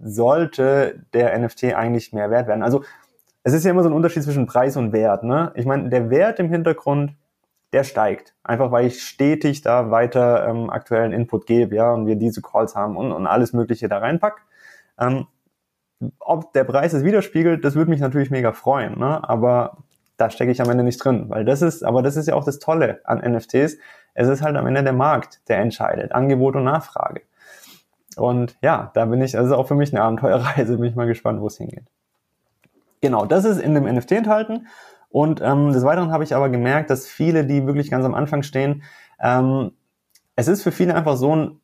sollte 0.00 1.02
der 1.12 1.38
NFT 1.38 1.74
eigentlich 1.74 2.12
mehr 2.12 2.30
wert 2.30 2.48
werden. 2.48 2.62
Also 2.62 2.84
es 3.42 3.52
ist 3.52 3.64
ja 3.64 3.70
immer 3.70 3.82
so 3.82 3.88
ein 3.88 3.94
Unterschied 3.94 4.22
zwischen 4.22 4.46
Preis 4.46 4.76
und 4.76 4.92
Wert. 4.92 5.24
Ne? 5.24 5.52
Ich 5.54 5.66
meine, 5.66 5.88
der 5.88 6.10
Wert 6.10 6.38
im 6.38 6.50
Hintergrund, 6.50 7.14
der 7.72 7.84
steigt. 7.84 8.34
Einfach 8.42 8.70
weil 8.72 8.86
ich 8.86 9.02
stetig 9.02 9.60
da 9.62 9.90
weiter 9.90 10.48
ähm, 10.48 10.70
aktuellen 10.70 11.12
Input 11.12 11.46
gebe, 11.46 11.74
ja, 11.76 11.92
und 11.92 12.06
wir 12.06 12.16
diese 12.16 12.40
Calls 12.40 12.74
haben 12.74 12.96
und, 12.96 13.12
und 13.12 13.26
alles 13.26 13.52
Mögliche 13.52 13.88
da 13.88 13.98
reinpack. 13.98 14.42
Ähm, 14.98 15.26
ob 16.20 16.52
der 16.52 16.64
Preis 16.64 16.92
es 16.92 17.04
widerspiegelt, 17.04 17.64
das 17.64 17.74
würde 17.74 17.90
mich 17.90 18.00
natürlich 18.00 18.30
mega 18.30 18.52
freuen, 18.52 18.98
ne? 18.98 19.28
aber 19.28 19.78
da 20.16 20.30
stecke 20.30 20.50
ich 20.50 20.60
am 20.60 20.70
Ende 20.70 20.84
nicht 20.84 21.02
drin, 21.02 21.26
weil 21.28 21.44
das 21.44 21.62
ist, 21.62 21.84
aber 21.84 22.02
das 22.02 22.16
ist 22.16 22.26
ja 22.26 22.34
auch 22.34 22.44
das 22.44 22.58
Tolle 22.58 23.00
an 23.04 23.18
NFTs. 23.18 23.78
Es 24.14 24.28
ist 24.28 24.42
halt 24.42 24.56
am 24.56 24.66
Ende 24.66 24.82
der 24.82 24.92
Markt, 24.92 25.40
der 25.48 25.58
entscheidet, 25.58 26.12
Angebot 26.12 26.56
und 26.56 26.64
Nachfrage. 26.64 27.22
Und 28.16 28.56
ja, 28.60 28.90
da 28.94 29.04
bin 29.04 29.22
ich, 29.22 29.38
also 29.38 29.54
auch 29.56 29.68
für 29.68 29.76
mich 29.76 29.92
eine 29.92 30.02
Abenteuerreise, 30.02 30.76
bin 30.78 30.86
ich 30.86 30.96
mal 30.96 31.06
gespannt, 31.06 31.40
wo 31.40 31.46
es 31.46 31.56
hingeht. 31.56 31.84
Genau, 33.00 33.26
das 33.26 33.44
ist 33.44 33.60
in 33.60 33.74
dem 33.74 33.84
NFT 33.84 34.12
enthalten. 34.12 34.66
Und 35.08 35.40
ähm, 35.40 35.72
des 35.72 35.84
Weiteren 35.84 36.10
habe 36.10 36.24
ich 36.24 36.34
aber 36.34 36.48
gemerkt, 36.48 36.90
dass 36.90 37.06
viele, 37.06 37.46
die 37.46 37.64
wirklich 37.64 37.90
ganz 37.90 38.04
am 38.04 38.14
Anfang 38.14 38.42
stehen, 38.42 38.82
ähm, 39.20 39.72
es 40.34 40.48
ist 40.48 40.62
für 40.62 40.72
viele 40.72 40.94
einfach 40.94 41.16
so 41.16 41.34
ein 41.34 41.57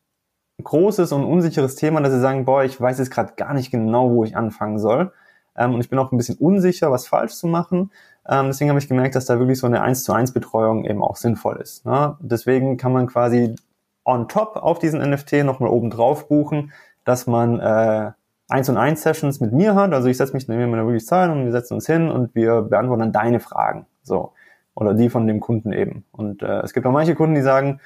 großes 0.63 1.11
und 1.11 1.25
unsicheres 1.25 1.75
Thema, 1.75 2.01
dass 2.01 2.13
sie 2.13 2.19
sagen, 2.19 2.45
boah, 2.45 2.63
ich 2.63 2.79
weiß 2.79 2.99
jetzt 2.99 3.11
gerade 3.11 3.33
gar 3.35 3.53
nicht 3.53 3.71
genau, 3.71 4.11
wo 4.11 4.23
ich 4.23 4.35
anfangen 4.35 4.79
soll. 4.79 5.11
Ähm, 5.55 5.73
und 5.73 5.81
ich 5.81 5.89
bin 5.89 5.99
auch 5.99 6.11
ein 6.11 6.17
bisschen 6.17 6.37
unsicher, 6.37 6.91
was 6.91 7.07
falsch 7.07 7.33
zu 7.33 7.47
machen. 7.47 7.91
Ähm, 8.27 8.47
deswegen 8.47 8.69
habe 8.69 8.79
ich 8.79 8.87
gemerkt, 8.87 9.15
dass 9.15 9.25
da 9.25 9.39
wirklich 9.39 9.59
so 9.59 9.67
eine 9.67 9.81
1 9.81 10.03
zu 10.03 10.13
1 10.13 10.33
Betreuung 10.33 10.85
eben 10.85 11.03
auch 11.03 11.15
sinnvoll 11.15 11.57
ist. 11.57 11.85
Ne? 11.85 12.17
Deswegen 12.19 12.77
kann 12.77 12.93
man 12.93 13.07
quasi 13.07 13.55
on 14.03 14.27
top 14.27 14.57
auf 14.57 14.79
diesen 14.79 15.01
NFT 15.01 15.43
nochmal 15.43 15.69
oben 15.69 15.89
drauf 15.89 16.27
buchen, 16.27 16.71
dass 17.03 17.27
man 17.27 17.59
äh, 17.59 18.11
1 18.49 18.69
und 18.69 18.77
1 18.77 19.01
Sessions 19.01 19.39
mit 19.39 19.53
mir 19.53 19.75
hat. 19.75 19.93
Also 19.93 20.07
ich 20.07 20.17
setze 20.17 20.33
mich 20.33 20.47
neben 20.47 20.69
mir 20.69 20.85
wirklich 20.85 21.05
Zahlen 21.05 21.31
und 21.31 21.45
wir 21.45 21.51
setzen 21.51 21.75
uns 21.75 21.87
hin 21.87 22.09
und 22.09 22.35
wir 22.35 22.61
beantworten 22.61 23.01
dann 23.01 23.11
deine 23.11 23.39
Fragen. 23.39 23.85
So. 24.03 24.33
Oder 24.75 24.93
die 24.93 25.09
von 25.09 25.25
dem 25.25 25.39
Kunden 25.39 25.71
eben. 25.71 26.05
Und 26.11 26.43
äh, 26.43 26.61
es 26.61 26.73
gibt 26.73 26.85
auch 26.85 26.91
manche 26.91 27.15
Kunden, 27.15 27.35
die 27.35 27.41
sagen, 27.41 27.79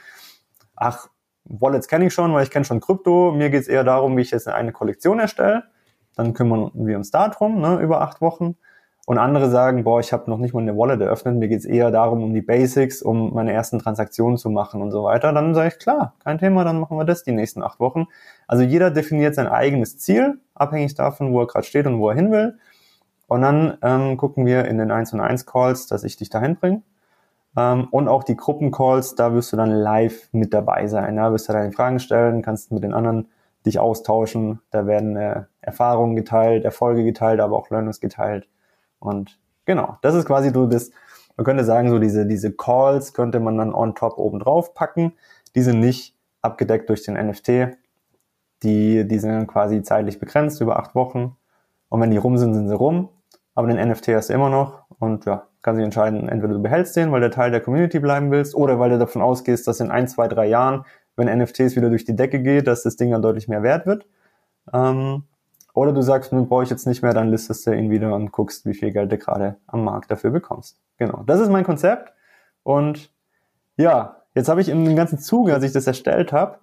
ach, 0.76 1.10
Wallets 1.50 1.88
kenne 1.88 2.06
ich 2.06 2.14
schon, 2.14 2.34
weil 2.34 2.44
ich 2.44 2.52
kenne 2.52 2.66
schon 2.66 2.80
Krypto. 2.80 3.32
Mir 3.32 3.50
geht 3.50 3.64
es 3.64 3.68
eher 3.68 3.84
darum, 3.84 4.16
wie 4.16 4.22
ich 4.22 4.32
jetzt 4.32 4.48
eine 4.48 4.72
Kollektion 4.72 5.20
erstelle. 5.20 5.64
Dann 6.16 6.34
kümmern 6.34 6.72
wir 6.74 6.98
uns 6.98 7.12
darum, 7.12 7.60
ne, 7.60 7.80
über 7.80 8.02
acht 8.02 8.22
Wochen. 8.22 8.56
Und 9.06 9.18
andere 9.18 9.50
sagen, 9.50 9.84
boah, 9.84 10.00
ich 10.00 10.14
habe 10.14 10.30
noch 10.30 10.38
nicht 10.38 10.54
mal 10.54 10.62
eine 10.62 10.78
Wallet 10.78 11.02
eröffnet, 11.02 11.36
mir 11.36 11.48
geht's 11.48 11.66
eher 11.66 11.90
darum, 11.90 12.22
um 12.22 12.32
die 12.32 12.44
Basics, 12.44 13.02
um 13.02 13.34
meine 13.34 13.52
ersten 13.52 13.80
Transaktionen 13.80 14.38
zu 14.38 14.52
machen 14.52 14.84
und 14.84 14.92
so 14.92 15.04
weiter. 15.04 15.34
Dann 15.34 15.56
sage 15.56 15.70
ich, 15.70 15.80
klar, 15.80 16.14
kein 16.24 16.38
Thema, 16.38 16.64
dann 16.64 16.80
machen 16.80 16.96
wir 16.96 17.06
das 17.06 17.24
die 17.24 17.32
nächsten 17.32 17.64
acht 17.64 17.80
Wochen. 17.80 18.06
Also 18.48 18.64
jeder 18.64 18.92
definiert 18.92 19.34
sein 19.34 19.48
eigenes 19.48 19.98
Ziel, 19.98 20.38
abhängig 20.54 20.94
davon, 20.94 21.34
wo 21.34 21.42
er 21.42 21.48
gerade 21.48 21.66
steht 21.66 21.88
und 21.88 21.98
wo 21.98 22.10
er 22.10 22.16
hin 22.16 22.32
will. 22.32 22.60
Und 23.28 23.42
dann 23.42 23.80
ähm, 23.82 24.18
gucken 24.18 24.46
wir 24.46 24.66
in 24.66 24.78
den 24.78 24.92
1 24.92 25.14
und 25.14 25.22
1 25.22 25.48
Calls, 25.48 25.88
dass 25.88 26.04
ich 26.04 26.16
dich 26.16 26.30
dahin 26.30 26.58
bringe. 26.58 26.84
Ähm, 27.58 27.88
und 27.92 28.08
auch 28.08 28.24
die 28.24 28.38
Gruppencalls, 28.38 29.16
da 29.16 29.34
wirst 29.34 29.52
du 29.54 29.58
dann 29.58 29.72
live 29.72 30.30
mit 30.32 30.54
dabei 30.54 30.88
sein. 30.88 31.16
Da 31.16 31.32
wirst 31.32 31.50
du 31.50 31.54
deine 31.54 31.72
Fragen 31.72 32.00
stellen, 32.00 32.42
kannst 32.42 32.72
mit 32.72 32.84
den 32.84 32.94
anderen 32.94 33.30
dich 33.66 33.80
austauschen. 33.80 34.60
Da 34.72 34.86
werden 34.86 35.16
äh, 35.16 35.44
Erfahrungen 35.62 36.16
geteilt, 36.16 36.66
Erfolge 36.66 37.04
geteilt, 37.04 37.40
aber 37.40 37.58
auch 37.58 37.70
Learnings 37.70 38.00
geteilt. 38.00 38.48
Und 39.00 39.40
genau, 39.66 39.98
das 40.02 40.16
ist 40.16 40.26
quasi 40.26 40.52
so 40.52 40.68
das, 40.68 40.92
man 41.38 41.46
könnte 41.46 41.64
sagen, 41.64 41.90
so 41.90 42.00
diese, 42.00 42.26
diese 42.26 42.52
Calls 42.52 43.14
könnte 43.14 43.40
man 43.40 43.58
dann 43.58 43.74
on 43.74 43.96
top 43.96 44.18
oben 44.18 44.40
drauf 44.40 44.74
packen. 44.74 45.14
Die 45.56 45.62
sind 45.62 45.80
nicht 45.80 46.16
abgedeckt 46.42 46.90
durch 46.90 47.04
den 47.04 47.16
NFT. 47.16 47.78
Die, 48.64 49.08
die 49.08 49.20
sind 49.20 49.48
quasi 49.48 49.82
zeitlich 49.82 50.20
begrenzt 50.20 50.62
über 50.62 50.78
acht 50.78 50.96
Wochen. 50.96 51.36
Und 51.90 52.02
wenn 52.02 52.12
die 52.12 52.18
rum 52.18 52.38
sind, 52.38 52.54
sind 52.54 52.68
sie 52.68 52.76
rum. 52.76 53.10
Aber 53.56 53.68
den 53.68 53.90
NFT 53.90 54.10
hast 54.10 54.30
du 54.30 54.34
immer 54.34 54.50
noch. 54.50 54.84
Und 55.00 55.26
ja, 55.26 55.48
kannst 55.62 55.80
dich 55.80 55.86
entscheiden, 55.86 56.30
entweder 56.30 56.54
du 56.54 56.62
behältst 56.62 56.96
den, 56.96 57.12
weil 57.12 57.22
der 57.22 57.32
Teil 57.32 57.52
der 57.52 57.62
Community 57.62 58.00
bleiben 58.00 58.32
willst, 58.32 58.56
oder 58.56 58.80
weil 58.80 58.90
du 58.92 59.00
davon 59.00 59.22
ausgehst, 59.22 59.68
dass 59.68 59.80
in 59.80 59.92
ein, 59.92 60.08
zwei, 60.08 60.28
drei 60.28 60.48
Jahren, 60.48 60.86
wenn 61.16 61.28
NFTs 61.28 61.76
wieder 61.76 61.90
durch 61.90 62.06
die 62.06 62.16
Decke 62.16 62.42
geht, 62.42 62.68
dass 62.68 62.84
das 62.84 62.96
Ding 62.96 63.12
dann 63.12 63.22
deutlich 63.22 63.48
mehr 63.48 63.64
wert 63.64 63.86
wird. 63.86 64.06
Ähm, 64.74 65.24
Oder 65.74 65.94
du 65.94 66.02
sagst, 66.02 66.34
nun 66.34 66.48
brauche 66.48 66.64
ich 66.64 66.70
jetzt 66.70 66.88
nicht 66.88 67.04
mehr, 67.04 67.14
dann 67.14 67.30
listest 67.30 67.66
du 67.68 67.72
ihn 67.72 67.90
wieder 67.90 68.16
und 68.16 68.32
guckst, 68.32 68.66
wie 68.66 68.74
viel 68.74 68.92
Geld 68.92 69.12
du 69.12 69.18
gerade 69.18 69.58
am 69.68 69.84
Markt 69.84 70.10
dafür 70.12 70.32
bekommst. 70.32 70.80
Genau, 70.98 71.24
das 71.26 71.40
ist 71.40 71.50
mein 71.50 71.64
Konzept. 71.64 72.12
Und 72.64 73.12
ja, 73.78 74.18
jetzt 74.36 74.50
habe 74.50 74.62
ich 74.62 74.68
dem 74.68 74.96
ganzen 74.96 75.20
Zuge, 75.20 75.54
als 75.54 75.64
ich 75.64 75.72
das 75.72 75.88
erstellt 75.88 76.34
habe, 76.34 76.58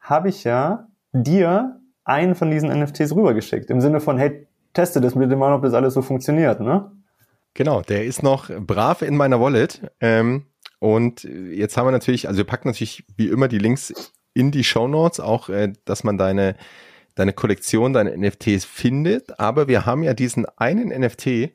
habe 0.00 0.28
ich 0.28 0.44
ja 0.44 0.86
dir 1.12 1.80
einen 2.04 2.34
von 2.34 2.50
diesen 2.50 2.70
NFTs 2.70 3.14
rübergeschickt. 3.14 3.70
Im 3.70 3.80
Sinne 3.80 4.00
von, 4.00 4.18
hey, 4.18 4.46
teste 4.72 5.00
das 5.00 5.14
bitte 5.14 5.36
mal, 5.36 5.52
ob 5.52 5.62
das 5.62 5.74
alles 5.74 5.94
so 5.94 6.02
funktioniert, 6.02 6.60
ne? 6.60 6.90
Genau, 7.54 7.82
der 7.82 8.04
ist 8.04 8.22
noch 8.22 8.50
brav 8.50 9.02
in 9.02 9.16
meiner 9.16 9.40
Wallet. 9.40 9.80
Ähm, 10.00 10.46
und 10.80 11.24
jetzt 11.24 11.76
haben 11.76 11.86
wir 11.86 11.92
natürlich, 11.92 12.28
also 12.28 12.38
wir 12.38 12.44
packen 12.44 12.68
natürlich 12.68 13.04
wie 13.16 13.28
immer 13.28 13.48
die 13.48 13.58
Links 13.58 14.12
in 14.34 14.50
die 14.50 14.64
Show 14.64 14.88
Notes, 14.88 15.20
auch, 15.20 15.48
äh, 15.48 15.72
dass 15.84 16.04
man 16.04 16.18
deine, 16.18 16.56
deine 17.14 17.32
Kollektion, 17.32 17.92
deine 17.92 18.16
NFTs 18.16 18.64
findet. 18.64 19.38
Aber 19.38 19.68
wir 19.68 19.86
haben 19.86 20.02
ja 20.02 20.14
diesen 20.14 20.46
einen 20.56 20.88
NFT 20.88 21.54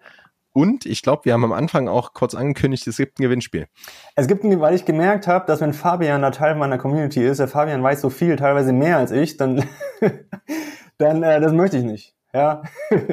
und 0.51 0.85
ich 0.85 1.03
glaube, 1.03 1.25
wir 1.25 1.33
haben 1.33 1.43
am 1.43 1.51
Anfang 1.51 1.87
auch 1.87 2.13
kurz 2.13 2.33
angekündigt, 2.33 2.87
es 2.87 2.97
gibt 2.97 3.19
ein 3.19 3.23
Gewinnspiel. 3.23 3.67
Es 4.15 4.27
gibt 4.27 4.43
ein, 4.43 4.59
weil 4.59 4.73
ich 4.75 4.85
gemerkt 4.85 5.27
habe, 5.27 5.45
dass 5.45 5.61
wenn 5.61 5.73
Fabian 5.73 6.21
da 6.21 6.31
Teil 6.31 6.55
meiner 6.55 6.77
Community 6.77 7.23
ist, 7.23 7.39
der 7.39 7.47
Fabian 7.47 7.83
weiß 7.83 8.01
so 8.01 8.09
viel, 8.09 8.35
teilweise 8.35 8.73
mehr 8.73 8.97
als 8.97 9.11
ich, 9.11 9.37
dann, 9.37 9.63
dann 10.97 11.23
äh, 11.23 11.39
das 11.39 11.53
möchte 11.53 11.77
ich 11.77 11.83
nicht. 11.83 12.15
Ja. 12.33 12.63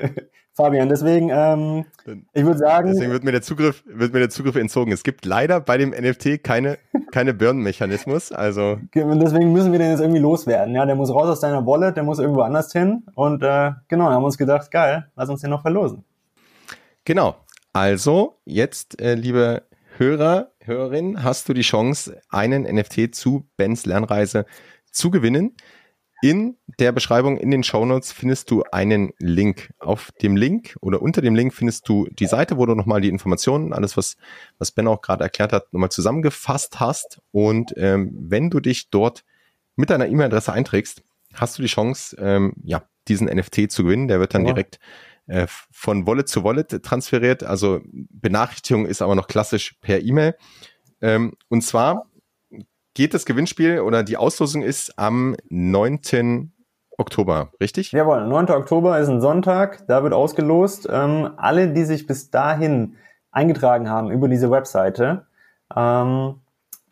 Fabian, 0.57 0.89
deswegen, 0.89 1.29
ähm, 1.31 1.85
ich 2.33 2.43
würde 2.43 2.59
sagen. 2.59 2.91
Deswegen 2.91 3.13
wird 3.13 3.25
mir 3.25 3.33
der 3.33 3.43
Zugriff, 3.43 3.85
wird 3.85 4.15
mir 4.15 4.21
der 4.21 4.31
Zugriff 4.31 4.57
entzogen. 4.57 4.91
Es 4.91 5.03
gibt 5.03 5.27
leider 5.27 5.61
bei 5.61 5.77
dem 5.77 5.91
NFT 5.91 6.43
keine, 6.43 6.79
keine 7.13 7.35
Burn-Mechanismus. 7.35 8.33
Also. 8.33 8.79
Deswegen 8.95 9.53
müssen 9.53 9.73
wir 9.73 9.79
den 9.79 9.91
jetzt 9.91 10.01
irgendwie 10.01 10.21
loswerden. 10.21 10.75
Ja, 10.75 10.87
der 10.87 10.95
muss 10.95 11.11
raus 11.11 11.29
aus 11.29 11.41
deiner 11.41 11.67
Wallet, 11.67 11.97
der 11.97 12.05
muss 12.05 12.19
irgendwo 12.19 12.41
anders 12.41 12.73
hin. 12.73 13.05
Und 13.15 13.43
äh, 13.43 13.73
genau, 13.89 14.09
haben 14.09 14.25
uns 14.25 14.39
gedacht, 14.39 14.71
geil, 14.71 15.11
lass 15.15 15.29
uns 15.29 15.43
den 15.43 15.51
noch 15.51 15.61
verlosen. 15.61 16.05
Genau. 17.05 17.37
Also, 17.75 18.39
jetzt, 18.47 18.99
äh, 18.99 19.15
liebe 19.15 19.65
Hörer, 19.99 20.53
Hörerin, 20.61 21.23
hast 21.23 21.51
du 21.51 21.53
die 21.53 21.61
Chance, 21.61 22.19
einen 22.31 22.63
NFT 22.63 23.15
zu 23.15 23.47
Bens 23.59 23.85
Lernreise 23.85 24.47
zu 24.91 25.11
gewinnen. 25.11 25.55
In 26.23 26.57
der 26.79 26.93
Beschreibung 26.93 27.37
in 27.37 27.51
den 27.51 27.63
Shownotes 27.63 28.13
findest 28.13 28.51
du 28.51 28.63
einen 28.73 29.13
Link. 29.19 29.73
Auf 29.79 30.11
dem 30.23 30.37
Link 30.37 30.77
oder 30.81 31.03
unter 31.03 31.21
dem 31.21 31.35
Link 31.35 31.53
findest 31.53 31.89
du 31.89 32.09
die 32.11 32.27
Seite, 32.27 32.57
wo 32.57 32.65
du 32.65 32.75
nochmal 32.75 33.01
die 33.01 33.11
Informationen, 33.11 33.73
alles 33.73 33.97
was, 33.97 34.17
was 34.59 34.73
Ben 34.73 34.89
auch 34.89 35.03
gerade 35.03 35.25
erklärt 35.25 35.53
hat, 35.53 35.73
nochmal 35.73 35.91
zusammengefasst 35.91 36.81
hast. 36.81 37.21
Und 37.33 37.75
ähm, 37.77 38.17
wenn 38.19 38.49
du 38.51 38.61
dich 38.61 38.89
dort 38.91 39.25
mit 39.77 39.91
deiner 39.91 40.09
E-Mail-Adresse 40.09 40.53
einträgst, 40.53 41.03
hast 41.35 41.59
du 41.59 41.63
die 41.63 41.69
Chance, 41.69 42.17
ähm, 42.19 42.55
ja, 42.65 42.83
diesen 43.09 43.29
NFT 43.29 43.71
zu 43.71 43.85
gewinnen. 43.85 44.09
Der 44.09 44.19
wird 44.19 44.35
dann 44.35 44.47
ja. 44.47 44.53
direkt 44.53 44.79
äh, 45.27 45.47
von 45.71 46.07
Wallet 46.07 46.29
zu 46.29 46.45
Wallet 46.45 46.83
transferiert. 46.83 47.43
Also 47.43 47.81
Benachrichtigung 47.93 48.87
ist 48.87 49.03
aber 49.03 49.15
noch 49.15 49.29
klassisch 49.29 49.75
per 49.81 50.01
E-Mail. 50.01 50.35
Ähm, 51.01 51.35
und 51.49 51.63
zwar 51.63 52.07
geht 52.97 53.13
das 53.13 53.27
Gewinnspiel 53.27 53.81
oder 53.81 54.03
die 54.03 54.17
Auslosung 54.17 54.63
ist 54.63 54.99
am 54.99 55.37
9. 55.51 56.51
Oktober, 56.97 57.51
richtig? 57.61 57.93
Jawohl, 57.93 58.27
9. 58.27 58.49
Oktober 58.49 58.99
ist 58.99 59.09
ein 59.09 59.21
Sonntag, 59.21 59.87
da 59.87 60.03
wird 60.03 60.15
ausgelost. 60.15 60.89
Ähm, 60.91 61.31
alle, 61.37 61.69
die 61.69 61.85
sich 61.85 62.07
bis 62.07 62.31
dahin 62.31 62.97
eingetragen 63.31 63.91
haben 63.91 64.11
über 64.11 64.29
diese 64.29 64.51
Webseite, 64.51 65.27
ähm, 65.77 66.37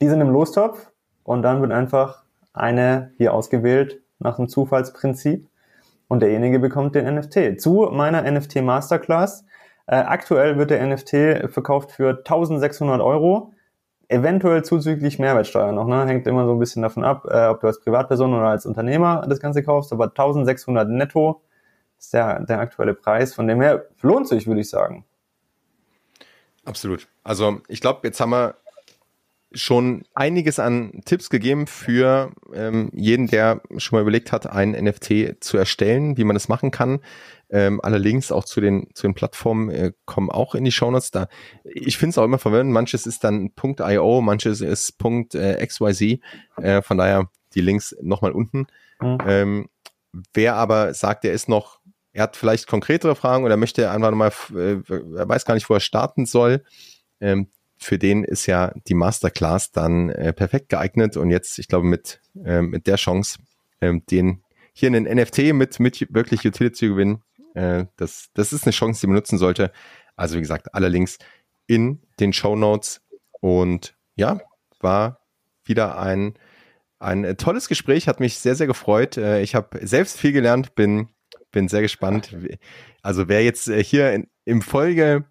die 0.03 0.09
sind 0.09 0.21
im 0.21 0.29
Lostopf 0.29 0.91
und 1.23 1.41
dann 1.41 1.63
wird 1.63 1.73
einfach 1.73 2.23
eine 2.53 3.13
hier 3.17 3.33
ausgewählt 3.33 4.03
nach 4.19 4.37
dem 4.37 4.51
Zufallsprinzip 4.51 5.49
und 6.09 6.21
derjenige 6.21 6.59
bekommt 6.59 6.95
den 6.97 7.07
NFT. 7.15 7.59
Zu 7.59 7.89
meiner 7.91 8.31
NFT 8.31 8.57
Masterclass. 8.57 9.47
Äh, 9.87 9.97
aktuell 9.97 10.59
wird 10.59 10.69
der 10.71 10.87
NFT 10.87 11.51
verkauft 11.51 11.93
für 11.93 12.19
1600 12.19 13.01
Euro 13.01 13.54
eventuell 14.09 14.65
zuzüglich 14.65 15.19
Mehrwertsteuer 15.19 15.73
noch, 15.73 15.87
ne? 15.87 16.07
hängt 16.07 16.27
immer 16.27 16.47
so 16.47 16.53
ein 16.53 16.59
bisschen 16.59 16.83
davon 16.83 17.05
ab, 17.05 17.27
äh, 17.31 17.47
ob 17.47 17.61
du 17.61 17.67
als 17.67 17.81
Privatperson 17.81 18.33
oder 18.35 18.49
als 18.49 18.67
Unternehmer 18.67 19.27
das 19.29 19.41
Ganze 19.41 19.63
kaufst, 19.63 19.93
aber 19.93 20.07
1600 20.07 20.89
netto 20.89 21.43
ist 21.99 22.13
der, 22.13 22.41
der 22.41 22.61
aktuelle 22.61 22.95
Preis, 22.95 23.35
von 23.35 23.47
dem 23.47 23.61
her 23.61 23.87
lohnt 24.03 24.29
sich, 24.29 24.47
würde 24.47 24.61
ich 24.61 24.71
sagen. 24.71 25.05
Absolut. 26.65 27.09
Also 27.23 27.61
ich 27.69 27.81
glaube, 27.81 28.01
jetzt 28.05 28.21
haben 28.21 28.31
wir 28.31 28.57
schon 29.55 30.05
einiges 30.15 30.59
an 30.59 31.01
Tipps 31.05 31.31
gegeben 31.31 31.67
für 31.67 32.33
ähm, 32.53 32.91
jeden, 32.93 33.27
der 33.27 33.63
schon 33.79 33.97
mal 33.97 34.03
überlegt 34.03 34.33
hat, 34.33 34.47
ein 34.47 34.73
NFT 34.73 35.37
zu 35.41 35.57
erstellen, 35.57 36.17
wie 36.17 36.25
man 36.25 36.35
das 36.35 36.49
machen 36.49 36.71
kann. 36.71 37.01
Ähm, 37.51 37.81
alle 37.83 37.99
Links 37.99 38.33
auch 38.33 38.45
zu 38.45 38.61
den, 38.61 38.89
zu 38.95 39.07
den 39.07 39.15
Plattformen 39.15 39.71
äh, 39.71 39.93
kommen 40.07 40.31
auch 40.31 40.55
in 40.55 40.65
die 40.65 40.73
Shownotes. 40.73 41.11
Da, 41.11 41.29
ich 41.65 41.99
finde 41.99 42.11
es 42.11 42.19
auch 42.19 42.25
immer 42.25 42.39
verwirrend. 42.39 42.73
Manches 42.73 43.07
ist 43.07 43.23
dann 43.23 43.53
.io, 43.81 44.21
manches 44.21 44.61
ist 44.61 44.95
äh, 45.35 45.67
.xyz. 45.67 46.19
Äh, 46.57 46.83
von 46.83 46.99
daher 46.99 47.29
die 47.55 47.61
Links 47.61 47.95
nochmal 48.03 48.33
unten. 48.33 48.67
Mhm. 49.01 49.19
Ähm, 49.27 49.69
wer 50.33 50.57
aber 50.57 50.95
sagt, 50.95 51.25
er 51.25 51.33
ist 51.33 51.49
noch, 51.49 51.81
er 52.13 52.25
hat 52.25 52.37
vielleicht 52.37 52.67
konkretere 52.67 53.15
Fragen 53.15 53.45
oder 53.45 53.57
möchte 53.57 53.91
einfach 53.91 54.11
nochmal, 54.11 54.33
äh, 54.55 54.81
er 55.17 55.29
weiß 55.29 55.45
gar 55.45 55.55
nicht, 55.55 55.69
wo 55.69 55.75
er 55.75 55.81
starten 55.81 56.27
soll, 56.27 56.65
ähm, 57.21 57.49
für 57.85 57.99
den 57.99 58.25
ist 58.25 58.47
ja 58.47 58.73
die 58.89 58.95
Masterclass 58.95 59.73
dann 59.73 60.09
äh, 60.11 60.33
perfekt 60.33 60.69
geeignet 60.69 61.17
und 61.17 61.31
jetzt, 61.31 61.59
ich 61.59 61.69
glaube, 61.69 61.87
mit, 61.87 62.21
äh, 62.45 62.63
mit 62.63 62.87
der 62.87 62.97
Chance, 62.97 63.39
äh, 63.81 63.93
den 64.11 64.43
hier 64.73 64.89
einen 64.89 65.05
NFT 65.05 65.55
mit, 65.55 65.79
mit 65.79 66.15
wirklich 66.15 66.45
Utility 66.45 66.73
zu 66.73 66.89
gewinnen, 66.89 67.23
äh, 67.55 67.87
das, 67.97 68.31
das 68.35 68.53
ist 68.53 68.65
eine 68.65 68.73
Chance, 68.73 69.01
die 69.01 69.07
man 69.07 69.17
nutzen 69.17 69.39
sollte. 69.39 69.73
Also 70.17 70.37
wie 70.37 70.41
gesagt, 70.41 70.75
alle 70.75 70.89
Links 70.89 71.19
in 71.67 72.01
den 72.21 72.33
Show 72.33 72.57
Notes 72.57 73.01
und 73.41 73.97
ja, 74.17 74.41
war 74.81 75.21
wieder 75.65 75.99
ein, 75.99 76.35
ein 76.99 77.37
tolles 77.37 77.69
Gespräch, 77.69 78.09
hat 78.09 78.21
mich 78.21 78.39
sehr, 78.39 78.55
sehr 78.55 78.67
gefreut. 78.67 79.17
Äh, 79.17 79.43
ich 79.43 79.55
habe 79.55 79.87
selbst 79.87 80.19
viel 80.19 80.33
gelernt, 80.33 80.75
bin, 80.75 81.09
bin 81.53 81.69
sehr 81.69 81.83
gespannt. 81.83 82.37
Also 83.03 83.29
wer 83.29 83.45
jetzt 83.45 83.69
äh, 83.69 83.83
hier 83.83 84.13
in, 84.13 84.29
im 84.45 84.63
Folge 84.63 85.25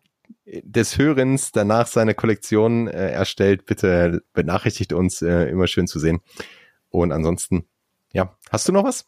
des 0.45 0.97
Hörens 0.97 1.51
danach 1.51 1.88
seine 1.88 2.13
Kollektion 2.13 2.88
äh, 2.88 3.11
erstellt, 3.11 3.65
bitte 3.65 4.24
benachrichtigt 4.34 4.93
uns, 4.93 5.21
äh, 5.21 5.45
immer 5.49 5.67
schön 5.67 5.88
zu 5.88 5.99
sehen. 5.99 6.19
Und 6.89 7.11
ansonsten, 7.11 7.65
ja, 8.11 8.36
hast 8.51 8.67
du 8.67 8.71
noch 8.71 8.84
was? 8.84 9.05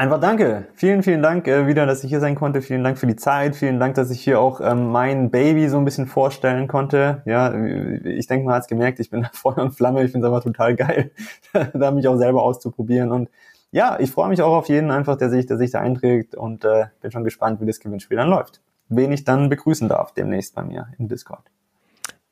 Einfach 0.00 0.18
danke. 0.18 0.68
Vielen, 0.72 1.02
vielen 1.02 1.22
Dank 1.22 1.46
äh, 1.46 1.66
wieder, 1.66 1.84
dass 1.84 2.02
ich 2.04 2.08
hier 2.08 2.20
sein 2.20 2.34
konnte. 2.34 2.62
Vielen 2.62 2.82
Dank 2.82 2.96
für 2.96 3.06
die 3.06 3.16
Zeit. 3.16 3.54
Vielen 3.54 3.78
Dank, 3.78 3.96
dass 3.96 4.10
ich 4.10 4.22
hier 4.22 4.40
auch 4.40 4.62
ähm, 4.62 4.88
mein 4.90 5.30
Baby 5.30 5.68
so 5.68 5.76
ein 5.76 5.84
bisschen 5.84 6.06
vorstellen 6.06 6.68
konnte. 6.68 7.22
Ja, 7.26 7.52
ich 7.54 8.26
denke, 8.26 8.46
man 8.46 8.54
hat 8.54 8.62
es 8.62 8.68
gemerkt, 8.68 8.98
ich 8.98 9.10
bin 9.10 9.28
Feuer 9.34 9.58
und 9.58 9.72
Flamme. 9.72 10.02
Ich 10.02 10.10
finde 10.10 10.26
es 10.26 10.32
einfach 10.32 10.42
total 10.42 10.74
geil, 10.74 11.10
da 11.74 11.90
mich 11.90 12.08
auch 12.08 12.16
selber 12.16 12.42
auszuprobieren. 12.42 13.12
Und 13.12 13.28
ja, 13.72 14.00
ich 14.00 14.10
freue 14.10 14.30
mich 14.30 14.40
auch 14.40 14.56
auf 14.56 14.70
jeden 14.70 14.90
einfach, 14.90 15.16
der 15.16 15.28
sich, 15.28 15.44
der 15.44 15.58
sich 15.58 15.70
da 15.70 15.80
einträgt 15.80 16.34
und 16.34 16.64
äh, 16.64 16.86
bin 17.02 17.10
schon 17.10 17.24
gespannt, 17.24 17.60
wie 17.60 17.66
das 17.66 17.78
Gewinnspiel 17.78 18.16
dann 18.16 18.30
läuft. 18.30 18.62
Wen 18.90 19.12
ich 19.12 19.24
dann 19.24 19.48
begrüßen 19.48 19.88
darf 19.88 20.12
demnächst 20.12 20.54
bei 20.54 20.62
mir 20.62 20.88
im 20.98 21.08
Discord. 21.08 21.50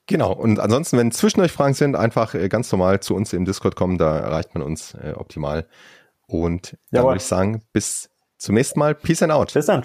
Genau, 0.06 0.32
und 0.32 0.58
ansonsten, 0.58 0.98
wenn 0.98 1.12
zwischen 1.12 1.40
euch 1.40 1.52
Fragen 1.52 1.74
sind, 1.74 1.94
einfach 1.94 2.34
äh, 2.34 2.48
ganz 2.48 2.70
normal 2.72 3.00
zu 3.00 3.14
uns 3.14 3.32
im 3.32 3.44
Discord 3.44 3.76
kommen, 3.76 3.98
da 3.98 4.18
erreicht 4.18 4.54
man 4.54 4.62
uns 4.62 4.94
äh, 4.94 5.12
optimal. 5.14 5.66
Und 6.26 6.76
dann 6.90 7.04
würde 7.04 7.18
ich 7.18 7.24
sagen, 7.24 7.62
bis 7.72 8.10
zum 8.38 8.54
nächsten 8.54 8.78
Mal. 8.78 8.94
Peace 8.94 9.22
and 9.22 9.32
out. 9.32 9.52
Bis 9.52 9.66
dann. 9.66 9.84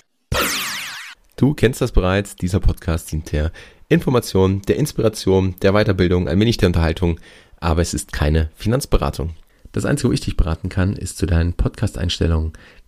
Du 1.36 1.54
kennst 1.54 1.82
das 1.82 1.92
bereits. 1.92 2.36
Dieser 2.36 2.60
Podcast 2.60 3.12
dient 3.12 3.32
der 3.32 3.52
Information, 3.90 4.62
der 4.64 4.78
Inspiration, 4.78 5.56
der 5.62 5.74
Weiterbildung, 5.74 6.28
ein 6.28 6.40
wenig 6.40 6.58
der 6.58 6.68
Unterhaltung. 6.68 7.20
Aber 7.60 7.82
es 7.82 7.94
ist 7.94 8.14
keine 8.14 8.50
Finanzberatung. 8.56 9.32
Das 9.74 9.86
Einzige, 9.86 10.10
wo 10.10 10.14
ich 10.14 10.22
dich 10.22 10.38
beraten 10.38 10.70
kann, 10.70 10.96
ist 10.96 11.18
zu 11.18 11.26
deinen 11.26 11.54
Podcast-Einstellungen. 11.54 12.54